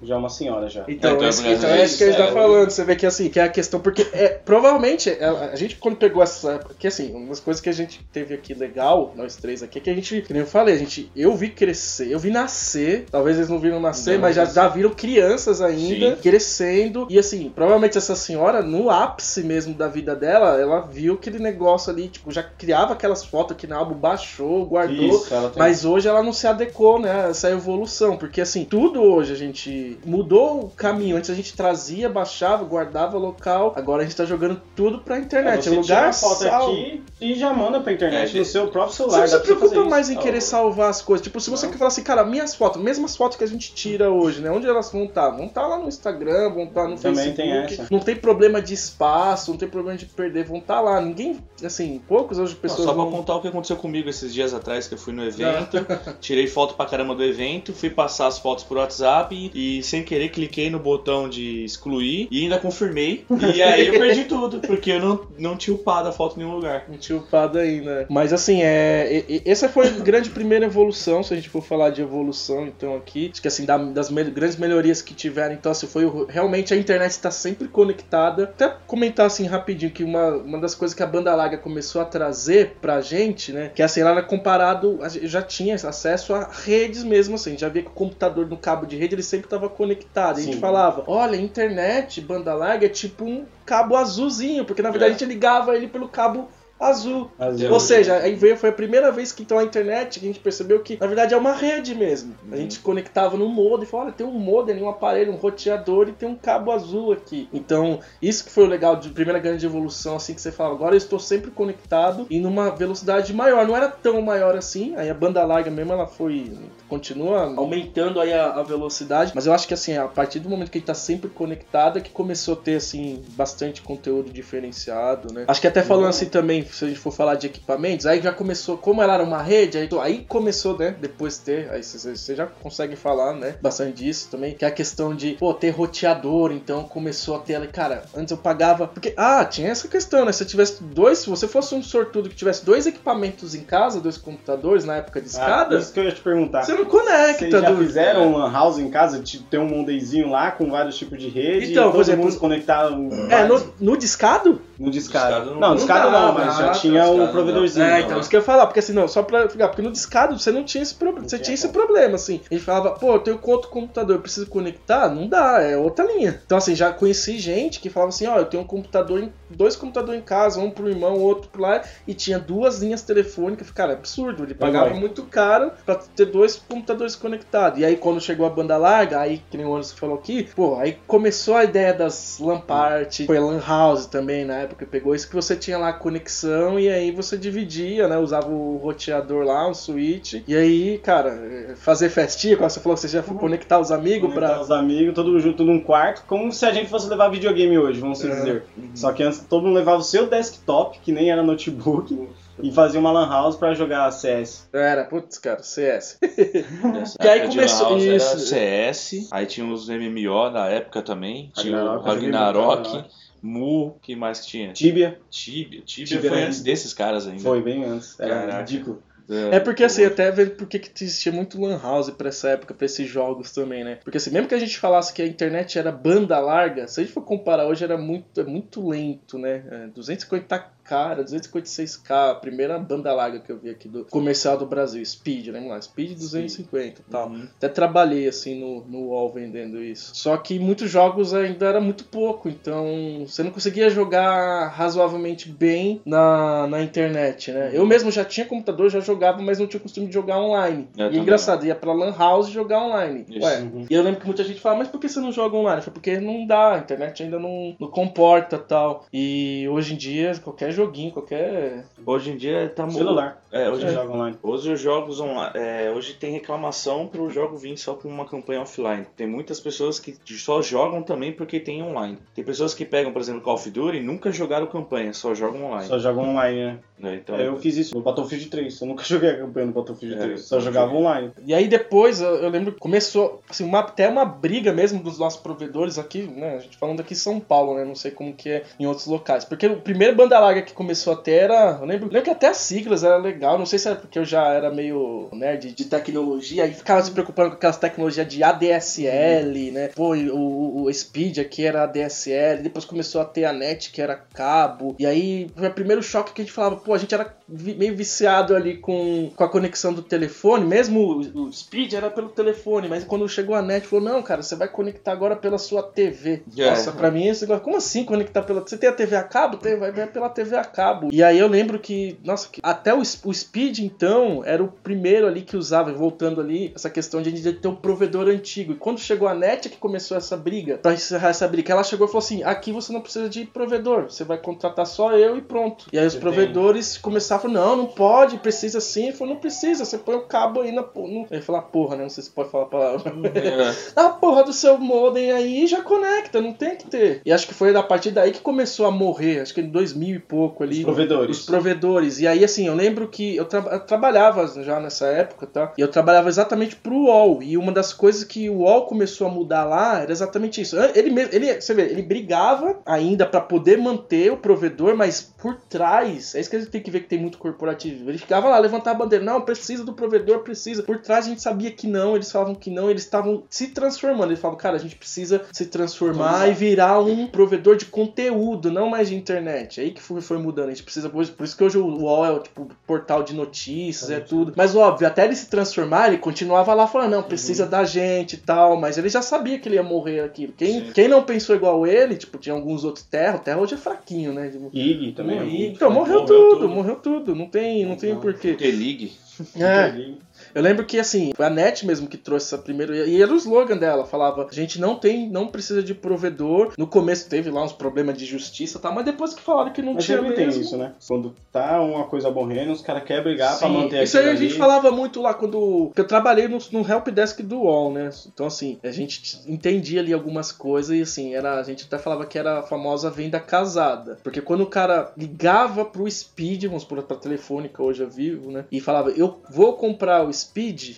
é, 0.00 0.06
já 0.06 0.14
é 0.14 0.18
uma 0.18 0.28
senhora 0.28 0.68
já. 0.68 0.84
Então, 0.86 1.14
Então, 1.16 1.28
esse- 1.28 1.46
é 1.46 1.52
então 1.54 1.68
é 1.70 1.84
isso 1.84 1.98
que 1.98 2.04
a 2.04 2.06
gente 2.06 2.16
tá 2.16 2.24
é, 2.26 2.32
falando. 2.32 2.70
Você 2.70 2.84
vê 2.84 2.94
que 2.94 3.04
assim, 3.04 3.28
que 3.28 3.40
é 3.40 3.42
a 3.42 3.48
questão, 3.48 3.80
porque 3.80 4.06
é, 4.12 4.28
provavelmente 4.28 5.10
a, 5.10 5.50
a 5.52 5.56
gente 5.56 5.76
quando 5.76 5.96
pegou 5.96 6.22
essa. 6.22 6.60
Que 6.78 6.86
assim, 6.86 7.12
uma 7.12 7.28
das 7.30 7.40
coisas 7.40 7.60
que 7.60 7.68
a 7.68 7.72
gente 7.72 8.00
teve 8.12 8.34
aqui 8.34 8.54
legal, 8.54 9.12
nós 9.16 9.34
três 9.36 9.62
aqui, 9.62 9.78
é 9.78 9.80
que 9.82 9.90
a 9.90 9.94
gente, 9.94 10.22
que 10.22 10.32
nem 10.32 10.42
eu 10.42 10.46
falei, 10.46 10.74
a 10.74 10.78
gente, 10.78 11.10
eu 11.16 11.34
vi 11.34 11.48
crescer, 11.50 12.10
eu 12.10 12.18
vi 12.18 12.30
nascer, 12.30 13.06
talvez 13.10 13.36
eles 13.36 13.48
não 13.50 13.58
viram 13.58 13.80
nascer, 13.80 14.14
Não, 14.14 14.20
mas 14.20 14.36
já, 14.36 14.44
já 14.44 14.68
viram 14.68 14.90
crianças 14.90 15.60
ainda, 15.60 16.14
Sim. 16.14 16.22
crescendo. 16.22 17.06
E 17.10 17.18
assim, 17.18 17.50
provavelmente 17.52 17.98
essa 17.98 18.14
senhora, 18.14 18.62
no 18.62 18.88
ápice 18.88 19.42
mesmo 19.42 19.74
da 19.74 19.88
vida 19.88 20.14
dela, 20.14 20.60
ela 20.60 20.80
viu 20.80 21.14
aquele 21.14 21.38
negócio 21.38 21.90
ali, 21.92 22.08
tipo, 22.08 22.30
já 22.30 22.42
criava 22.42 22.92
aquelas 22.92 23.24
fotos 23.24 23.56
que 23.56 23.66
no 23.66 23.74
álbum 23.76 23.94
baixou, 23.94 24.64
guardou. 24.64 24.96
Isso, 24.96 25.34
ela 25.34 25.50
tem... 25.50 25.58
Mas 25.58 25.84
hoje 25.84 26.08
ela 26.08 26.22
não 26.22 26.32
se 26.32 26.46
adequou, 26.46 27.00
né? 27.00 27.26
a 27.26 27.28
Essa 27.30 27.50
evolução. 27.50 28.16
Porque 28.16 28.40
assim, 28.40 28.64
tudo 28.76 29.02
hoje 29.02 29.32
a 29.32 29.36
gente 29.36 29.98
mudou 30.04 30.64
o 30.64 30.68
caminho. 30.68 31.16
Antes 31.16 31.30
a 31.30 31.34
gente 31.34 31.56
trazia, 31.56 32.10
baixava, 32.10 32.62
guardava 32.62 33.16
local. 33.16 33.72
Agora 33.74 34.02
a 34.02 34.04
gente 34.04 34.14
tá 34.16 34.26
jogando 34.26 34.60
tudo 34.74 34.98
pra 34.98 35.18
internet. 35.18 35.62
você 35.64 35.68
É 35.70 35.72
lugar 35.72 35.84
tira 35.84 36.08
a 36.08 36.12
foto 36.12 36.42
sal- 36.42 36.70
aqui 36.72 37.02
e 37.20 37.34
já 37.34 37.54
manda 37.54 37.80
pra 37.80 37.90
internet 37.92 38.36
É, 38.36 38.38
no 38.38 38.44
seu 38.44 38.68
próprio 38.68 38.92
Você 38.92 38.98
celular. 38.98 39.20
não 39.20 39.26
se 39.28 39.32
pra 39.38 39.40
preocupa 39.56 39.84
mais 39.86 40.10
em 40.10 40.12
isso. 40.12 40.22
querer 40.22 40.40
salvar 40.42 40.90
as 40.90 41.00
coisas. 41.00 41.24
Tipo, 41.24 41.40
se 41.40 41.48
você 41.48 41.64
Não. 41.64 41.72
quer 41.72 41.78
falar 41.78 41.88
assim, 41.88 42.02
cara, 42.02 42.22
minhas 42.24 42.54
fotos, 42.54 42.82
mesmas 42.82 43.16
fotos 43.16 43.38
que 43.38 43.44
a 43.44 43.48
gente 43.48 43.72
tira 43.74 44.10
hoje, 44.10 44.42
né? 44.42 44.50
Onde 44.50 44.66
elas 44.68 44.92
vão 44.92 45.04
estar? 45.04 45.30
Vão 45.30 45.46
estar 45.46 45.66
lá 45.66 45.78
no 45.78 45.88
Instagram, 45.88 46.50
vão 46.52 46.64
estar 46.64 46.86
no 46.86 46.96
Também 46.96 47.32
Facebook. 47.32 47.36
tem 47.36 47.52
essa. 47.80 47.86
Não 47.90 47.98
tem 48.00 48.14
problema 48.14 48.60
de 48.60 48.74
espaço, 48.74 49.50
não 49.52 49.58
tem 49.58 49.68
problema 49.68 49.96
de 49.96 50.04
perder, 50.04 50.44
vão 50.44 50.58
estar 50.58 50.82
lá. 50.82 51.00
Ninguém, 51.00 51.38
assim, 51.64 51.98
poucos 52.06 52.38
hoje 52.38 52.52
Não, 52.52 52.60
pessoas 52.60 52.82
só 52.86 52.92
pra 52.92 53.02
vão... 53.04 53.10
contar 53.10 53.36
o 53.36 53.40
que 53.40 53.48
aconteceu 53.48 53.76
comigo 53.76 54.10
esses 54.10 54.34
dias 54.34 54.52
atrás 54.52 54.86
que 54.86 54.92
eu 54.94 54.98
fui 54.98 55.14
no 55.14 55.24
evento, 55.24 55.78
tirei 56.20 56.46
foto 56.46 56.74
pra 56.74 56.84
caramba 56.84 57.14
do 57.14 57.24
evento, 57.24 57.72
fui 57.72 57.88
passar 57.88 58.26
as 58.26 58.38
fotos 58.38 58.65
por 58.66 58.76
WhatsApp 58.78 59.34
e, 59.54 59.78
e, 59.78 59.82
sem 59.82 60.02
querer 60.02 60.28
cliquei 60.30 60.70
no 60.70 60.78
botão 60.78 61.28
de 61.28 61.64
excluir 61.64 62.28
e 62.30 62.42
ainda 62.42 62.58
confirmei. 62.58 63.24
E 63.54 63.62
aí 63.62 63.86
eu 63.88 63.98
perdi 63.98 64.24
tudo, 64.26 64.60
porque 64.60 64.92
eu 64.92 65.00
não, 65.00 65.20
não 65.38 65.56
tinha 65.56 65.74
upado 65.74 66.08
a 66.08 66.12
foto 66.12 66.36
em 66.36 66.38
nenhum 66.44 66.54
lugar. 66.56 66.84
Não 66.88 66.96
tinha 66.98 67.18
upado 67.18 67.58
ainda. 67.58 68.06
Mas 68.08 68.32
assim, 68.32 68.62
é. 68.62 69.24
e- 69.28 69.36
e- 69.36 69.42
essa 69.50 69.68
foi 69.68 69.88
a 69.88 69.90
grande 69.90 70.30
primeira 70.30 70.66
evolução, 70.66 71.22
se 71.22 71.32
a 71.32 71.36
gente 71.36 71.48
for 71.48 71.62
falar 71.62 71.90
de 71.90 72.02
evolução, 72.02 72.66
então 72.66 72.96
aqui. 72.96 73.30
Acho 73.32 73.42
que 73.42 73.48
assim, 73.48 73.64
da- 73.64 73.76
das 73.78 74.10
me- 74.10 74.24
grandes 74.24 74.56
melhorias 74.56 75.00
que 75.02 75.14
tiveram, 75.14 75.54
então, 75.54 75.70
assim, 75.72 75.86
foi 75.86 76.04
o- 76.04 76.26
realmente 76.26 76.72
a 76.74 76.76
internet 76.76 77.10
está 77.12 77.30
sempre 77.30 77.68
conectada. 77.68 78.44
Até 78.44 78.68
comentar 78.86 79.26
assim 79.26 79.46
rapidinho 79.46 79.90
que 79.90 80.02
uma, 80.04 80.28
uma 80.36 80.60
das 80.60 80.74
coisas 80.74 80.94
que 80.94 81.02
a 81.02 81.06
banda 81.06 81.34
larga 81.34 81.58
começou 81.58 82.00
a 82.00 82.04
trazer 82.04 82.76
pra 82.80 83.00
gente, 83.00 83.52
né? 83.52 83.70
Que 83.74 83.82
assim, 83.82 84.00
ela 84.00 84.10
era 84.12 84.22
comparado. 84.22 84.98
gente 85.08 85.26
já 85.28 85.42
tinha 85.42 85.74
acesso 85.74 86.34
a 86.34 86.48
redes 86.50 87.04
mesmo, 87.04 87.34
assim. 87.34 87.56
Já 87.58 87.68
via 87.68 87.82
que 87.82 87.88
o 87.88 87.92
computador 87.92 88.45
no 88.46 88.56
cabo 88.56 88.86
de 88.86 88.96
rede 88.96 89.14
ele 89.14 89.22
sempre 89.22 89.46
estava 89.46 89.68
conectado. 89.68 90.38
A 90.38 90.40
gente 90.40 90.54
Sim. 90.54 90.60
falava, 90.60 91.04
olha, 91.06 91.36
internet, 91.36 92.20
banda 92.20 92.54
larga 92.54 92.86
é 92.86 92.88
tipo 92.88 93.24
um 93.24 93.44
cabo 93.64 93.96
azulzinho, 93.96 94.64
porque 94.64 94.82
na 94.82 94.90
verdade 94.90 95.12
É. 95.12 95.14
a 95.14 95.18
gente 95.18 95.28
ligava 95.28 95.76
ele 95.76 95.88
pelo 95.88 96.08
cabo 96.08 96.48
azul. 96.78 97.30
Eu- 97.58 97.72
Ou 97.72 97.80
seja, 97.80 98.16
aí 98.16 98.34
veio, 98.34 98.56
foi 98.56 98.68
a 98.68 98.72
primeira 98.72 99.10
vez 99.10 99.32
que 99.32 99.42
então 99.42 99.58
a 99.58 99.64
internet 99.64 100.18
que 100.20 100.26
a 100.26 100.28
gente 100.28 100.40
percebeu 100.40 100.80
que 100.80 100.98
na 101.00 101.06
verdade 101.06 101.32
é 101.34 101.36
uma 101.36 101.52
rede 101.52 101.94
mesmo. 101.94 102.34
A 102.46 102.54
Uhum. 102.54 102.60
gente 102.60 102.80
conectava 102.80 103.36
no 103.36 103.48
modem 103.48 103.84
e 103.86 103.90
falou: 103.90 104.06
olha, 104.06 104.14
tem 104.14 104.26
um 104.26 104.32
modem, 104.38 104.82
um 104.82 104.88
aparelho, 104.88 105.32
um 105.32 105.36
roteador 105.36 106.08
e 106.08 106.12
tem 106.12 106.28
um 106.28 106.34
cabo 106.36 106.70
azul 106.70 107.12
aqui. 107.12 107.48
Então, 107.52 108.00
isso 108.20 108.44
que 108.44 108.50
foi 108.50 108.64
o 108.64 108.68
legal 108.68 108.96
de 108.96 109.08
primeira 109.10 109.38
grande 109.38 109.64
evolução, 109.64 110.16
assim 110.16 110.34
que 110.34 110.40
você 110.40 110.52
fala, 110.52 110.74
agora 110.74 110.94
eu 110.94 110.98
estou 110.98 111.18
sempre 111.18 111.50
conectado 111.50 112.26
e 112.28 112.38
numa 112.38 112.70
velocidade 112.70 113.32
maior. 113.32 113.66
Não 113.66 113.76
era 113.76 113.88
tão 113.88 114.20
maior 114.20 114.54
assim, 114.56 114.94
aí 114.96 115.08
a 115.08 115.14
banda 115.14 115.44
larga 115.44 115.70
mesmo 115.70 115.92
ela 115.92 116.06
foi. 116.06 116.52
continua 116.88 117.52
aumentando 117.56 118.20
aí 118.20 118.32
a, 118.32 118.46
a 118.52 118.62
velocidade, 118.62 119.32
mas 119.34 119.46
eu 119.46 119.52
acho 119.52 119.66
que 119.66 119.74
assim, 119.74 119.96
a 119.96 120.06
partir 120.06 120.38
do 120.40 120.48
momento 120.48 120.70
que 120.70 120.78
a 120.78 120.80
gente 120.80 120.86
tá 120.86 120.94
sempre 120.94 121.28
conectado 121.30 121.98
é 121.98 122.00
que 122.00 122.10
começou 122.10 122.54
a 122.54 122.56
ter 122.56 122.76
assim 122.76 123.22
bastante 123.30 123.82
conteúdo 123.82 124.30
diferenciado, 124.30 125.32
né? 125.32 125.44
Acho 125.48 125.60
que 125.60 125.66
até 125.66 125.82
falando 125.82 126.08
assim 126.08 126.26
também, 126.26 126.62
se 126.74 126.84
a 126.84 126.88
gente 126.88 127.00
for 127.00 127.12
falar 127.12 127.34
de 127.36 127.46
equipamentos, 127.46 128.06
aí 128.06 128.20
já 128.20 128.32
começou, 128.32 128.76
como 128.78 129.02
ela 129.02 129.14
era 129.14 129.22
uma 129.22 129.42
rede, 129.42 129.78
aí, 129.78 129.88
aí 130.00 130.24
começou, 130.28 130.76
né, 130.78 130.94
depois 131.00 131.38
ter, 131.38 131.70
aí 131.70 131.82
você 131.82 132.34
já 132.34 132.46
consegue 132.46 132.96
falar, 132.96 133.34
né, 133.34 133.56
bastante 133.60 133.92
disso 134.04 134.28
também, 134.30 134.54
que 134.54 134.64
é 134.64 134.68
a 134.68 134.70
questão 134.70 135.14
de, 135.14 135.32
pô, 135.32 135.52
ter 135.54 135.70
roteador, 135.70 136.52
então 136.52 136.84
começou 136.84 137.36
a 137.36 137.38
ter, 137.40 137.54
ali, 137.56 137.68
cara, 137.68 138.02
antes 138.14 138.30
eu 138.30 138.36
pagava, 138.38 138.86
porque, 138.86 139.12
ah, 139.16 139.44
tinha 139.44 139.68
essa 139.70 139.88
questão, 139.88 140.24
né, 140.24 140.32
se 140.32 140.42
eu 140.42 140.46
tivesse 140.48 140.82
dois, 140.82 141.18
se 141.18 141.30
você 141.30 141.46
fosse 141.48 141.74
um 141.74 141.82
sortudo 141.82 142.28
que 142.28 142.34
tivesse 142.36 142.64
dois 142.64 142.86
equipamentos 142.86 143.54
em 143.54 143.62
casa, 143.62 144.00
dois 144.00 144.16
computadores 144.18 144.84
na 144.84 144.96
época 144.96 145.20
de 145.20 145.26
Ah, 145.26 145.30
escada, 145.30 145.78
isso 145.78 145.92
que 145.92 146.00
eu 146.00 146.04
ia 146.04 146.12
te 146.12 146.20
perguntar. 146.20 146.62
você 146.64 146.74
não 146.74 146.84
conecta, 146.84 147.38
Vocês 147.38 147.52
já 147.52 147.70
do- 147.70 147.76
fizeram 147.78 148.28
uma 148.32 148.50
house 148.50 148.78
em 148.78 148.90
casa? 148.90 149.22
Tem 149.50 149.60
um 149.60 149.68
modemzinho 149.68 150.28
lá 150.28 150.50
com 150.50 150.70
vários 150.70 150.96
tipos 150.96 151.18
de 151.18 151.28
rede 151.28 151.70
Então, 151.72 151.88
e 151.88 151.92
todo 151.92 152.00
exemplo, 152.00 152.22
mundo 152.24 152.32
se 152.32 152.38
conectar 152.38 152.90
É, 153.30 153.44
no, 153.44 153.72
no 153.80 153.96
discado? 153.96 154.60
No 154.78 154.90
discado. 154.90 155.26
Discado 155.26 155.50
não- 155.50 155.60
Não, 155.60 155.68
não 155.70 155.76
discado 155.76 156.10
dá, 156.10 156.20
não, 156.20 156.32
mas 156.34 156.56
já 156.58 156.70
tinha 156.72 157.04
um 157.08 157.18
não. 157.18 157.28
provedorzinho. 157.28 157.84
É, 157.86 157.90
Não, 157.92 157.98
então, 157.98 158.10
não. 158.12 158.20
isso 158.20 158.30
que 158.30 158.36
eu 158.36 158.40
ia 158.40 158.44
falar, 158.46 158.66
porque 158.66 158.80
assim, 158.80 158.92
não, 158.92 159.06
só 159.08 159.22
pra 159.22 159.48
ficar, 159.48 159.68
porque 159.68 159.82
no 159.82 159.90
discado 159.92 160.38
você 160.38 160.50
não 160.52 160.64
tinha 160.64 160.82
esse 160.82 160.94
problema, 160.94 161.28
você 161.28 161.38
tinha 161.38 161.54
esse 161.54 161.68
problema, 161.68 162.14
assim. 162.16 162.40
A 162.50 162.54
gente 162.54 162.64
falava, 162.64 162.90
pô, 162.90 163.12
eu 163.14 163.18
tenho 163.20 163.38
outro 163.42 163.70
computador, 163.70 164.16
eu 164.16 164.20
preciso 164.22 164.46
conectar? 164.46 165.08
Não 165.08 165.28
dá, 165.28 165.60
é 165.62 165.76
outra 165.76 166.04
linha. 166.04 166.40
Então, 166.44 166.58
assim, 166.58 166.74
já 166.74 166.92
conheci 166.92 167.38
gente 167.38 167.80
que 167.80 167.88
falava 167.90 168.10
assim, 168.10 168.26
ó, 168.26 168.38
eu 168.38 168.44
tenho 168.44 168.62
um 168.62 168.66
computador, 168.66 169.20
em, 169.22 169.32
dois 169.50 169.76
computadores 169.76 170.20
em 170.20 170.24
casa, 170.24 170.60
um 170.60 170.70
pro 170.70 170.88
irmão, 170.88 171.18
outro 171.20 171.48
pro 171.50 171.62
lá, 171.62 171.82
e 172.06 172.14
tinha 172.14 172.38
duas 172.38 172.80
linhas 172.80 173.02
telefônicas, 173.02 173.70
cara, 173.70 173.92
é 173.92 173.96
absurdo, 173.96 174.42
ele 174.44 174.54
pagava 174.54 174.90
vai. 174.90 174.98
muito 174.98 175.22
caro 175.24 175.70
pra 175.84 175.94
ter 175.94 176.26
dois 176.26 176.56
computadores 176.56 177.16
conectados. 177.16 177.78
E 177.80 177.84
aí, 177.84 177.96
quando 177.96 178.20
chegou 178.20 178.46
a 178.46 178.50
banda 178.50 178.76
larga, 178.76 179.20
aí, 179.20 179.42
que 179.50 179.56
nem 179.56 179.66
o 179.66 179.74
Anderson 179.74 179.96
falou 179.96 180.16
aqui, 180.16 180.48
pô, 180.54 180.76
aí 180.78 180.98
começou 181.06 181.54
a 181.56 181.64
ideia 181.64 181.92
das 181.94 182.38
LAN 182.40 182.60
party, 182.60 183.26
foi 183.26 183.36
a 183.38 183.40
LAN 183.40 183.60
house 183.66 184.06
também, 184.06 184.44
na 184.66 184.72
época, 184.72 184.84
pegou 184.86 185.14
isso 185.14 185.28
que 185.28 185.34
você 185.34 185.54
tinha 185.56 185.78
lá 185.78 185.88
a 185.90 185.92
conexão, 185.92 186.78
e 186.78 186.88
aí 186.88 187.10
você 187.12 187.36
dividia, 187.38 188.08
né, 188.08 188.18
usava 188.18 188.48
o 188.48 188.76
roteador 188.78 189.44
lá, 189.44 189.68
um 189.68 189.74
switch, 189.74 190.42
e 190.46 190.56
aí, 190.56 190.98
cara, 190.98 191.74
fazer 191.76 192.08
festinha, 192.10 192.56
como 192.56 192.68
você 192.68 192.80
falou 192.80 192.94
que 192.96 193.00
você 193.02 193.08
já 193.08 193.22
foi 193.22 193.36
conectar 193.36 193.78
os 193.78 193.90
amigos 193.92 194.32
Conectar 194.32 194.54
pra... 194.54 194.62
os 194.62 194.70
amigos, 194.70 195.14
todo 195.14 195.38
junto 195.40 195.62
num 195.64 195.80
quarto, 195.80 196.24
como 196.26 196.52
se 196.52 196.66
a 196.66 196.72
gente 196.72 196.90
fosse 196.90 197.08
levar 197.08 197.28
videogame 197.28 197.78
hoje, 197.78 198.00
vamos 198.00 198.22
É. 198.24 198.28
dizer. 198.28 198.64
Só 198.94 199.12
que 199.12 199.22
antes 199.22 199.40
todo 199.48 199.64
mundo 199.66 199.76
levava 199.76 199.98
o 199.98 200.02
seu 200.04 200.26
desktop, 200.28 200.98
que 201.00 201.12
nem 201.12 201.30
era 201.30 201.42
notebook, 201.42 202.28
e 202.62 202.72
fazia 202.72 202.98
uma 202.98 203.12
lan 203.12 203.28
house 203.28 203.54
pra 203.54 203.74
jogar 203.74 204.10
CS. 204.10 204.66
Era, 204.72 205.04
putz, 205.04 205.38
cara, 205.38 205.62
CS. 205.62 206.18
Que 207.20 207.28
aí 207.28 207.48
de 207.48 207.56
começou- 207.56 207.98
isso. 207.98 208.38
CS, 208.40 209.28
aí 209.30 209.46
tinha 209.46 209.66
os 209.66 209.88
MMO 209.88 210.50
na 210.50 210.66
época 210.68 211.02
também, 211.02 211.50
tinha 211.54 211.76
o 211.76 212.00
Ragnarok, 212.00 212.08
Ragnarok, 212.08 212.88
Ragnarok. 212.88 213.10
Mu, 213.46 213.96
que 214.02 214.14
mais 214.16 214.40
que 214.40 214.46
tinha? 214.48 214.72
Tibia 214.72 215.18
Tibia. 215.30 215.82
Tibia 215.82 216.06
Tibia 216.16 216.30
foi 216.30 216.38
era- 216.38 216.46
antes 216.48 216.62
desses 216.62 216.92
caras 216.92 217.26
ainda. 217.26 217.40
foi 217.42 217.62
bem 217.62 217.84
antes, 217.84 218.18
era 218.18 218.34
Caraca. 218.40 218.58
ridículo. 218.58 219.02
É 219.50 219.58
porque 219.58 219.82
assim, 219.82 220.04
até 220.04 220.30
vendo 220.30 220.52
porque 220.52 220.78
que 220.78 221.02
existia 221.02 221.32
muito 221.32 221.60
lan 221.60 221.76
house 221.82 222.08
pra 222.10 222.28
essa 222.28 222.50
época, 222.50 222.72
pra 222.72 222.86
esses 222.86 223.08
jogos 223.08 223.50
também, 223.50 223.82
né? 223.82 223.98
Porque 224.04 224.18
assim, 224.18 224.30
mesmo 224.30 224.46
que 224.46 224.54
a 224.54 224.58
gente 224.58 224.78
falasse 224.78 225.12
que 225.12 225.20
a 225.20 225.26
internet 225.26 225.76
era 225.76 225.90
banda 225.90 226.38
larga, 226.38 226.86
se 226.86 227.00
a 227.00 227.02
gente 227.02 227.12
for 227.12 227.22
comparar 227.22 227.66
hoje 227.66 227.82
era 227.82 227.98
muito, 227.98 228.40
é 228.40 228.44
muito 228.44 228.88
lento, 228.88 229.36
né? 229.36 229.64
É, 229.68 229.86
250 229.88 230.70
cara, 230.86 231.24
256k, 231.24 232.30
a 232.30 232.34
primeira 232.34 232.78
banda 232.78 233.12
larga 233.12 233.40
que 233.40 233.50
eu 233.50 233.58
vi 233.58 233.70
aqui 233.70 233.88
do 233.88 234.04
comercial 234.04 234.56
do 234.56 234.66
Brasil, 234.66 235.04
Speed, 235.04 235.48
lembra 235.48 235.70
lá? 235.74 235.80
Speed 235.82 236.16
250 236.16 237.00
e 237.00 237.10
tal. 237.10 237.28
Uhum. 237.28 237.48
Até 237.56 237.68
trabalhei 237.68 238.28
assim 238.28 238.58
no, 238.58 238.84
no 238.86 239.08
UOL 239.08 239.32
vendendo 239.32 239.82
isso. 239.82 240.12
Só 240.14 240.36
que 240.36 240.58
muitos 240.58 240.90
jogos 240.90 241.34
ainda 241.34 241.66
era 241.66 241.80
muito 241.80 242.04
pouco, 242.04 242.48
então 242.48 243.24
você 243.26 243.42
não 243.42 243.50
conseguia 243.50 243.90
jogar 243.90 244.68
razoavelmente 244.68 245.48
bem 245.48 246.00
na, 246.04 246.66
na 246.66 246.82
internet, 246.82 247.50
né? 247.52 247.70
Eu 247.72 247.84
mesmo 247.86 248.10
já 248.10 248.24
tinha 248.24 248.46
computador, 248.46 248.90
já 248.90 249.00
jogava, 249.00 249.42
mas 249.42 249.58
não 249.58 249.66
tinha 249.66 249.78
o 249.78 249.82
costume 249.82 250.06
de 250.06 250.14
jogar 250.14 250.38
online. 250.40 250.88
Eu 250.96 251.12
e 251.12 251.16
é 251.16 251.20
engraçado, 251.20 251.66
ia 251.66 251.74
pra 251.74 251.92
Lan 251.92 252.14
House 252.16 252.48
jogar 252.48 252.82
online. 252.82 253.24
Isso. 253.28 253.44
Ué, 253.44 253.56
Uhum. 253.56 253.86
e 253.88 253.94
eu 253.94 254.02
lembro 254.02 254.20
que 254.20 254.26
muita 254.26 254.44
gente 254.44 254.60
fala, 254.60 254.76
mas 254.76 254.88
por 254.88 255.00
que 255.00 255.08
você 255.08 255.18
não 255.18 255.32
joga 255.32 255.56
online? 255.56 255.82
Foi 255.82 255.92
porque 255.92 256.20
não 256.20 256.46
dá, 256.46 256.74
a 256.74 256.78
internet 256.78 257.22
ainda 257.22 257.38
não, 257.38 257.74
não 257.80 257.88
comporta 257.88 258.58
tal. 258.58 259.06
E 259.12 259.66
hoje 259.70 259.94
em 259.94 259.96
dia, 259.96 260.32
qualquer 260.42 260.70
joguinho, 260.76 261.10
qualquer. 261.12 261.84
Hoje 262.04 262.30
em 262.30 262.36
dia 262.36 262.68
tá 262.74 262.88
Celular, 262.90 263.42
É, 263.50 263.68
hoje 263.68 263.88
joga 263.90 264.12
online. 264.12 264.36
hoje 264.42 264.72
os 264.72 264.80
jogos 264.80 265.18
online. 265.20 265.52
é, 265.54 265.90
hoje 265.90 266.14
tem 266.14 266.30
reclamação 266.32 267.06
pro 267.06 267.28
jogo 267.30 267.56
vir 267.56 267.76
só 267.76 267.94
com 267.94 268.08
uma 268.08 268.24
campanha 268.24 268.60
offline. 268.60 269.06
Tem 269.16 269.26
muitas 269.26 269.58
pessoas 269.60 269.98
que 269.98 270.14
só 270.38 270.60
jogam 270.62 271.02
também 271.02 271.32
porque 271.32 271.58
tem 271.58 271.82
online. 271.82 272.18
Tem 272.34 272.44
pessoas 272.44 272.74
que 272.74 272.84
pegam, 272.84 273.12
por 273.12 273.20
exemplo, 273.20 273.40
Call 273.40 273.54
of 273.54 273.70
Duty 273.70 273.96
e 273.98 274.02
nunca 274.02 274.30
jogaram 274.30 274.66
campanha, 274.66 275.12
só 275.12 275.34
jogam 275.34 275.64
online. 275.64 275.88
Só 275.88 275.98
joga 275.98 276.20
online, 276.20 276.58
né? 276.64 276.78
né? 276.98 277.14
Então, 277.16 277.36
Eu 277.36 277.56
fiz 277.56 277.76
isso 277.76 277.94
no 277.94 278.02
Battlefield 278.02 278.46
3, 278.46 278.80
eu 278.80 278.86
nunca 278.86 279.02
joguei 279.04 279.30
a 279.30 279.38
campanha 279.38 279.66
no 279.66 279.72
Battlefield 279.72 280.14
É, 280.16 280.18
3, 280.18 280.40
só 280.42 280.56
eu 280.56 280.60
jogava 280.60 280.86
joguei. 280.86 281.00
online. 281.02 281.30
E 281.46 281.54
aí 281.54 281.66
depois, 281.68 282.20
eu, 282.20 282.36
eu 282.36 282.48
lembro 282.50 282.72
que 282.72 282.78
começou, 282.78 283.40
assim, 283.48 283.64
uma, 283.64 283.80
até 283.80 284.08
uma 284.08 284.24
briga 284.24 284.72
mesmo 284.72 285.02
dos 285.02 285.18
nossos 285.18 285.40
provedores 285.40 285.98
aqui, 285.98 286.22
né? 286.22 286.56
A 286.56 286.58
gente 286.58 286.76
falando 286.76 287.00
aqui 287.00 287.14
em 287.14 287.16
São 287.16 287.40
Paulo, 287.40 287.74
né? 287.74 287.84
Não 287.84 287.94
sei 287.94 288.10
como 288.10 288.34
que 288.34 288.50
é 288.50 288.62
em 288.78 288.86
outros 288.86 289.06
locais. 289.06 289.44
Porque 289.44 289.66
o 289.66 289.80
primeiro 289.80 290.14
banda 290.16 290.38
larga 290.38 290.62
que 290.66 290.72
começou 290.72 291.12
a 291.12 291.16
ter 291.16 291.44
era. 291.44 291.78
Eu 291.80 291.86
lembro, 291.86 292.06
lembro 292.06 292.22
que 292.22 292.30
até 292.30 292.48
as 292.48 292.58
siglas 292.58 293.04
era 293.04 293.16
legal. 293.16 293.58
Não 293.58 293.66
sei 293.66 293.78
se 293.78 293.88
era 293.88 293.96
porque 293.96 294.18
eu 294.18 294.24
já 294.24 294.48
era 294.48 294.70
meio 294.70 295.28
nerd 295.32 295.72
de 295.72 295.84
tecnologia. 295.84 296.64
Aí 296.64 296.72
ficava 296.72 297.02
se 297.02 297.10
preocupando 297.10 297.50
com 297.50 297.56
aquelas 297.56 297.76
tecnologias 297.76 298.26
de 298.26 298.42
ADSL, 298.42 299.70
né? 299.72 299.88
Pô, 299.94 300.14
o, 300.14 300.84
o 300.84 300.92
Speed 300.92 301.38
aqui 301.38 301.64
era 301.64 301.84
ADSL. 301.84 302.62
Depois 302.62 302.84
começou 302.84 303.20
a 303.20 303.24
ter 303.24 303.44
a 303.44 303.52
net, 303.52 303.90
que 303.90 304.02
era 304.02 304.16
cabo. 304.16 304.96
E 304.98 305.06
aí 305.06 305.50
foi 305.56 305.68
o 305.68 305.74
primeiro 305.74 306.02
choque 306.02 306.32
que 306.32 306.42
a 306.42 306.44
gente 306.44 306.52
falava, 306.52 306.76
pô, 306.76 306.94
a 306.94 306.98
gente 306.98 307.14
era 307.14 307.34
meio 307.48 307.96
viciado 307.96 308.54
ali 308.54 308.76
com, 308.78 309.30
com 309.34 309.44
a 309.44 309.48
conexão 309.48 309.92
do 309.92 310.02
telefone. 310.02 310.64
Mesmo 310.64 311.00
o, 311.00 311.46
o 311.46 311.52
Speed 311.52 311.92
era 311.92 312.10
pelo 312.10 312.28
telefone. 312.28 312.88
Mas 312.88 313.04
quando 313.04 313.28
chegou 313.28 313.54
a 313.54 313.62
net, 313.62 313.86
falou, 313.86 314.04
não, 314.04 314.22
cara, 314.22 314.42
você 314.42 314.56
vai 314.56 314.68
conectar 314.68 315.12
agora 315.12 315.36
pela 315.36 315.58
sua 315.58 315.82
TV. 315.82 316.42
É. 316.56 316.70
Nossa, 316.70 316.92
pra 316.92 317.10
mim 317.10 317.26
negócio, 317.40 317.62
como 317.62 317.76
assim 317.76 318.04
conectar 318.04 318.42
pela. 318.42 318.60
Você 318.60 318.76
tem 318.76 318.88
a 318.88 318.92
TV 318.92 319.16
a 319.16 319.22
cabo? 319.22 319.56
Tem, 319.56 319.76
vai 319.76 319.90
ver 319.92 320.08
pela 320.08 320.28
TV 320.28 320.55
a 320.60 320.64
cabo. 320.64 321.08
E 321.12 321.22
aí 321.22 321.38
eu 321.38 321.48
lembro 321.48 321.78
que, 321.78 322.18
nossa, 322.24 322.48
que 322.48 322.60
até 322.62 322.94
o, 322.94 323.00
o 323.00 323.34
Speed 323.34 323.78
então 323.78 324.42
era 324.44 324.62
o 324.62 324.68
primeiro 324.68 325.26
ali 325.26 325.42
que 325.42 325.56
usava, 325.56 325.92
voltando 325.92 326.40
ali, 326.40 326.72
essa 326.74 326.90
questão 326.90 327.22
de 327.22 327.28
a 327.28 327.32
gente 327.32 327.52
ter 327.54 327.68
um 327.68 327.74
provedor 327.74 328.28
antigo. 328.28 328.72
E 328.72 328.76
quando 328.76 328.98
chegou 328.98 329.28
a 329.28 329.34
net 329.34 329.68
é 329.68 329.70
que 329.70 329.76
começou 329.76 330.16
essa 330.16 330.36
briga, 330.36 330.78
pra 330.78 330.92
encerrar 330.92 331.28
essa 331.28 331.46
briga, 331.46 331.72
ela 331.72 331.84
chegou 331.84 332.06
e 332.06 332.10
falou 332.10 332.24
assim: 332.24 332.42
aqui 332.42 332.72
você 332.72 332.92
não 332.92 333.00
precisa 333.00 333.28
de 333.28 333.44
provedor, 333.44 334.04
você 334.04 334.24
vai 334.24 334.38
contratar 334.38 334.86
só 334.86 335.12
eu 335.12 335.36
e 335.36 335.42
pronto. 335.42 335.86
E 335.92 335.98
aí 335.98 336.06
os 336.06 336.14
Você 336.14 336.20
provedores 336.20 336.98
começaram 336.98 337.38
a 337.38 337.42
falar: 337.42 337.54
não, 337.54 337.76
não 337.76 337.86
pode, 337.86 338.38
precisa 338.38 338.80
sim. 338.80 339.12
Falou: 339.12 339.34
não 339.34 339.40
precisa, 339.40 339.84
você 339.84 339.98
põe 339.98 340.14
o 340.14 340.22
cabo 340.22 340.60
aí 340.60 340.72
na. 340.72 340.82
No... 340.82 341.26
Ele 341.30 341.42
falou: 341.42 341.62
porra, 341.62 341.96
né? 341.96 342.02
Não 342.02 342.10
sei 342.10 342.24
se 342.24 342.30
pode 342.30 342.50
falar 342.50 342.64
a 342.64 342.68
palavra. 342.68 343.12
É. 343.36 344.00
a 344.00 344.08
porra 344.20 344.44
do 344.44 344.52
seu 344.52 344.78
modem 344.78 345.30
aí 345.30 345.66
já 345.66 345.82
conecta, 345.82 346.40
não 346.40 346.52
tem 346.52 346.76
que 346.76 346.86
ter. 346.86 347.20
E 347.24 347.32
acho 347.32 347.46
que 347.46 347.54
foi 347.54 347.74
a 347.74 347.82
partir 347.82 348.10
daí 348.10 348.32
que 348.32 348.40
começou 348.40 348.86
a 348.86 348.90
morrer, 348.90 349.40
acho 349.40 349.54
que 349.54 349.60
em 349.60 349.68
2000 349.68 350.16
e 350.16 350.18
pouco 350.18 350.45
ali. 350.62 350.78
Os 350.78 350.84
provedores. 350.84 351.38
Os 351.38 351.46
provedores. 351.46 352.20
E 352.20 352.26
aí, 352.26 352.44
assim, 352.44 352.66
eu 352.66 352.74
lembro 352.74 353.08
que 353.08 353.36
eu, 353.36 353.44
tra- 353.44 353.68
eu 353.72 353.80
trabalhava 353.80 354.46
já 354.62 354.78
nessa 354.80 355.06
época, 355.06 355.46
tá? 355.46 355.72
E 355.76 355.80
eu 355.80 355.88
trabalhava 355.88 356.28
exatamente 356.28 356.76
pro 356.76 356.94
UOL. 356.94 357.42
E 357.42 357.56
uma 357.56 357.72
das 357.72 357.92
coisas 357.92 358.24
que 358.24 358.48
o 358.50 358.58
UOL 358.58 358.86
começou 358.86 359.26
a 359.26 359.30
mudar 359.30 359.64
lá 359.64 360.00
era 360.00 360.12
exatamente 360.12 360.60
isso. 360.60 360.76
Ele 360.94 361.10
mesmo, 361.10 361.34
ele, 361.34 361.60
você 361.60 361.74
vê, 361.74 361.82
ele 361.82 362.02
brigava 362.02 362.78
ainda 362.84 363.26
pra 363.26 363.40
poder 363.40 363.78
manter 363.78 364.30
o 364.32 364.36
provedor, 364.36 364.96
mas 364.96 365.32
por 365.46 365.54
trás, 365.54 366.34
é 366.34 366.40
isso 366.40 366.50
que 366.50 366.56
a 366.56 366.58
gente 366.58 366.72
tem 366.72 366.82
que 366.82 366.90
ver 366.90 366.98
que 367.02 367.08
tem 367.08 367.20
muito 367.20 367.38
corporativo. 367.38 368.10
Ele 368.10 368.18
ficava 368.18 368.48
lá, 368.48 368.58
levantava 368.58 368.96
a 368.96 368.98
bandeira, 369.04 369.24
não, 369.24 369.40
precisa 369.40 369.84
do 369.84 369.92
provedor, 369.92 370.40
precisa. 370.40 370.82
Por 370.82 370.98
trás 370.98 371.24
a 371.24 371.28
gente 371.28 371.40
sabia 371.40 371.70
que 371.70 371.86
não, 371.86 372.16
eles 372.16 372.32
falavam 372.32 372.52
que 372.52 372.68
não, 372.68 372.90
eles 372.90 373.02
estavam 373.02 373.44
se 373.48 373.68
transformando. 373.68 374.30
Eles 374.30 374.40
falavam, 374.40 374.58
cara, 374.58 374.74
a 374.74 374.80
gente 374.80 374.96
precisa 374.96 375.42
se 375.52 375.66
transformar 375.66 376.48
e 376.48 376.52
virar 376.52 376.98
um 376.98 377.28
provedor 377.28 377.76
de 377.76 377.84
conteúdo, 377.84 378.72
não 378.72 378.90
mais 378.90 379.08
de 379.08 379.14
internet. 379.14 379.80
Aí 379.80 379.92
que 379.92 380.02
foi, 380.02 380.20
foi 380.20 380.36
mudando. 380.36 380.66
A 380.66 380.70
gente 380.70 380.82
precisa, 380.82 381.08
por 381.08 381.24
por 381.28 381.44
isso 381.44 381.56
que 381.56 381.62
hoje 381.62 381.78
o 381.78 381.86
UOL 381.86 382.26
é 382.26 382.30
o 382.32 382.40
tipo 382.40 382.68
portal 382.84 383.22
de 383.22 383.32
notícias, 383.32 384.10
é 384.10 384.18
tudo. 384.18 384.52
Mas 384.56 384.74
óbvio, 384.74 385.06
até 385.06 385.26
ele 385.26 385.36
se 385.36 385.48
transformar, 385.48 386.08
ele 386.08 386.18
continuava 386.18 386.74
lá 386.74 386.88
falando, 386.88 387.12
não, 387.12 387.22
precisa 387.22 387.66
da 387.66 387.84
gente 387.84 388.32
e 388.32 388.38
tal. 388.38 388.80
Mas 388.80 388.98
ele 388.98 389.08
já 389.08 389.22
sabia 389.22 389.60
que 389.60 389.68
ele 389.68 389.76
ia 389.76 389.82
morrer 389.84 390.22
aquilo. 390.22 390.52
Quem, 390.56 390.86
Sim. 390.86 390.92
quem 390.92 391.06
não 391.06 391.22
pensou 391.22 391.54
igual 391.54 391.86
ele, 391.86 392.16
tipo, 392.16 392.36
tinha 392.36 392.52
alguns 392.52 392.82
outros 392.82 393.04
Terra, 393.04 393.36
o 393.36 393.38
Terra 393.38 393.60
hoje 393.60 393.74
é 393.74 393.76
fraquinho, 393.76 394.32
né? 394.32 394.48
Tipo, 394.48 394.70
IG 394.72 395.12
também. 395.12 395.35
É 395.38 395.66
então, 395.66 395.90
morreu, 395.90 396.20
Morreu 396.20 396.26
tudo, 396.26 396.50
tudo. 396.60 396.68
morreu 396.68 396.96
tudo. 396.96 397.34
Não 397.34 397.46
tem, 397.46 397.84
não 397.86 397.96
tem 397.96 398.14
Não. 398.14 398.20
porquê. 398.20 398.54
T-League. 398.54 399.12
É, 399.56 399.92
muito- 399.92 400.25
eu 400.56 400.62
lembro 400.62 400.86
que 400.86 400.98
assim, 400.98 401.32
foi 401.36 401.44
a 401.44 401.50
NET 401.50 401.86
mesmo 401.86 402.08
que 402.08 402.16
trouxe 402.16 402.46
essa 402.46 402.62
primeira. 402.62 403.06
E 403.06 403.20
era 403.20 403.30
o 403.30 403.36
slogan 403.36 403.76
dela, 403.76 404.06
falava: 404.06 404.48
a 404.50 404.54
gente 404.54 404.80
não 404.80 404.96
tem, 404.96 405.28
não 405.28 405.48
precisa 405.48 405.82
de 405.82 405.94
provedor. 405.94 406.72
No 406.78 406.86
começo 406.86 407.28
teve 407.28 407.50
lá 407.50 407.62
uns 407.62 407.74
problemas 407.74 408.16
de 408.16 408.24
justiça 408.24 408.78
e 408.78 408.80
tal, 408.80 408.94
mas 408.94 409.04
depois 409.04 409.34
que 409.34 409.42
falaram 409.42 409.70
que 409.72 409.82
não 409.82 409.92
Mas 409.94 410.04
tinha 410.06 410.18
sempre 410.18 410.34
tem 410.34 410.46
mesmo. 410.46 410.62
isso, 410.62 410.76
né? 410.78 410.92
Quando 411.06 411.34
tá 411.52 411.80
uma 411.82 412.04
coisa 412.04 412.30
morrendo, 412.30 412.72
os 412.72 412.80
caras 412.80 413.04
querem 413.04 413.22
brigar 413.22 413.58
pra 413.58 413.68
Sim, 413.68 413.74
manter 413.74 414.02
Isso 414.02 414.18
aí 414.18 414.30
a 414.30 414.34
gente 414.34 414.52
ali. 414.52 414.58
falava 414.58 414.90
muito 414.90 415.20
lá 415.20 415.34
quando. 415.34 415.86
Porque 415.88 416.00
eu 416.00 416.06
trabalhei 416.06 416.48
no, 416.48 416.58
no 416.72 416.80
helpdesk 416.90 417.42
do 417.42 417.58
UOL, 417.60 417.92
né? 417.92 418.08
Então, 418.26 418.46
assim, 418.46 418.78
a 418.82 418.90
gente 418.90 419.38
entendia 419.46 420.00
ali 420.00 420.12
algumas 420.12 420.50
coisas 420.52 420.96
e, 420.96 421.02
assim, 421.02 421.34
era, 421.34 421.58
a 421.58 421.62
gente 421.62 421.84
até 421.84 421.98
falava 421.98 422.24
que 422.24 422.38
era 422.38 422.60
a 422.60 422.62
famosa 422.62 423.10
venda 423.10 423.38
casada. 423.38 424.18
Porque 424.22 424.40
quando 424.40 424.62
o 424.62 424.66
cara 424.66 425.12
ligava 425.16 425.84
pro 425.84 426.10
Speed, 426.10 426.64
vamos 426.64 426.84
por 426.84 427.02
pra 427.02 427.16
telefônica 427.16 427.82
hoje 427.82 428.02
é 428.02 428.06
vivo, 428.06 428.50
né? 428.50 428.64
E 428.72 428.80
falava, 428.80 429.10
eu 429.10 429.40
vou 429.50 429.74
comprar 429.74 430.26
o 430.26 430.32
Speed, 430.32 430.45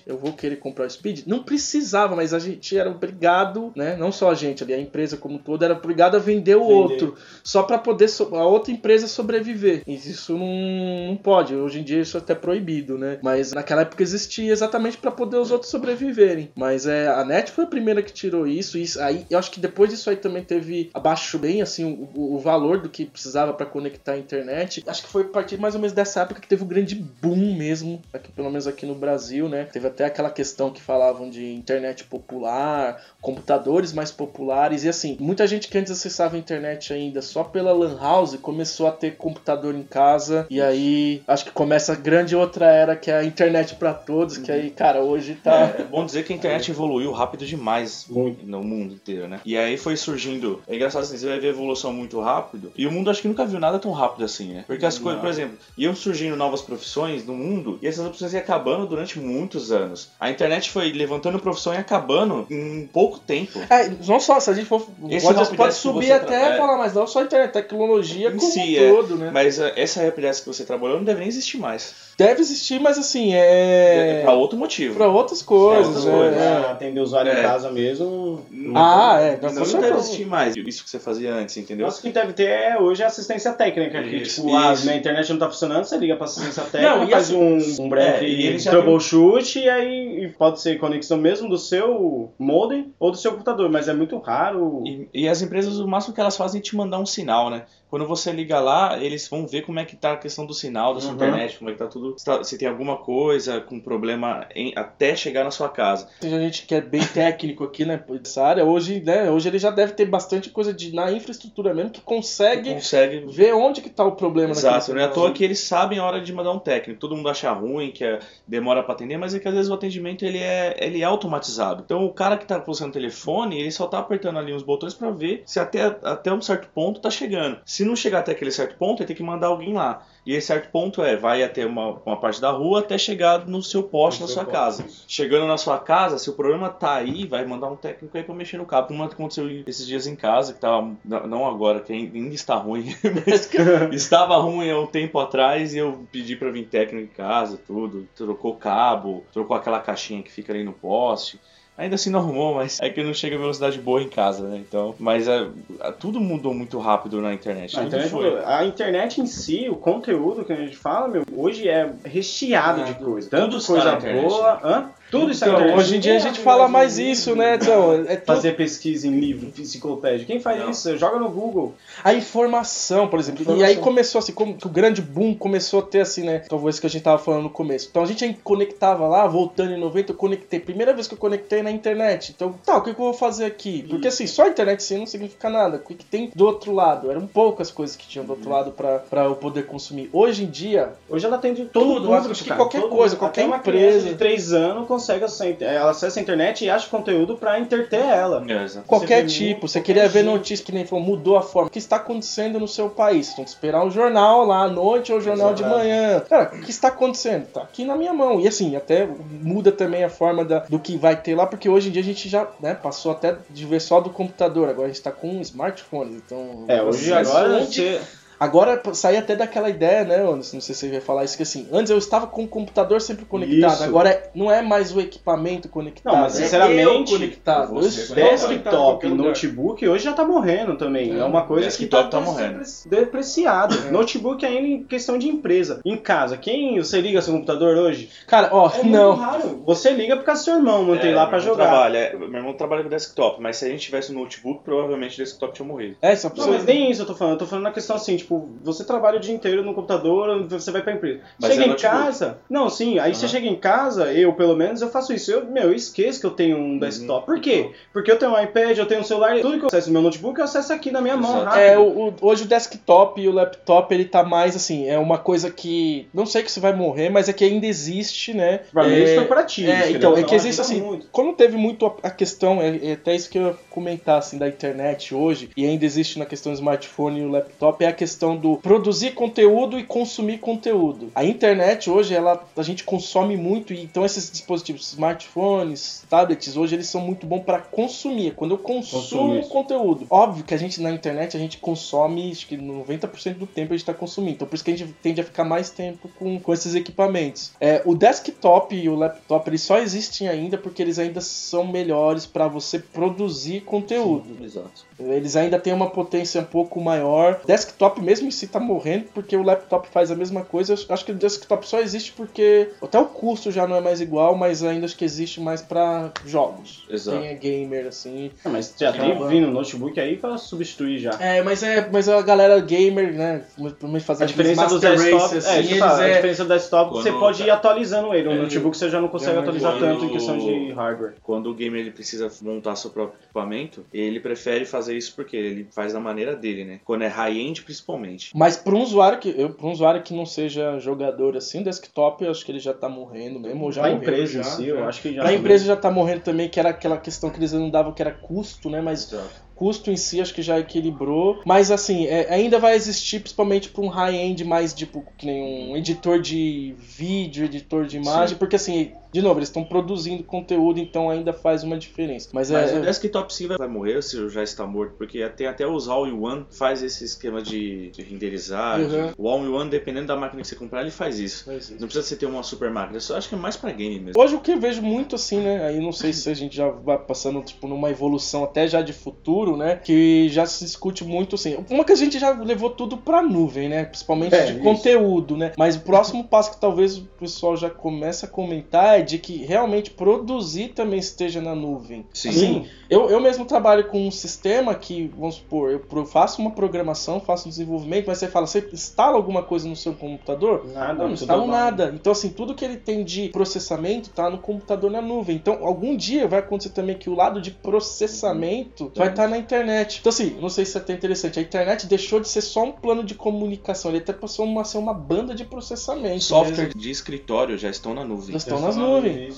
eu 0.07 0.19
vou 0.19 0.33
querer 0.33 0.57
comprar 0.57 0.87
o 0.87 0.91
Speed, 0.91 1.27
não 1.27 1.43
precisava, 1.43 2.15
mas 2.17 2.33
a 2.35 2.39
gente 2.39 2.77
era 2.77 2.91
obrigado, 2.91 3.73
né? 3.77 3.97
Não 3.97 4.11
só 4.13 4.31
a 4.31 4.35
gente 4.35 4.63
ali, 4.63 4.73
a 4.75 4.81
empresa 4.81 5.17
como 5.17 5.39
todo, 5.39 5.65
era 5.65 5.75
obrigado 5.75 6.17
a 6.17 6.19
vender 6.19 6.57
o 6.57 6.61
Vender. 6.69 6.75
outro 6.75 7.15
só 7.43 7.63
para 7.63 7.79
poder 7.79 8.09
so- 8.09 8.35
a 8.35 8.47
outra 8.47 8.73
empresa 8.73 9.07
sobreviver. 9.07 9.83
E 9.87 9.95
isso 9.95 10.37
não, 10.37 11.09
não 11.09 11.17
pode. 11.17 11.55
Hoje 11.55 11.81
em 11.81 11.83
dia 11.85 12.01
isso 12.01 12.17
é 12.17 12.21
até 12.21 12.35
proibido, 12.35 12.97
né? 12.99 13.19
Mas 13.23 13.53
naquela 13.53 13.83
época 13.83 14.03
existia 14.03 14.53
exatamente 14.53 14.97
para 14.97 15.11
poder 15.11 15.37
os 15.37 15.51
outros 15.51 15.71
sobreviverem. 15.71 16.51
Mas 16.55 16.87
é 16.87 17.09
a 17.09 17.25
NET 17.25 17.51
foi 17.51 17.65
a 17.65 17.69
primeira 17.69 18.03
que 18.03 18.13
tirou 18.13 18.47
isso. 18.47 18.79
E 18.79 18.83
isso 18.83 19.01
aí 19.01 19.27
eu 19.31 19.39
acho 19.39 19.51
que 19.51 19.61
depois 19.61 19.91
disso 19.91 20.09
aí 20.11 20.17
também 20.17 20.43
teve 20.45 20.91
abaixo 20.95 21.39
bem 21.39 21.63
assim 21.63 21.85
o, 21.85 22.09
o- 22.21 22.35
o 22.37 22.39
valor 22.39 22.79
do 22.81 22.89
que 22.89 23.05
precisava 23.05 23.53
para 23.53 23.67
conectar 23.67 24.13
a 24.13 24.19
internet. 24.19 24.83
Acho 24.87 25.03
que 25.03 25.09
foi 25.09 25.23
a 25.23 25.29
partir 25.29 25.59
mais 25.59 25.75
ou 25.75 25.81
menos 25.81 25.93
dessa 25.95 26.21
época 26.23 26.41
que 26.41 26.49
teve 26.49 26.63
o 26.63 26.67
grande 26.67 26.95
boom 26.95 27.57
mesmo, 27.57 28.01
aqui, 28.13 28.31
pelo 28.33 28.49
menos 28.51 28.67
aqui 28.67 28.87
no 28.87 28.95
Brasil, 28.95 29.38
né? 29.47 29.69
Teve 29.71 29.89
até 29.89 30.07
aquela 30.07 30.31
questão 30.31 30.71
que 30.71 30.81
falavam 30.81 31.29
de 31.29 31.53
internet 31.53 32.05
popular, 32.05 32.99
computadores 33.21 33.93
mais 33.93 34.11
populares 34.11 34.85
e 34.85 34.89
assim, 34.89 35.19
muita 35.21 35.47
gente 35.47 35.69
que 35.69 35.77
antes 35.77 35.93
acessava 35.93 36.37
a 36.37 36.39
internet 36.39 36.95
ainda 36.95 37.21
só 37.21 37.45
pela 37.45 37.73
lan 37.73 37.99
house 38.01 38.37
começou 38.41 38.87
a 38.87 38.93
ter 38.93 39.17
computador 39.17 39.75
em 39.75 39.83
casa 39.83 40.47
e 40.49 40.63
aí 40.63 41.23
acho 41.27 41.45
que 41.45 41.51
começa 41.51 41.93
a 41.93 41.97
grande 41.97 42.35
outra 42.35 42.67
era 42.67 42.97
que 42.97 43.11
é 43.11 43.19
a 43.19 43.25
internet 43.25 43.75
pra 43.75 43.93
todos, 43.93 44.39
que 44.39 44.51
aí, 44.51 44.71
cara, 44.71 45.03
hoje 45.03 45.35
tá 45.35 45.75
É, 45.77 45.83
é 45.83 45.85
bom 45.85 46.05
dizer 46.07 46.25
que 46.25 46.33
a 46.33 46.37
internet 46.37 46.71
evoluiu 46.73 47.13
rápido 47.13 47.45
demais 47.45 48.07
Muito. 48.09 48.47
no 48.47 48.63
mundo 48.63 48.95
inteiro, 48.95 49.29
né? 49.29 49.41
E 49.45 49.57
aí 49.57 49.77
foi 49.77 49.97
surgindo. 49.97 50.63
É 50.67 50.75
engraçado 50.75 51.03
assim, 51.03 51.19
você 51.19 51.27
vai 51.27 51.41
ver 51.41 51.49
a 51.49 51.51
evolução 51.51 51.93
muito 51.93 52.21
rápido. 52.21 52.73
E 52.77 52.87
o 52.87 52.93
mundo 52.93 53.11
acho 53.11 53.21
que 53.21 53.29
nunca 53.29 53.45
viu 53.45 53.59
nada 53.59 53.79
tão 53.79 53.93
rápido 53.93 54.25
assim, 54.25 54.53
né? 54.55 54.65
Porque 54.67 54.87
as 54.87 54.99
coisas, 54.99 55.21
por 55.21 55.29
exemplo, 55.29 55.59
iam 55.77 55.95
surgindo 55.95 56.37
novas 56.37 56.63
profissões 56.63 57.27
no 57.27 57.35
mundo 57.35 57.79
e 57.83 57.87
essas 57.87 58.05
profissões 58.05 58.33
iam 58.33 58.41
acabando 58.41 58.87
durante 58.87 59.18
muitos 59.19 59.71
anos. 59.73 60.09
A 60.19 60.31
internet 60.31 60.71
foi 60.71 60.93
levantando 60.93 61.39
profissão 61.39 61.75
e 61.75 61.77
acabando 61.77 62.47
em 62.51 62.87
pouco 62.93 63.19
tempo. 63.19 63.59
É, 63.71 63.89
não 64.07 64.21
só, 64.21 64.41
se 64.41 64.51
a 64.51 64.55
gente 64.55 64.67
for. 64.67 64.87
Esse 65.11 65.27
pode, 65.33 65.57
pode 65.57 65.75
subir 65.75 66.13
até 66.13 66.55
é. 66.55 66.57
falar, 66.57 66.77
mas 66.77 66.95
não 66.95 67.07
só 67.07 67.21
a 67.21 67.25
internet, 67.25 67.53
tecnologia 67.53 68.29
Em 68.29 68.37
como 68.37 68.53
si, 68.53 68.61
um 68.61 68.85
é. 68.85 68.91
todo, 68.91 69.17
né? 69.17 69.31
Mas 69.33 69.59
eh, 69.59 69.73
essa 69.77 70.03
helpdesk 70.03 70.45
que 70.45 70.49
você 70.49 70.65
trabalhou 70.65 70.99
não 70.99 71.05
deve 71.05 71.21
nem 71.21 71.29
existir 71.29 71.59
mais. 71.59 72.08
Deve 72.19 72.41
existir, 72.41 72.81
mas 72.81 72.99
assim, 72.99 73.33
É, 73.33 74.19
é. 74.19 74.23
pra 74.23 74.33
outro 74.33 74.59
motivo. 74.59 74.97
Pra 74.97 75.07
outras 75.07 75.41
coisas, 75.41 75.87
outras 75.87 76.05
né? 76.05 76.11
coisas. 76.11 76.37
É. 76.43 76.61
Pra 76.61 76.71
atender 76.73 76.99
o 76.99 77.03
usuário 77.05 77.31
É. 77.31 77.39
em 77.39 77.43
casa 77.43 77.71
mesmo. 77.71 78.41
Ah, 78.75 79.21
é. 79.21 79.39
Não, 79.41 79.53
não 79.53 79.81
deve 79.81 79.99
existir 79.99 80.27
mais 80.27 80.57
isso 80.57 80.83
que 80.83 80.91
você 80.91 80.99
fazia 80.99 81.33
antes, 81.33 81.57
entendeu? 81.57 81.87
Nossa, 81.87 82.01
o 82.01 82.03
que 82.03 82.11
deve 82.11 82.33
ter 82.33 82.49
é 82.49 82.77
hoje 82.77 83.05
assistência 83.05 83.53
técnica. 83.53 84.03
Que, 84.03 84.17
Isso, 84.17 84.43
tipo, 84.43 84.57
ah, 84.57 84.73
isso. 84.73 84.85
minha 84.85 84.97
internet 84.97 85.31
não 85.31 85.39
tá 85.39 85.47
funcionando, 85.49 85.85
você 85.85 85.97
liga 85.97 86.17
pra 86.17 86.25
assistência 86.25 86.65
técnica, 86.65 86.97
Não, 86.97 87.05
e 87.05 87.11
faz 87.13 87.25
assim- 87.31 87.37
um, 87.81 87.85
um 87.85 87.89
breve 87.89 88.27
É, 88.27 88.51
e 88.57 88.59
troubleshoot 88.65 89.57
e 89.61 89.69
aí 89.71 90.25
e 90.25 90.29
pode 90.31 90.61
ser 90.61 90.77
conexão 90.81 91.17
mesmo 91.19 91.49
do 91.49 91.57
seu 91.57 92.33
modem 92.37 92.93
ou 92.99 93.13
do 93.13 93.17
seu 93.17 93.31
computador, 93.31 93.71
mas 93.71 93.87
é 93.87 93.95
muito 93.95 94.19
raro. 94.19 94.83
E, 94.85 95.09
e 95.15 95.29
as 95.29 95.41
empresas, 95.41 95.79
o 95.79 95.87
máximo 95.87 96.13
que 96.15 96.21
elas 96.21 96.37
fazem 96.37 96.59
é 96.59 96.63
te 96.63 96.75
mandar 96.75 96.99
um 96.99 97.07
sinal, 97.07 97.49
né? 97.49 97.63
Quando 97.89 98.07
você 98.07 98.31
liga 98.33 98.61
lá, 98.61 98.99
eles 99.03 99.27
vão 99.29 99.47
ver 99.47 99.63
como 99.63 99.79
é 99.81 99.85
que 99.85 99.97
tá 99.97 100.13
a 100.13 100.17
questão 100.17 100.45
do 100.45 100.53
sinal 100.53 100.95
da 100.95 101.01
sua 101.01 101.11
Uhum. 101.11 101.17
internet, 101.17 101.57
como 101.59 101.71
é 101.71 101.73
que 101.73 101.79
tá 101.79 101.87
tudo. 101.87 102.15
Se, 102.19 102.25
tá- 102.25 102.45
se 102.45 102.59
tem 102.59 102.69
alguma 102.69 102.97
coisa 102.99 103.61
com 103.61 103.81
problema 103.81 104.47
em- 104.55 104.73
até 104.77 105.17
chegar 105.17 105.43
na 105.45 105.51
sua 105.51 105.69
casa. 105.69 106.09
Tem 106.21 106.31
gente 106.31 106.67
que 106.67 106.75
é 106.75 106.81
bem 106.81 107.01
técnico 107.03 107.65
aqui, 107.65 107.85
né, 107.85 108.03
nessa 108.09 108.45
área, 108.45 108.65
hoje, 108.65 109.01
né, 109.01 109.31
hoje 109.31 109.49
ele 109.49 109.59
já 109.59 109.71
deve 109.71 109.93
ter 109.93 110.05
bastante 110.07 110.51
coisa 110.51 110.73
de, 110.73 110.95
na 110.95 111.11
infraestrutura 111.11 111.73
mesmo 111.73 111.91
que 111.91 112.01
consegue 112.01 112.75
Consegue. 112.75 113.25
ver 113.29 113.55
onde 113.55 113.81
que 113.81 113.89
tá 113.91 114.05
o 114.05 114.13
problema 114.13 114.51
Exato, 114.53 114.93
não 114.93 115.01
é 115.01 115.05
à 115.05 115.09
toa 115.09 115.33
que 115.33 115.43
eles 115.43 115.61
sabem 115.61 115.99
a 115.99 116.05
hora 116.05 116.21
de 116.21 116.33
mandar 116.33 116.53
um 116.53 116.59
técnico. 116.59 117.01
Todo 117.01 117.17
mundo 117.17 117.29
acha 117.29 117.51
ruim, 117.53 117.91
que 117.91 118.05
é- 118.05 118.19
demora 118.47 118.83
pra 118.83 118.95
atender, 118.95 119.17
mas 119.17 119.35
é 119.35 119.39
que 119.39 119.49
às 119.49 119.55
vezes 119.55 119.71
o 119.71 119.75
atendimento 119.75 120.25
ele 120.25 120.39
é, 120.39 120.77
ele 120.79 121.01
é 121.01 121.05
automatizado. 121.05 121.83
Então 121.85 122.05
o 122.05 122.13
cara 122.13 122.37
que 122.37 122.47
tá 122.47 122.63
usando 122.67 122.91
o 122.91 122.93
telefone, 122.93 123.59
ele 123.59 123.71
só 123.71 123.87
tá 123.87 123.99
apertando 123.99 124.39
ali 124.39 124.53
uns 124.53 124.63
botões 124.63 124.95
pra 124.95 125.11
ver 125.11 125.43
se 125.47 125.59
até, 125.59 125.83
até 126.03 126.33
um 126.33 126.41
certo 126.43 126.69
ponto 126.75 127.01
tá 127.01 127.11
chegando. 127.11 127.59
Se 127.79 127.85
não 127.85 127.95
chegar 127.95 128.19
até 128.19 128.33
aquele 128.33 128.51
certo 128.51 128.77
ponto, 128.77 129.01
ele 129.01 129.07
tem 129.07 129.15
que 129.15 129.23
mandar 129.23 129.47
alguém 129.47 129.73
lá. 129.73 130.05
E 130.27 130.35
esse 130.35 130.49
certo 130.49 130.69
ponto 130.73 131.01
é, 131.01 131.15
vai 131.15 131.45
até 131.45 131.65
uma, 131.65 131.91
uma 132.05 132.17
parte 132.17 132.41
da 132.41 132.51
rua 132.51 132.81
até 132.81 132.99
chegar 132.99 133.47
no 133.47 133.63
seu 133.63 133.85
poste, 133.85 134.21
No 134.21 134.27
na 134.27 134.33
seu 134.35 134.43
sua 134.43 134.53
casa. 134.53 134.85
Chegando 135.07 135.47
na 135.47 135.57
sua 135.57 135.79
casa, 135.79 136.19
se 136.19 136.29
o 136.29 136.33
problema 136.33 136.71
tá 136.71 136.97
aí, 136.97 137.25
vai 137.25 137.47
mandar 137.47 137.69
um 137.69 137.77
técnico 137.77 138.17
aí 138.17 138.25
pra 138.25 138.35
mexer 138.35 138.59
no 138.59 138.67
cabo. 138.67 138.89
Como 138.89 139.05
aconteceu 139.05 139.49
esses 139.65 139.87
dias 139.87 140.09
em 140.09 140.17
casa, 140.17 140.55
que 140.55 140.59
tava. 140.59 140.91
Não 141.05 141.47
agora, 141.47 141.79
que 141.79 141.93
ainda 141.93 142.35
está 142.35 142.57
ruim, 142.57 142.97
mas 143.25 143.49
estava 143.95 144.37
ruim 144.39 144.69
há 144.69 144.81
um 144.81 144.87
tempo 144.89 145.17
atrás 145.21 145.73
e 145.73 145.79
eu 145.79 146.05
pedi 146.11 146.35
pra 146.35 146.51
vir 146.51 146.67
técnico 146.67 147.13
em 147.13 147.15
casa, 147.15 147.61
tudo. 147.65 148.09
Trocou 148.17 148.57
cabo, 148.57 149.23
trocou 149.33 149.57
aquela 149.57 149.79
caixinha 149.79 150.21
que 150.21 150.33
fica 150.33 150.53
ali 150.53 150.65
no 150.65 150.73
poste. 150.73 151.39
Ainda 151.79 151.95
assim 151.95 152.11
não 152.11 152.19
arrumou, 152.19 152.57
mas 152.57 152.81
é 152.81 152.91
que 152.91 153.05
não 153.05 153.15
chega 153.15 153.37
a 153.37 153.39
velocidade 153.39 153.79
boa 153.79 154.03
em 154.03 154.09
casa, 154.09 154.49
né? 154.49 154.57
Então, 154.57 154.97
mas 154.99 155.29
é, 155.29 155.47
é, 155.81 155.93
tudo 155.93 156.21
mudou 156.21 156.53
muito 156.53 156.77
rápido 156.81 157.23
na 157.23 157.33
internet. 157.33 157.79
A 157.79 157.85
internet, 157.85 158.11
foi. 158.11 158.45
a 158.45 158.65
internet 158.65 159.21
em 159.21 159.27
si, 159.27 159.69
o 159.71 159.77
conteúdo 159.77 160.45
que 160.45 160.53
a 160.53 160.57
gente 160.57 160.77
fala, 160.77 161.07
meu, 161.07 161.23
hoje 161.33 161.69
é 161.69 161.89
recheado 162.05 162.83
de 162.83 162.95
coisa. 162.95 163.31
Tanto 163.31 163.65
coisa 163.65 163.95
boa. 163.95 164.61
Hã? 164.65 164.91
Tudo 165.11 165.29
na 165.29 165.33
Então, 165.33 165.77
hoje 165.77 165.97
em 165.97 166.01
dia 166.01 166.17
a 166.17 166.19
gente 166.19 166.41
fala 166.41 166.69
mais 166.69 166.99
isso, 166.99 167.35
né, 167.35 167.55
então, 167.57 167.93
é 168.07 168.17
tudo- 168.17 168.27
Fazer 168.27 168.53
pesquisa 168.57 169.07
em 169.07 169.19
livro, 169.19 169.51
enciclopédia. 169.59 170.27
Quem 170.27 170.39
faz 170.41 170.61
Não. 170.61 170.71
isso? 170.71 170.97
Joga 170.99 171.19
no 171.19 171.29
Google. 171.31 171.75
A 172.05 172.13
informação, 172.13 173.09
por 173.09 173.19
exemplo. 173.19 173.41
E 173.41 173.43
Informação. 173.43 173.67
aí 173.67 173.77
começou 173.77 174.19
assim, 174.19 174.33
como 174.33 174.55
que 174.55 174.67
o 174.67 174.71
grande 174.71 175.01
boom 175.03 175.35
começou 175.35 175.81
a 175.81 175.83
ter 175.83 176.01
assim, 176.01 176.25
né? 176.25 176.41
Talvez 176.49 176.79
que 176.79 176.87
a 176.87 176.91
gente 176.91 177.03
tava 177.03 177.19
falando 177.19 177.45
no 177.45 177.51
começo. 177.51 177.89
Então 177.91 178.03
a 178.03 178.07
gente 178.07 178.39
conectava 178.45 179.07
lá, 179.07 179.27
voltando 179.27 179.73
em 179.73 179.81
90, 179.81 180.13
eu 180.13 180.17
conectei. 180.17 180.61
Primeira 180.61 180.93
vez 180.93 181.07
que 181.07 181.15
eu 181.15 181.19
conectei 181.19 181.63
na 181.63 181.71
internet. 181.71 182.33
Então, 182.35 182.55
tá, 182.65 182.77
o 182.77 182.83
que, 182.83 182.95
que 182.95 183.01
eu 183.01 183.05
vou 183.07 183.15
fazer 183.15 183.45
aqui? 183.47 183.85
Porque 183.89 184.09
assim, 184.09 184.27
só 184.27 184.45
a 184.45 184.49
internet 184.49 184.83
sim 184.83 184.99
não 184.99 185.07
significa 185.07 185.49
nada. 185.49 185.77
O 185.79 185.81
que, 185.95 186.05
tem 186.05 186.31
do 186.35 186.47
outro 186.47 186.73
lado? 186.73 187.11
Eram 187.11 187.27
poucas 187.27 187.71
coisas 187.71 187.97
que 187.97 188.07
tinham 188.07 188.25
do 188.25 188.33
outro 188.33 188.51
lado 188.51 188.73
pra, 188.73 188.99
pra 188.99 189.25
eu 189.25 189.35
poder 189.37 189.67
consumir. 189.67 190.09
Hoje 190.13 190.45
em 190.45 190.51
dia, 190.51 190.93
Hoje 191.09 191.25
ela 191.27 191.39
tem 191.39 191.55
de 191.55 191.65
todo 191.65 191.85
Tudo, 191.85 192.07
público, 192.09 192.31
acho 192.31 192.43
que 192.43 192.49
cara. 192.49 192.61
qualquer 192.61 192.81
Todo 192.83 192.91
coisa, 192.91 193.15
mundo. 193.15 193.19
qualquer 193.21 193.41
Até 193.43 193.49
uma 193.49 193.57
empresa. 193.57 193.89
criança 193.89 194.09
de 194.09 194.15
3 194.17 194.53
anos 194.53 194.87
consegue 194.99 195.25
acessar, 195.25 195.49
ela 195.63 195.91
acessa 195.91 196.19
a 196.19 196.23
internet 196.23 196.65
e 196.65 196.71
acha 196.71 196.89
conteúdo 196.89 197.37
pra 197.37 197.59
entreter 197.59 198.01
ela. 198.01 198.45
É. 198.49 198.67
Qualquer 198.87 199.23
vê 199.23 199.29
tipo, 199.29 199.45
muito, 199.61 199.69
você 199.69 199.79
qualquer 199.79 199.87
queria 199.95 200.09
ver 200.09 200.23
jeito. 200.25 200.31
notícia 200.37 200.65
que 200.67 200.73
nem 200.73 200.85
falou, 200.85 201.05
mudou 201.05 201.37
a 201.37 201.43
forma. 201.43 201.69
O 201.69 201.71
que 201.71 201.79
está 201.79 201.97
acontecendo 201.97 202.59
no 202.59 202.67
seu 202.69 202.91
país? 202.91 203.29
Você 203.29 203.37
tem 203.37 203.45
que 203.45 203.51
esperar 203.51 203.85
o 203.87 203.91
jornal 203.91 204.45
lá 204.45 204.65
à 204.65 204.69
noite 204.69 205.13
ou 205.13 205.19
o 205.19 205.21
jornal 205.21 205.55
de 205.55 205.63
Exato. 205.63 205.77
manhã. 205.79 206.21
Cara, 206.29 206.51
o 206.55 206.61
que 206.63 206.71
está 206.71 206.89
acontecendo? 206.89 207.47
Tá 207.47 207.63
aqui 207.63 207.85
na 207.85 207.97
minha 207.97 208.13
mão. 208.13 208.41
E 208.41 208.49
assim, 208.49 208.75
até 208.77 209.07
muda 209.31 209.71
também 209.73 210.05
a 210.05 210.09
forma 210.11 210.45
da- 210.45 210.61
do 210.61 210.79
que 210.79 210.97
vai 210.97 211.17
ter 211.17 211.35
lá, 211.35 211.47
porque 211.47 211.69
hoje 211.69 211.89
em 211.89 211.93
dia 211.93 212.03
a 212.03 212.05
gente 212.05 212.29
já 212.29 212.47
né, 212.61 212.75
passou 212.75 213.13
até 213.13 213.37
de 213.49 213.65
ver 213.65 213.81
só 213.81 214.01
do 214.01 214.11
computador. 214.11 214.69
Agora 214.69 214.89
a 214.89 214.91
gente 214.93 215.03
tá 215.03 215.13
com 215.13 215.41
smartphones. 215.41 216.15
Então. 216.17 216.65
É, 216.69 216.83
hoje 216.83 217.13
agora 217.13 217.49
onde- 217.57 217.67
você... 217.75 218.01
Agora 218.41 218.81
saí 218.93 219.17
até 219.17 219.35
daquela 219.35 219.69
ideia, 219.69 220.05
né, 220.05 220.17
Anderson? 220.17 220.57
Não 220.57 220.61
sei 220.61 220.75
se 220.75 220.75
você 220.75 220.91
vai 220.91 221.01
falar 221.01 221.25
isso, 221.25 221.37
que 221.37 221.43
assim, 221.43 221.67
antes 221.73 221.91
eu 221.91 221.99
estava 221.99 222.27
com 222.27 222.45
o 222.45 222.49
computador 222.49 223.01
sempre 223.01 223.25
conectado. 223.25 223.73
Isso. 223.75 223.85
Agora 223.85 224.11
é- 224.11 224.31
não 224.35 224.51
é 224.51 224.63
mais 224.63 224.95
o 224.95 225.01
equipamento 225.01 225.69
conectado. 225.69 226.13
Não, 226.15 226.23
mas 226.23 226.39
é 226.39 226.45
sinceramente, 226.45 227.13
eu 227.13 227.19
conectado. 227.19 227.75
Eu 227.77 227.83
você 227.83 228.07
conectado. 228.07 228.29
em 228.53 228.57
Desktop, 228.59 228.77
qualquer 228.77 229.09
lugar. 229.09 229.27
notebook 229.27 229.89
hoje 229.89 230.05
já 230.05 230.13
tá 230.13 230.25
morrendo 230.25 230.77
também. 230.77 231.19
É, 231.19 231.25
uma 231.25 231.43
coisa 231.47 231.67
que 231.71 231.87
Desktop 231.87 232.11
tá, 232.11 232.19
tá 232.19 232.21
morrendo. 232.25 232.63
depreciado. 232.87 233.75
É. 233.87 233.91
Notebook 233.91 234.45
ainda 234.45 234.67
em 234.69 234.83
questão 234.85 235.19
de 235.19 235.29
empresa. 235.29 235.81
Em 235.85 235.97
casa, 235.97 236.37
quem 236.37 236.79
você 236.79 237.01
liga 237.01 237.21
seu 237.23 237.33
computador 237.35 237.77
hoje? 237.77 238.09
Cara, 238.27 238.51
ó, 238.53 238.71
É 238.71 238.83
não. 238.85 239.15
raro. 239.15 239.63
Você 239.67 239.91
liga 239.91 240.17
por 240.17 240.25
causa 240.25 240.43
do 240.43 240.45
seu 240.45 240.55
irmão, 240.57 240.85
mantém 240.85 241.11
É, 241.13 241.15
lá 241.15 241.27
irmão 241.27 241.41
jogar. 241.41 241.67
Trabalha, 241.69 241.99
é, 241.99 242.17
meu 242.17 242.33
irmão 242.35 242.53
trabalha 242.55 242.83
com 242.83 242.89
desktop, 242.89 243.41
mas 243.41 243.57
se 243.57 243.65
a 243.65 243.69
gente 243.69 243.81
tivesse 243.81 244.13
um 244.13 244.15
notebook, 244.19 244.63
provavelmente 244.65 245.15
o 245.15 245.25
desktop 245.25 245.55
tinha 245.55 245.67
morrido. 245.67 245.97
É, 246.01 246.15
só 246.17 246.29
Não, 246.29 246.35
pra 246.37 246.47
mas 246.47 246.65
nem 246.65 246.91
isso 246.91 247.03
eu 247.03 247.07
tô 247.07 247.15
falando. 247.15 247.35
Eu 247.35 247.39
tô 247.39 247.47
falando 247.47 247.65
na 247.65 247.73
questão 247.73 247.97
assim, 247.97 248.17
tipo, 248.17 248.28
você 248.63 248.85
trabalha 248.85 249.17
o 249.19 249.21
dia 249.21 249.35
inteiro 249.35 249.63
no 249.63 249.75
computador, 249.75 250.47
você 250.49 250.71
vai 250.71 250.83
pra 250.83 250.93
empresa. 250.93 251.21
Mas 251.41 251.51
chega 251.51 251.63
é 251.63 251.67
em 251.67 251.69
notebook. 251.71 251.97
casa. 251.97 252.39
Não, 252.49 252.69
sim, 252.69 252.99
aí 252.99 253.15
você 253.15 253.25
Aham. 253.27 253.33
chega 253.35 253.47
em 253.47 253.57
casa, 253.57 254.13
eu 254.13 254.33
pelo 254.35 254.57
menos, 254.57 254.83
eu 254.83 254.89
faço 254.91 255.13
isso. 255.13 255.31
Eu, 255.31 255.45
meu, 255.47 255.65
eu 255.65 255.75
esqueço 255.75 256.21
que 256.21 256.27
eu 256.27 256.31
tenho 256.31 256.57
um 256.59 256.79
desktop. 256.79 257.27
Por 257.27 257.41
quê? 257.41 257.71
Porque 257.93 258.11
eu 258.11 258.19
tenho 258.19 258.33
um 258.33 258.41
iPad, 258.43 258.77
eu 258.79 258.87
tenho 258.87 259.01
um 259.01 259.05
celular, 259.05 259.39
tudo 259.41 259.59
que 259.59 259.65
eu 259.65 259.69
acesso 259.69 259.89
no 259.89 259.93
meu 259.95 260.03
notebook, 260.03 260.39
eu 260.39 260.45
acesso 260.45 260.73
aqui 260.73 260.91
na 260.91 261.01
minha 261.01 261.17
mão, 261.17 261.31
Exato. 261.43 261.45
rápido. 261.47 261.63
É, 261.63 261.79
o, 261.79 262.09
o- 262.09 262.15
hoje 262.23 262.45
o 262.45 262.47
desktop 262.47 263.21
e 263.21 263.29
o 263.29 263.33
laptop, 263.33 263.93
ele 263.95 264.05
tá 264.05 264.23
mais 264.23 264.57
assim, 264.57 264.89
é 264.89 264.99
uma 264.99 265.19
coisa 265.19 265.51
que. 265.51 266.09
Não 266.13 266.27
sei 266.27 266.43
que 266.43 266.51
se 266.53 266.61
vai 266.61 266.73
morrer, 266.75 267.09
mas 267.11 267.29
é 267.29 267.33
que 267.33 267.45
ainda 267.45 267.67
existe, 267.67 268.35
né? 268.35 268.61
Pra 268.73 268.87
é, 268.87 268.91
meios 268.91 269.15
corporativos. 269.15 269.71
É, 269.73 269.91
então, 269.91 270.11
ou 270.13 270.19
é 270.19 270.21
não, 270.23 270.29
que 270.29 270.35
existe 270.35 270.61
assim, 270.61 270.81
muito. 270.81 271.07
como 271.11 271.33
teve 271.35 271.57
muito 271.57 271.87
a, 271.87 271.95
a 272.09 272.11
questão, 272.11 272.61
é, 272.61 272.77
é 272.83 272.93
até 272.93 273.15
isso 273.15 273.29
que 273.31 273.39
eu 273.39 273.49
ia 273.49 273.55
comentar 273.71 274.19
assim, 274.19 274.39
da 274.39 274.49
internet 274.49 275.15
hoje, 275.15 275.51
e 275.57 275.65
ainda 275.67 275.85
existe 275.85 276.19
na 276.19 276.27
questão 276.27 276.53
do 276.53 276.57
smartphone 276.57 277.21
e 277.21 277.25
o 277.25 277.31
laptop, 277.31 277.85
é 277.85 277.89
a 277.89 277.93
questão 277.93 278.18
do 278.19 278.57
produzir 278.57 279.13
conteúdo 279.13 279.79
e 279.79 279.85
consumir 279.85 280.39
conteúdo. 280.39 281.11
A 281.15 281.25
internet 281.25 281.91
hoje, 281.91 282.15
ela, 282.15 282.45
a 282.57 282.63
gente 282.63 282.85
consome 282.85 283.37
muito, 283.37 283.73
e 283.73 283.83
então 283.83 284.05
esses 284.05 284.31
dispositivos, 284.31 284.93
smartphones, 284.93 286.05
tablets, 286.09 286.57
hoje 286.57 286.75
eles 286.75 286.89
são 286.89 287.01
muito 287.01 287.27
bons 287.27 287.43
para 287.43 287.61
consumir. 287.61 288.33
Quando 288.35 288.53
eu 288.53 288.59
consumo 288.59 289.47
conteúdo. 289.49 290.07
Óbvio 290.11 290.45
que 290.45 290.55
a 290.55 290.57
gente 290.57 290.81
na 290.81 290.91
internet, 290.91 291.37
a 291.37 291.41
gente 291.41 291.59
consome, 291.59 292.31
acho 292.31 292.47
que 292.47 292.57
90% 292.57 293.35
do 293.35 293.47
tempo 293.47 293.73
a 293.73 293.77
gente 293.77 293.87
tá 293.87 293.95
consumindo. 293.95 294.35
Então 294.37 294.49
por 294.49 294.55
isso 294.55 294.65
que 294.65 294.71
a 294.71 294.77
gente 294.77 294.93
tende 295.03 295.21
a 295.21 295.25
ficar 295.25 295.45
mais 295.45 295.71
tempo 295.71 296.09
com, 296.19 296.39
com 296.39 296.53
esses 296.53 296.75
equipamentos. 296.75 297.53
É, 297.61 297.83
o 297.85 297.95
desktop 297.95 298.75
e 298.75 298.89
o 298.89 298.95
laptop, 298.95 299.49
eles 299.49 299.63
só 299.63 299.79
existem 299.79 300.29
ainda 300.29 300.57
porque 300.59 300.83
eles 300.83 300.99
ainda 300.99 301.21
são 301.21 301.67
melhores 301.67 302.27
para 302.27 302.49
você 302.49 302.79
produzir 302.79 303.61
conteúdo. 303.63 304.43
Exato. 304.43 304.87
Eles 304.99 305.37
ainda 305.37 305.59
têm 305.59 305.73
uma 305.73 305.91
potência 305.91 306.41
um 306.41 306.45
pouco 306.45 306.81
maior. 306.81 307.41
Desktop 307.47 308.01
mesmo 308.09 308.33
si 308.33 308.47
tá 308.47 308.59
morrendo 308.59 309.05
porque 309.13 309.37
o 309.37 309.43
laptop 309.43 309.87
faz 309.89 310.11
a 310.11 310.15
mesma 310.17 310.43
coisa. 310.43 310.73
Eu 310.73 310.95
acho 310.95 311.05
que 311.05 311.13
o 311.13 311.15
desktop 311.15 311.69
só 311.69 311.79
existe 311.81 312.13
porque 312.13 312.71
até 312.81 312.99
o 312.99 313.05
custo 313.05 313.51
já 313.51 313.67
não 313.67 313.77
é 313.77 313.81
mais 313.83 314.01
igual, 314.01 314.35
mas 314.35 314.63
ainda 314.63 314.87
acho 314.87 314.97
que 314.97 315.05
existe 315.05 315.41
mais 315.43 315.61
para 315.61 316.11
jogos. 316.25 316.87
Exato. 316.91 317.19
Quem 317.19 317.29
é 317.29 317.35
gamer 317.35 317.87
assim. 317.87 318.31
Ah, 318.45 318.49
mas 318.49 318.75
já 318.79 318.93
tem 318.93 319.11
Então, 319.13 319.29
vindo 319.29 319.51
notebook 319.51 320.01
aí 320.01 320.17
pra 320.17 320.39
substituir 320.39 320.99
já. 320.99 321.11
É, 321.21 321.43
mas 321.43 321.63
é, 321.63 321.87
mas 321.93 322.09
a 322.09 322.23
galera 322.23 322.59
gamer, 322.61 323.13
né, 323.13 323.45
provavelmente 323.57 324.05
fazer 324.05 324.25
A 324.25 324.27
diferença 324.27 324.67
do 324.67 324.79
desktop, 324.79 325.13
Race, 325.13 325.35
é, 325.35 325.39
assim, 325.39 325.61
isso 325.61 325.69
que 325.69 325.75
eu 325.75 325.77
eles 325.77 325.79
falo, 325.79 326.01
a 326.01 326.09
é- 326.09 326.15
diferença 326.15 326.45
do 326.45 326.49
desktop, 326.55 326.91
você 326.93 327.11
Quando- 327.11 327.21
pode 327.21 327.43
ir 327.43 327.51
atualizando 327.51 328.15
ele. 328.15 328.29
O 328.29 328.33
É, 328.33 328.37
notebook 328.39 328.75
você 328.77 328.89
já 328.89 329.01
não 329.01 329.09
consegue 329.09 329.37
é, 329.37 329.41
atualizar 329.41 329.73
quando- 329.73 329.81
tanto 329.83 330.05
em 330.07 330.09
questão 330.09 330.39
de 330.39 330.73
hardware. 330.73 331.15
Quando 331.23 331.51
o 331.51 331.55
gamer 331.55 331.81
ele 331.83 331.91
precisa 331.91 332.31
montar 332.43 332.75
seu 332.77 332.91
próprio 332.91 333.19
equipamento, 333.23 333.85
ele 333.93 334.19
prefere 334.21 334.65
fazer 334.65 334.97
isso 334.97 335.13
porque 335.15 335.37
ele 335.37 335.67
faz 335.71 335.93
da 335.93 336.01
maneira 336.01 336.35
dele, 336.35 336.65
né? 336.65 336.81
Quando 336.85 337.03
é 337.03 337.09
high-end, 337.09 337.63
principalmente. 337.63 337.98
Mas 338.35 338.57
para 338.57 338.75
um 338.75 338.83
usuário 338.83 339.19
que 339.19 339.35
eu, 339.37 339.51
para 339.51 339.67
um 339.67 339.71
usuário 339.73 340.03
que 340.03 340.15
não 340.15 340.27
seja 340.27 340.79
jogador 340.79 341.37
assim, 341.37 341.63
desktop, 341.63 342.25
eu 342.25 342.31
acho 342.31 342.45
que 342.45 342.53
ele 342.53 342.59
já 342.61 342.73
tá 342.75 342.89
morrendo 342.89 343.41
mesmo, 343.41 343.65
ou 343.65 343.73
já 343.73 343.83
Pra 343.83 343.91
morreu, 343.91 344.03
empresa 344.11 344.39
em 344.41 344.43
já, 344.43 344.51
si, 344.51 344.67
já. 344.67 344.71
eu 344.71 344.85
acho 344.85 345.03
que 345.03 345.15
já. 345.15 345.23
Pra 345.23 345.33
empresa 345.33 345.65
já 345.65 345.77
tá 345.77 345.91
morrendo 345.91 346.23
também, 346.23 346.49
que 346.49 346.61
era 346.61 346.71
aquela 346.71 346.97
questão 346.99 347.31
que 347.31 347.39
eles 347.39 347.53
não 347.53 347.71
davam 347.71 347.93
que 347.93 348.03
era 348.03 348.13
custo, 348.13 348.71
né? 348.71 348.81
Mas 348.81 349.13
custo 349.55 349.91
em 349.91 349.97
si 349.97 350.21
acho 350.21 350.33
que 350.33 350.41
já 350.43 350.59
equilibrou. 350.61 351.41
Mas 351.45 351.71
assim, 351.71 352.07
é- 352.07 352.33
ainda 352.33 352.59
vai 352.61 352.75
existir, 352.77 353.21
principalmente 353.21 353.69
para 353.71 353.83
um 353.83 353.89
high-end 353.89 354.45
mais 354.45 354.73
tipo, 354.73 355.05
que 355.17 355.27
nem 355.27 355.71
um 355.73 355.77
editor 355.77 356.21
de 356.21 356.75
vídeo, 356.79 357.45
editor 357.45 357.85
de 357.87 357.97
imagem, 357.97 358.37
porque 358.39 358.57
assim, 358.57 358.93
de 359.13 359.23
novo, 359.23 359.39
eles 359.39 359.49
estão 359.49 359.65
produzindo 359.65 360.23
conteúdo, 360.23 360.79
então 360.79 361.11
ainda 361.11 361.33
faz 361.33 361.63
uma 361.65 361.77
diferença. 361.79 362.29
Mas, 362.33 362.51
Mas 362.51 362.73
é. 362.73 362.79
o 362.79 362.83
desktop 362.83 363.33
sim 363.33 363.47
vai 363.47 363.69
morrer 363.69 364.03
se 364.03 364.29
já 364.29 364.43
está 364.43 364.67
morto, 364.67 364.95
porque 364.99 365.27
tem 365.31 365.47
até 365.47 365.67
os 365.67 365.89
All-in-One 365.89 366.47
faz 366.51 366.83
esse 366.83 367.05
esquema 367.05 367.41
de, 367.41 367.91
de 367.91 368.03
renderizar. 368.03 368.81
Uhum. 368.81 369.13
O 369.17 369.29
All-in-One, 369.29 369.71
dependendo 369.71 370.07
da 370.07 370.17
máquina 370.17 370.43
que 370.43 370.49
você 370.49 370.57
comprar, 370.57 370.83
ele 370.83 370.91
faz 370.91 371.19
isso. 371.19 371.45
faz 371.45 371.65
isso. 371.65 371.73
Não 371.81 371.87
precisa 371.89 372.03
você 372.07 372.17
ter 372.17 372.27
uma 372.27 372.43
super 372.43 372.71
máquina, 372.71 372.99
eu 373.09 373.17
acho 373.17 373.29
que 373.29 373.35
é 373.35 373.39
mais 373.39 373.57
pra 373.57 373.71
game 373.73 373.99
mesmo. 373.99 374.21
Hoje 374.21 374.35
o 374.35 374.41
que 374.41 374.53
eu 374.53 374.61
vejo 374.61 374.83
muito 374.83 375.15
assim, 375.15 375.41
né? 375.41 375.67
Aí 375.67 375.81
não 375.81 375.93
sei 375.93 376.13
se 376.13 376.29
a 376.29 376.35
gente 376.35 376.57
já 376.57 376.69
vai 376.69 376.99
passando 376.99 377.41
tipo 377.43 377.67
numa 377.67 377.91
evolução 377.91 378.45
até 378.45 378.67
já 378.67 378.83
de 378.83 378.93
futuro, 378.93 379.57
né? 379.57 379.77
Que 379.77 380.29
já 380.29 380.45
se 380.47 380.65
discute 380.65 381.05
muito 381.05 381.35
assim. 381.35 381.57
Uma 381.71 381.85
que 381.85 381.93
a 381.93 381.97
gente 381.97 382.19
já 382.19 382.31
levou 382.31 382.71
tudo 382.71 382.97
pra 382.97 383.23
nuvem, 383.23 383.69
né? 383.69 383.85
Principalmente 383.85 384.35
É, 384.35 384.47
de 384.47 384.53
isso. 384.55 384.63
conteúdo, 384.63 385.37
né? 385.37 385.53
Mas 385.57 385.77
o 385.77 385.81
próximo 385.81 386.25
passo 386.25 386.53
que 386.53 386.61
talvez 386.61 386.99
o 386.99 387.05
pessoal 387.19 387.57
já 387.57 387.71
comece 387.71 388.25
a 388.25 388.29
comentar 388.29 388.98
é 388.99 389.03
de 389.03 389.19
que 389.19 389.45
realmente 389.45 389.91
produzir 389.91 390.69
também 390.69 390.99
esteja 390.99 391.41
na 391.41 391.55
nuvem. 391.55 392.05
Sim. 392.13 392.29
Assim, 392.29 392.67
eu, 392.91 393.11
eu 393.11 393.21
mesmo 393.21 393.45
trabalho 393.45 393.89
com 393.89 394.07
um 394.07 394.11
sistema 394.11 394.75
que, 394.75 395.11
vamos 395.17 395.37
supor, 395.37 395.71
eu 395.71 396.07
faço 396.07 396.41
uma 396.41 396.51
programação, 396.51 397.21
faço 397.21 397.47
um 397.47 397.51
desenvolvimento, 397.51 398.07
mas 398.07 398.19
você 398.19 398.29
fala, 398.29 398.47
você 398.47 398.67
instala 398.73 399.17
alguma 399.17 399.43
coisa 399.43 399.69
no 399.69 399.77
seu 399.77 399.93
computador? 399.93 400.67
Nada, 400.73 400.95
Não, 400.95 401.07
não 401.07 401.15
instalo 401.15 401.47
nada. 401.47 401.93
Então, 401.95 402.13
assim, 402.13 402.31
tudo 402.31 402.55
que 402.55 402.65
ele 402.65 402.77
tem 402.77 403.05
de 403.05 403.29
processamento 403.29 404.11
tá 404.11 404.31
no 404.31 404.39
computador 404.39 404.91
na 404.91 405.03
nuvem. 405.03 405.37
Então, 405.37 405.59
algum 405.63 405.97
dia 405.97 406.27
vai 406.27 406.41
acontecer 406.41 406.71
também 406.71 406.97
que 406.97 407.11
o 407.11 407.15
lado 407.15 407.41
de 407.41 407.51
processamento 407.51 408.91
vai 408.95 409.09
estar 409.09 409.29
na 409.29 409.39
internet. 409.39 409.99
Então, 410.01 410.11
assim, 410.11 410.37
não 410.41 410.49
sei 410.49 410.65
se 410.65 410.77
é 410.77 410.81
até 410.81 410.93
interessante. 410.93 411.39
A 411.39 411.43
internet 411.43 411.87
deixou 411.87 412.21
de 412.21 412.29
ser 412.29 412.41
só 412.41 412.65
um 412.65 412.73
plano 412.73 413.05
de 413.05 413.15
comunicação, 413.15 413.91
ele 413.91 413.99
até 413.99 414.13
passou 414.13 414.59
a 414.59 414.65
ser 414.65 414.79
uma 414.79 414.95
banda 414.95 415.35
de 415.35 415.45
processamento. 415.45 416.25
Software 416.25 416.67
mesmo. 416.67 416.81
de 416.81 416.91
escritório 416.91 417.59
já 417.59 417.69
estão 417.69 417.95
na 417.95 418.05
nuvem. 418.05 418.33
Já 418.33 418.39
estão 418.39 418.61
nas 418.61 418.77
nuvens. 418.77 418.88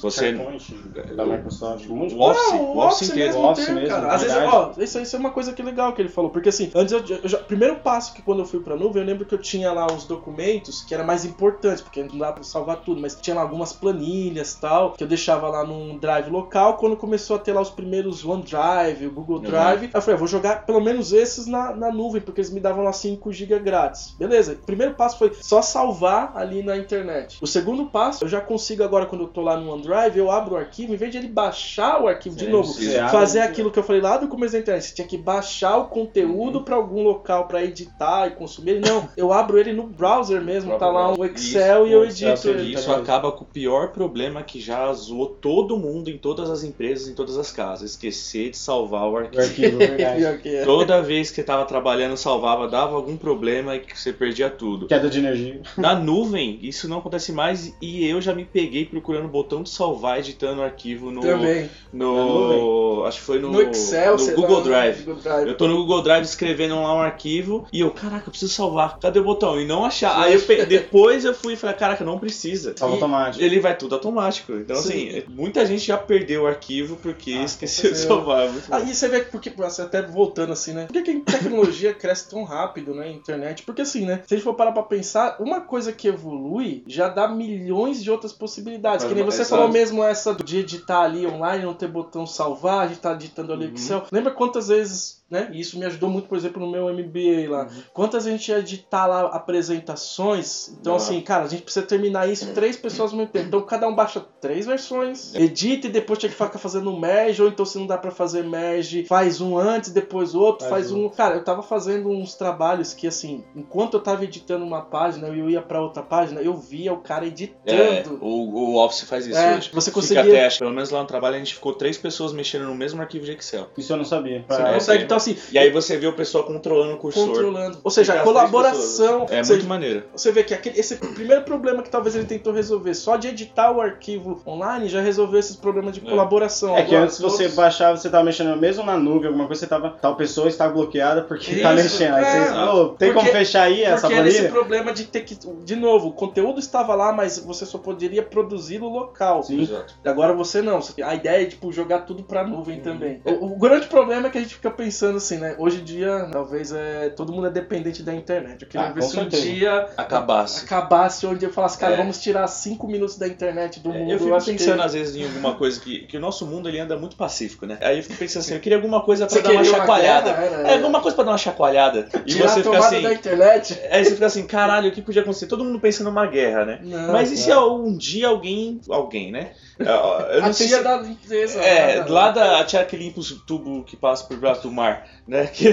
Você- 0.00 0.32
SharePoint, 0.32 0.74
da 1.14 1.24
Microsoft, 1.26 1.86
um 1.88 1.96
monte 1.96 2.10
de 2.10 2.16
O 2.16 2.22
Office, 2.22 2.52
Não, 2.52 2.62
o 2.64 2.78
Office 2.78 3.02
inteiro. 3.10 3.26
mesmo 3.28 3.42
O 3.42 3.50
Office 3.50 3.68
mesmo, 3.68 3.88
cara. 3.88 4.06
Às 4.12 4.22
vezes, 4.22 4.36
verdade. 4.36 4.56
ó, 4.78 4.82
isso, 4.82 4.98
isso 5.00 5.16
é 5.16 5.18
uma 5.18 5.30
coisa 5.30 5.52
que 5.52 5.62
é 5.62 5.64
legal 5.64 5.92
que 5.92 6.02
ele 6.02 6.08
falou, 6.08 6.30
porque 6.30 6.48
assim, 6.48 6.70
antes 6.74 6.92
eu, 6.92 7.18
eu 7.22 7.28
já, 7.28 7.38
primeiro 7.38 7.76
passo 7.76 8.14
que 8.14 8.22
quando 8.22 8.40
eu 8.40 8.44
fui 8.44 8.60
pra 8.60 8.76
nuvem, 8.76 9.02
eu 9.02 9.06
lembro 9.06 9.24
que 9.24 9.34
eu 9.34 9.38
tinha 9.38 9.72
lá 9.72 9.86
uns 9.86 10.04
documentos 10.04 10.82
que 10.82 10.94
era 10.94 11.04
mais 11.04 11.24
importante, 11.24 11.82
porque 11.82 12.02
não 12.02 12.18
dá 12.18 12.32
pra 12.32 12.42
salvar 12.42 12.78
tudo, 12.78 13.00
mas 13.00 13.14
tinha 13.20 13.34
lá 13.36 13.42
algumas 13.42 13.72
planilhas 13.72 14.54
tal, 14.54 14.92
que 14.92 15.02
eu 15.04 15.08
deixava 15.08 15.48
lá 15.48 15.64
num 15.64 15.98
drive 15.98 16.28
local, 16.30 16.76
quando 16.76 16.96
começou 16.96 17.36
a 17.36 17.38
ter 17.38 17.52
lá 17.52 17.60
os 17.60 17.70
primeiros 17.70 18.24
OneDrive, 18.24 19.06
o 19.06 19.10
Google 19.10 19.36
Uhum. 19.36 19.42
Drive, 19.42 19.84
aí 19.84 19.90
eu 19.94 20.00
falei, 20.02 20.14
ah, 20.14 20.18
vou 20.18 20.28
jogar 20.28 20.66
pelo 20.66 20.80
menos 20.80 21.12
esses 21.12 21.46
na, 21.46 21.74
na 21.74 21.90
nuvem, 21.92 22.20
porque 22.20 22.40
eles 22.40 22.50
me 22.50 22.60
davam 22.60 22.84
lá 22.84 22.92
5 22.92 23.32
GB 23.32 23.58
grátis. 23.60 24.14
Beleza, 24.18 24.52
o 24.52 24.56
primeiro 24.66 24.94
passo 24.94 25.18
foi 25.18 25.32
só 25.40 25.62
salvar 25.62 26.32
ali 26.36 26.62
na 26.62 26.76
internet. 26.76 27.38
O 27.40 27.46
segundo 27.46 27.86
passo, 27.86 28.24
eu 28.24 28.28
já 28.28 28.40
consigo 28.40 28.82
agora, 28.82 29.06
quando 29.06 29.22
eu 29.24 29.28
tô 29.28 29.39
tô 29.40 29.46
lá 29.46 29.56
no 29.56 29.72
OneDrive, 29.72 30.18
eu 30.18 30.30
abro 30.30 30.54
o 30.54 30.58
arquivo, 30.58 30.92
em 30.92 30.96
vez 30.96 31.10
de 31.10 31.18
ele 31.18 31.28
baixar 31.28 32.02
o 32.02 32.08
arquivo 32.08 32.36
de 32.36 32.46
É, 32.46 32.48
novo, 32.50 32.72
fazer 33.10 33.40
aquilo 33.40 33.70
que 33.70 33.78
eu 33.78 33.82
falei 33.82 34.00
lá 34.02 34.16
do 34.16 34.28
começo 34.28 34.52
da 34.52 34.58
internet, 34.58 34.84
você 34.84 34.94
tinha 34.94 35.06
que 35.08 35.16
baixar 35.16 35.76
o 35.78 35.86
conteúdo 35.86 36.58
Uhum. 36.58 36.64
pra 36.64 36.76
algum 36.76 37.02
local 37.02 37.46
pra 37.48 37.64
editar 37.64 38.26
e 38.28 38.30
consumir. 38.32 38.80
Não, 38.80 39.08
eu 39.16 39.32
abro 39.32 39.58
ele 39.58 39.72
no 39.72 39.84
browser 39.84 40.40
mesmo, 40.42 40.76
tá 40.78 40.88
lá 40.90 41.12
um 41.12 41.24
Excel 41.24 41.86
e 41.86 41.92
eu 41.92 42.00
o 42.00 42.04
edito 42.04 42.48
ele. 42.48 42.58
E 42.58 42.62
edita. 42.66 42.80
isso 42.80 42.92
acaba 42.92 43.32
com 43.32 43.44
o 43.44 43.46
pior 43.46 43.88
problema 43.92 44.42
que 44.42 44.60
já 44.60 44.92
zoou 44.92 45.26
todo 45.26 45.76
mundo 45.76 46.10
em 46.10 46.18
todas 46.18 46.50
as 46.50 46.62
empresas, 46.62 47.08
em 47.08 47.14
todas 47.14 47.36
as 47.38 47.50
casas. 47.50 47.90
Esquecer 47.92 48.50
de 48.50 48.58
salvar 48.58 49.04
o 49.08 49.12
O 49.12 49.16
arquivo. 49.16 49.42
arquivo, 49.42 49.78
verdade. 49.78 50.20
É. 50.50 50.64
Toda 50.64 51.00
vez 51.02 51.30
que 51.30 51.36
você 51.36 51.42
tava 51.42 51.64
trabalhando, 51.64 52.16
salvava, 52.16 52.66
dava 52.68 52.94
algum 52.96 53.16
problema 53.16 53.76
e 53.76 53.80
que 53.80 53.98
você 53.98 54.12
perdia 54.12 54.48
tudo. 54.50 54.86
Queda 54.86 55.08
de 55.08 55.18
energia. 55.18 55.60
Na 55.76 55.94
nuvem, 55.94 56.58
isso 56.62 56.88
não 56.88 56.98
acontece 56.98 57.32
mais 57.32 57.72
e 57.80 58.06
eu 58.06 58.20
já 58.20 58.34
me 58.34 58.44
peguei 58.44 58.84
procurando 58.84 59.26
o 59.26 59.28
botão 59.30 59.62
de 59.62 59.70
salvar, 59.70 60.18
editando 60.18 60.60
o 60.60 60.64
arquivo 60.64 61.10
no. 61.10 61.20
Também. 61.20 61.70
no 61.92 63.04
acho 63.06 63.18
que 63.18 63.24
foi 63.24 63.38
no, 63.38 63.50
No, 63.50 63.62
Excel, 63.62 64.12
no 64.12 64.18
sei 64.18 64.34
Google 64.34 64.58
lá, 64.58 64.62
Drive. 64.64 65.02
Google 65.04 65.22
Drive. 65.22 65.48
Eu 65.48 65.56
tô 65.56 65.68
no 65.68 65.76
Google 65.76 66.02
Drive 66.02 66.24
escrevendo 66.24 66.74
lá 66.76 66.94
um 66.94 67.00
arquivo 67.00 67.66
e 67.72 67.80
eu, 67.80 67.90
caraca, 67.90 68.24
eu 68.26 68.30
preciso 68.30 68.52
salvar. 68.52 68.98
Cadê 68.98 69.18
o 69.18 69.24
botão? 69.24 69.60
E 69.60 69.66
não 69.66 69.84
achar. 69.84 70.20
Aí 70.20 70.34
eu 70.34 70.40
pe- 70.42 70.66
depois 70.66 71.24
eu 71.24 71.34
fui 71.34 71.54
e 71.54 71.56
falei, 71.56 71.76
caraca, 71.76 72.04
não 72.04 72.18
precisa. 72.18 72.74
Salva 72.76 72.94
automático. 72.94 73.42
Ele 73.42 73.58
vai 73.60 73.76
tudo 73.76 73.94
automático. 73.94 74.52
Então, 74.52 74.76
Sim. 74.76 75.08
assim, 75.08 75.22
muita 75.28 75.64
gente 75.66 75.86
já 75.86 75.96
perdeu 75.96 76.42
o 76.42 76.46
arquivo 76.46 76.96
porque 76.96 77.32
Ah, 77.40 77.44
esqueceu 77.44 77.90
de 77.92 77.98
salvar. 77.98 78.46
É 78.46 78.50
muito. 78.50 78.74
Aí 78.74 78.94
você 78.94 79.08
vê 79.08 79.20
porque, 79.20 79.52
assim, 79.62 79.82
até 79.82 80.02
voltando 80.02 80.52
assim, 80.52 80.72
né? 80.72 80.86
Por 80.86 80.92
que, 80.92 81.02
que 81.02 81.10
a 81.10 81.32
tecnologia 81.38 81.94
cresce 81.94 82.28
tão 82.28 82.44
rápido, 82.44 82.94
né? 82.94 83.10
Internet? 83.10 83.62
Porque 83.62 83.82
assim, 83.82 84.04
né? 84.04 84.22
Se 84.26 84.34
a 84.34 84.36
gente 84.36 84.44
for 84.44 84.54
parar 84.54 84.72
pra 84.72 84.82
pensar, 84.82 85.36
uma 85.40 85.60
coisa 85.60 85.92
que 85.92 86.08
evolui 86.08 86.82
já 86.86 87.08
dá 87.08 87.28
milhões 87.28 88.02
de 88.02 88.10
outras 88.10 88.32
possibilidades. 88.32 89.04
Que 89.04 89.12
nem 89.22 89.30
você 89.30 89.42
Exato. 89.42 89.56
falou 89.56 89.68
mesmo 89.72 90.02
essa 90.04 90.34
de 90.34 90.58
editar 90.58 91.02
ali 91.02 91.26
online, 91.26 91.64
não 91.64 91.74
ter 91.74 91.88
botão 91.88 92.26
salvar, 92.26 92.84
a 92.84 92.88
gente 92.88 93.00
tá 93.00 93.12
editando 93.12 93.52
ali 93.52 93.66
Uhum. 93.66 93.74
Excel. 93.74 94.04
Lembra 94.10 94.32
quantas 94.32 94.68
vezes. 94.68 95.19
Né? 95.30 95.48
E 95.52 95.60
isso 95.60 95.78
me 95.78 95.84
ajudou 95.84 96.10
muito, 96.10 96.26
por 96.28 96.36
exemplo, 96.36 96.60
no 96.60 96.68
meu 96.70 96.88
MBA 96.92 97.48
lá. 97.48 97.68
Quantas 97.94 98.26
a 98.26 98.30
gente 98.30 98.48
ia 98.50 98.58
editar 98.58 99.06
lá 99.06 99.26
apresentações. 99.26 100.68
Então, 100.80 100.94
Ah. 100.94 100.96
assim, 100.96 101.20
cara, 101.20 101.44
a 101.44 101.48
gente 101.48 101.62
precisa 101.62 101.86
terminar 101.86 102.28
isso 102.28 102.52
três 102.52 102.76
pessoas 102.76 103.12
ao 103.12 103.16
mesmo 103.18 103.32
tempo. 103.32 103.46
Então, 103.46 103.60
cada 103.62 103.86
um 103.88 103.94
baixa 103.94 104.24
três 104.40 104.66
versões, 104.66 105.34
edita 105.34 105.86
e 105.86 105.90
depois 105.90 106.18
tinha 106.18 106.30
que 106.30 106.36
ficar 106.36 106.58
fazendo 106.58 106.92
merge. 106.98 107.40
Ou 107.42 107.48
então, 107.48 107.64
se 107.64 107.78
não 107.78 107.86
dá 107.86 107.96
pra 107.96 108.10
fazer 108.10 108.42
merge, 108.44 109.04
faz 109.06 109.40
um 109.40 109.56
antes, 109.56 109.90
depois 109.90 110.34
outro, 110.34 110.66
Faz 110.68 110.80
faz 110.80 110.92
um. 110.92 111.08
Cara, 111.08 111.36
eu 111.36 111.44
tava 111.44 111.62
fazendo 111.62 112.08
uns 112.08 112.34
trabalhos 112.34 112.94
que, 112.94 113.06
assim, 113.06 113.44
enquanto 113.54 113.94
eu 113.94 114.00
tava 114.00 114.24
editando 114.24 114.64
uma 114.64 114.82
página 114.82 115.28
e 115.28 115.38
eu 115.38 115.48
ia 115.50 115.60
pra 115.62 115.80
outra 115.80 116.02
página, 116.02 116.40
eu 116.40 116.56
via 116.56 116.92
o 116.92 116.98
cara 116.98 117.24
É, 117.24 117.28
editando. 117.28 118.18
o, 118.20 118.72
o 118.72 118.84
Office 118.84 119.02
faz 119.02 119.26
isso 119.26 119.38
É, 119.38 119.56
hoje. 119.56 119.70
você 119.72 119.90
Fica 119.90 120.00
conseguia- 120.00 120.22
até, 120.22 120.46
acho, 120.46 120.58
pelo 120.58 120.72
menos 120.72 120.90
lá 120.90 121.00
no 121.00 121.06
trabalho, 121.06 121.36
a 121.36 121.38
gente 121.38 121.54
ficou 121.54 121.72
três 121.74 121.96
pessoas 121.98 122.32
mexendo 122.32 122.64
no 122.64 122.74
mesmo 122.74 123.00
arquivo 123.00 123.24
de 123.24 123.32
Excel. 123.32 123.68
Isso 123.76 123.92
eu 123.92 123.96
não 123.96 124.04
sabia. 124.04 124.44
Você 124.48 124.62
É, 124.62 124.72
consegue, 124.74 125.04
é. 125.04 125.06
Assim, 125.20 125.36
E 125.52 125.58
aí 125.58 125.70
você 125.70 125.96
vê 125.96 126.06
o 126.06 126.12
pessoal 126.12 126.44
controlando 126.44 126.94
o 126.94 126.96
cursor. 126.96 127.26
controlando. 127.28 127.78
Ou 127.84 127.90
seja, 127.90 128.14
a 128.14 128.22
colaboração. 128.22 129.26
É 129.30 129.42
muito 129.42 129.66
maneiro. 129.66 130.04
Você 130.14 130.32
vê 130.32 130.42
que 130.42 130.54
aquele, 130.54 130.78
esse 130.78 130.96
primeiro 130.96 131.42
problema 131.42 131.82
que 131.82 131.90
talvez 131.90 132.14
ele 132.14 132.24
tentou 132.24 132.52
resolver, 132.52 132.94
só 132.94 133.16
de 133.16 133.28
editar 133.28 133.70
o 133.72 133.80
arquivo 133.80 134.40
online, 134.46 134.88
já 134.88 135.00
resolveu 135.00 135.38
esses 135.40 135.56
problemas 135.56 135.94
de 135.94 136.00
É. 136.04 136.08
colaboração. 136.08 136.76
É 136.76 136.82
que 136.82 136.94
antes 136.94 137.18
você 137.18 137.48
baixava, 137.48 137.96
você 137.96 138.08
tava 138.10 138.24
mexendo 138.24 138.56
mesmo 138.56 138.84
na 138.84 138.96
nuvem, 138.98 139.26
alguma 139.28 139.46
coisa, 139.46 139.60
você 139.60 139.66
tava. 139.66 139.90
Tal 140.00 140.16
pessoa 140.16 140.48
está 140.48 140.68
bloqueada 140.68 141.22
porque 141.22 141.56
tá 141.60 141.74
Isso, 141.74 141.82
mexendo. 141.84 142.14
Aí 142.14 142.24
é. 142.24 142.44
você, 142.46 142.52
"Ô, 142.58 142.88
tem 142.90 143.12
Porque- 143.12 143.14
como 143.26 143.38
fechar 143.38 143.62
aí 143.62 143.82
essa 143.82 144.02
Porque 144.02 144.14
era 144.14 144.28
esse 144.28 144.38
planilha? 144.38 144.52
problema 144.54 144.92
de 144.92 145.04
ter 145.04 145.20
que. 145.20 145.36
De 145.64 145.76
novo, 145.76 146.08
o 146.08 146.12
conteúdo 146.12 146.58
estava 146.58 146.94
lá, 146.94 147.12
mas 147.12 147.38
você 147.38 147.64
só 147.66 147.78
poderia 147.78 148.22
produzir 148.22 148.78
no 148.78 148.88
local. 148.88 149.42
Sim. 149.42 149.62
Exato. 149.62 149.94
Agora 150.04 150.32
você 150.32 150.62
não. 150.62 150.80
A 151.04 151.14
ideia 151.14 151.42
é 151.42 151.46
tipo 151.46 151.72
jogar 151.72 152.00
tudo 152.00 152.22
pra 152.22 152.46
nuvem 152.46 152.80
também. 152.80 153.20
O, 153.24 153.46
o 153.54 153.58
grande 153.58 153.86
problema 153.86 154.26
é 154.28 154.30
que 154.30 154.38
a 154.38 154.40
gente 154.40 154.54
fica 154.54 154.70
pensando 154.70 155.09
assim, 155.18 155.36
né? 155.38 155.54
Hoje 155.58 155.80
em 155.80 155.84
dia, 155.84 156.28
talvez 156.32 156.72
é, 156.72 157.08
todo 157.10 157.32
mundo 157.32 157.46
é 157.46 157.50
dependente 157.50 158.02
da 158.02 158.14
internet. 158.14 158.62
Eu 158.62 158.68
queria 158.68 158.86
Ah, 158.88 158.92
ver 158.92 159.02
se 159.02 159.10
certeza. 159.12 159.42
um 159.48 159.54
dia 159.54 159.88
Acabasse. 159.96 160.64
acabasse 160.64 161.26
onde 161.26 161.44
eu 161.44 161.52
falasse, 161.52 161.78
cara, 161.78 161.94
É. 161.94 161.96
vamos 161.96 162.20
tirar 162.20 162.46
cinco 162.46 162.86
minutos 162.86 163.18
da 163.18 163.26
internet 163.26 163.80
do 163.80 163.90
mundo. 163.92 164.10
Eu 164.10 164.18
fico 164.18 164.34
acho 164.34 164.46
que- 164.46 164.52
pensando 164.52 164.82
às 164.82 164.92
vezes 164.94 165.16
em 165.16 165.24
alguma 165.24 165.54
coisa 165.54 165.80
que, 165.80 166.06
que 166.06 166.16
o 166.16 166.20
nosso 166.20 166.46
mundo 166.46 166.68
ele 166.68 166.78
anda 166.78 166.96
muito 166.96 167.16
pacífico, 167.16 167.66
né? 167.66 167.78
Aí 167.80 167.98
eu 167.98 168.02
fico 168.02 168.16
pensando 168.16 168.42
assim, 168.42 168.54
eu 168.54 168.60
queria 168.60 168.78
alguma 168.78 169.02
coisa 169.02 169.26
pra 169.26 169.34
Você 169.36 169.42
dar 169.42 169.50
uma 169.50 169.56
queria 169.58 169.70
uma 169.72 169.78
chacoalhada. 169.78 170.32
guerra, 170.32 170.68
é, 170.68 170.70
é. 170.70 170.74
alguma 170.76 171.00
coisa 171.00 171.14
pra 171.14 171.24
dar 171.24 171.30
uma 171.32 171.38
chacoalhada. 171.38 172.08
E 172.26 172.32
Tirar 172.32 172.48
você 172.48 172.60
a 172.60 172.62
fica 172.62 172.62
tomada 172.76 172.86
assim. 172.86 173.02
da 173.02 173.12
internet. 173.14 173.80
Aí 173.90 174.04
você 174.04 174.10
fica 174.14 174.26
assim, 174.26 174.46
caralho, 174.46 174.88
o 174.88 174.92
que 174.92 175.02
podia 175.02 175.22
acontecer? 175.22 175.46
Todo 175.46 175.64
mundo 175.64 175.78
pensa 175.80 176.02
numa 176.04 176.26
guerra, 176.26 176.64
né? 176.64 176.80
Não, 176.82 177.12
Mas 177.12 177.30
e 177.30 177.36
se 177.36 177.52
um 177.52 177.96
dia 177.96 178.28
alguém. 178.28 178.80
Alguém, 178.88 179.30
né? 179.30 179.50
Eu 179.80 180.38
a 180.44 180.46
não 180.46 180.52
sei 180.52 180.68
tia 180.68 180.78
se- 180.78 180.84
da 180.84 180.96
limpeza. 180.98 181.60
É, 181.62 181.96
lá 181.96 182.02
da- 182.04 182.12
lá 182.12 182.30
da 182.30 182.60
a 182.60 182.64
tia 182.64 182.84
que 182.84 182.96
limpa 182.96 183.20
os 183.20 183.30
tubos 183.46 183.84
que 183.88 183.96
passa 183.96 184.24
por 184.24 184.36
baixo 184.36 184.62
do 184.62 184.70
mar, 184.72 185.06
né? 185.26 185.46
Que 185.46 185.70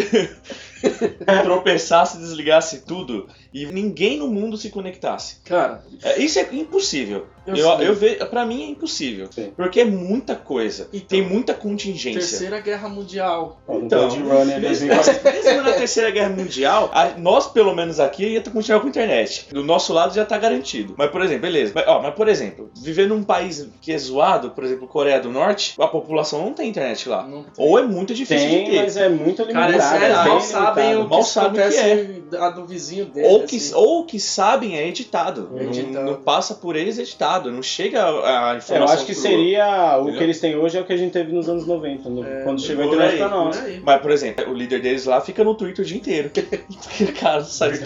tropeçasse, 1.44 2.18
desligasse 2.18 2.82
tudo 2.86 3.28
e 3.54 3.66
ninguém 3.66 4.18
no 4.18 4.28
mundo 4.28 4.58
se 4.58 4.70
conectasse. 4.70 5.38
Cara, 5.46 5.84
É, 6.04 6.20
Isso 6.22 6.40
é 6.40 6.48
impossível. 6.52 7.26
Eu 7.46 7.56
Eu, 7.56 7.78
sei. 7.78 7.88
eu, 7.88 7.96
vejo, 7.96 8.26
pra 8.26 8.46
mim 8.46 8.64
é 8.64 8.68
impossível. 8.72 9.30
Sim. 9.32 9.54
Porque 9.56 9.80
é 9.80 9.86
muita 9.86 10.36
coisa. 10.36 10.90
Então, 10.92 11.08
tem 11.08 11.22
muita 11.22 11.54
contingência. 11.54 12.20
Terceira 12.20 12.60
Guerra 12.60 12.90
Mundial. 12.90 13.62
Então, 13.70 14.10
Runner 14.10 14.60
mesmo, 14.60 14.88
2004. 14.90 15.24
mesmo 15.32 15.62
na 15.64 15.72
Terceira 15.72 16.12
Guerra 16.12 16.30
Mundial, 16.30 16.92
a- 16.94 17.12
nós, 17.18 17.48
pelo 17.48 17.74
menos 17.74 18.02
aqui, 18.02 18.26
ia 18.28 18.42
ter 18.42 18.50
continuar 18.50 18.82
com 18.82 18.88
a 18.88 18.90
internet. 18.90 19.48
Do 19.52 19.64
nosso 19.64 19.94
lado 19.94 20.14
já 20.14 20.26
tá 20.26 20.38
garantido. 20.38 20.94
Mas, 20.98 21.10
por 21.10 21.22
exemplo, 21.22 21.44
beleza. 21.44 21.72
Mas, 21.74 21.88
ó, 21.88 22.02
mas, 22.02 22.14
por 22.16 22.28
exemplo, 22.28 22.70
viver 22.82 23.08
num 23.08 23.24
país 23.24 23.66
que 23.82 23.94
é 23.94 23.98
zoado, 23.98 24.52
por 24.52 24.66
exemplo, 24.66 24.86
Coreia 24.86 25.20
do 25.22 25.30
Norte, 25.32 25.74
a 25.80 25.88
população 25.88 26.42
não 26.44 26.52
tem 26.54 26.68
internet 26.70 27.08
lá. 27.08 27.26
Ou 27.58 27.80
é 27.80 27.84
muito 27.84 28.14
difícil 28.14 28.50
de 28.50 28.56
Tem, 28.56 28.66
ter. 28.72 28.82
mas 28.82 28.98
é 28.98 29.08
muito 29.08 29.46
Cara, 29.46 29.68
limitado. 29.68 29.96
é 29.96 30.00
sério, 30.00 30.16
é 30.16 30.24
bem 30.24 30.28
mal 30.34 30.42
sabem 30.42 30.96
o 30.98 31.04
que, 31.06 31.10
Mal 31.10 31.24
sabem 31.24 31.50
o 31.50 31.54
que 31.54 31.62
acontece 31.62 32.24
a 32.38 32.50
do 32.50 32.66
vizinho 32.66 33.06
dele. 33.06 33.28
Ou 33.28 33.37
que, 33.46 33.58
assim. 33.58 33.74
ou 33.76 34.06
que 34.06 34.20
sabem 34.20 34.78
é 34.78 34.88
editado. 34.88 35.50
Não- 35.52 35.62
Editado. 35.62 36.06
Não, 36.06 36.16
passa 36.16 36.54
por 36.56 36.76
eles 36.76 36.98
editado. 36.98 37.52
Não 37.52 37.62
chega 37.62 38.04
a, 38.04 38.52
a 38.52 38.54
É, 38.54 38.58
informação. 38.58 38.76
eu 38.78 38.84
acho 38.86 39.06
que 39.06 39.14
crua. 39.14 39.22
seria 39.28 39.98
o 40.00 40.06
que 40.18 40.24
eles 40.24 40.40
têm 40.40 40.56
hoje 40.56 40.78
é 40.78 40.82
o 40.82 40.86
que 40.86 40.94
a 40.94 40.98
gente 40.98 41.12
teve 41.12 41.32
nos 41.32 41.48
anos 41.50 41.66
90, 41.68 42.10
no- 42.10 42.26
É, 42.26 42.44
quando 42.44 42.62
chegou 42.62 42.84
a 42.84 42.88
internet 42.88 43.12
aí, 43.14 43.18
pra 43.18 43.30
nós. 43.30 43.58
Mas, 43.84 44.02
por 44.02 44.12
exemplo, 44.12 44.50
o 44.50 44.54
líder 44.54 44.82
deles 44.82 45.06
lá 45.06 45.20
fica 45.22 45.44
no 45.44 45.54
Twitter 45.56 45.84
o 45.84 45.88
dia 45.88 45.98
inteiro. 45.98 46.30
Porque, 46.34 47.12
cara, 47.14 47.40
não 47.40 47.46
sabe. 47.46 47.80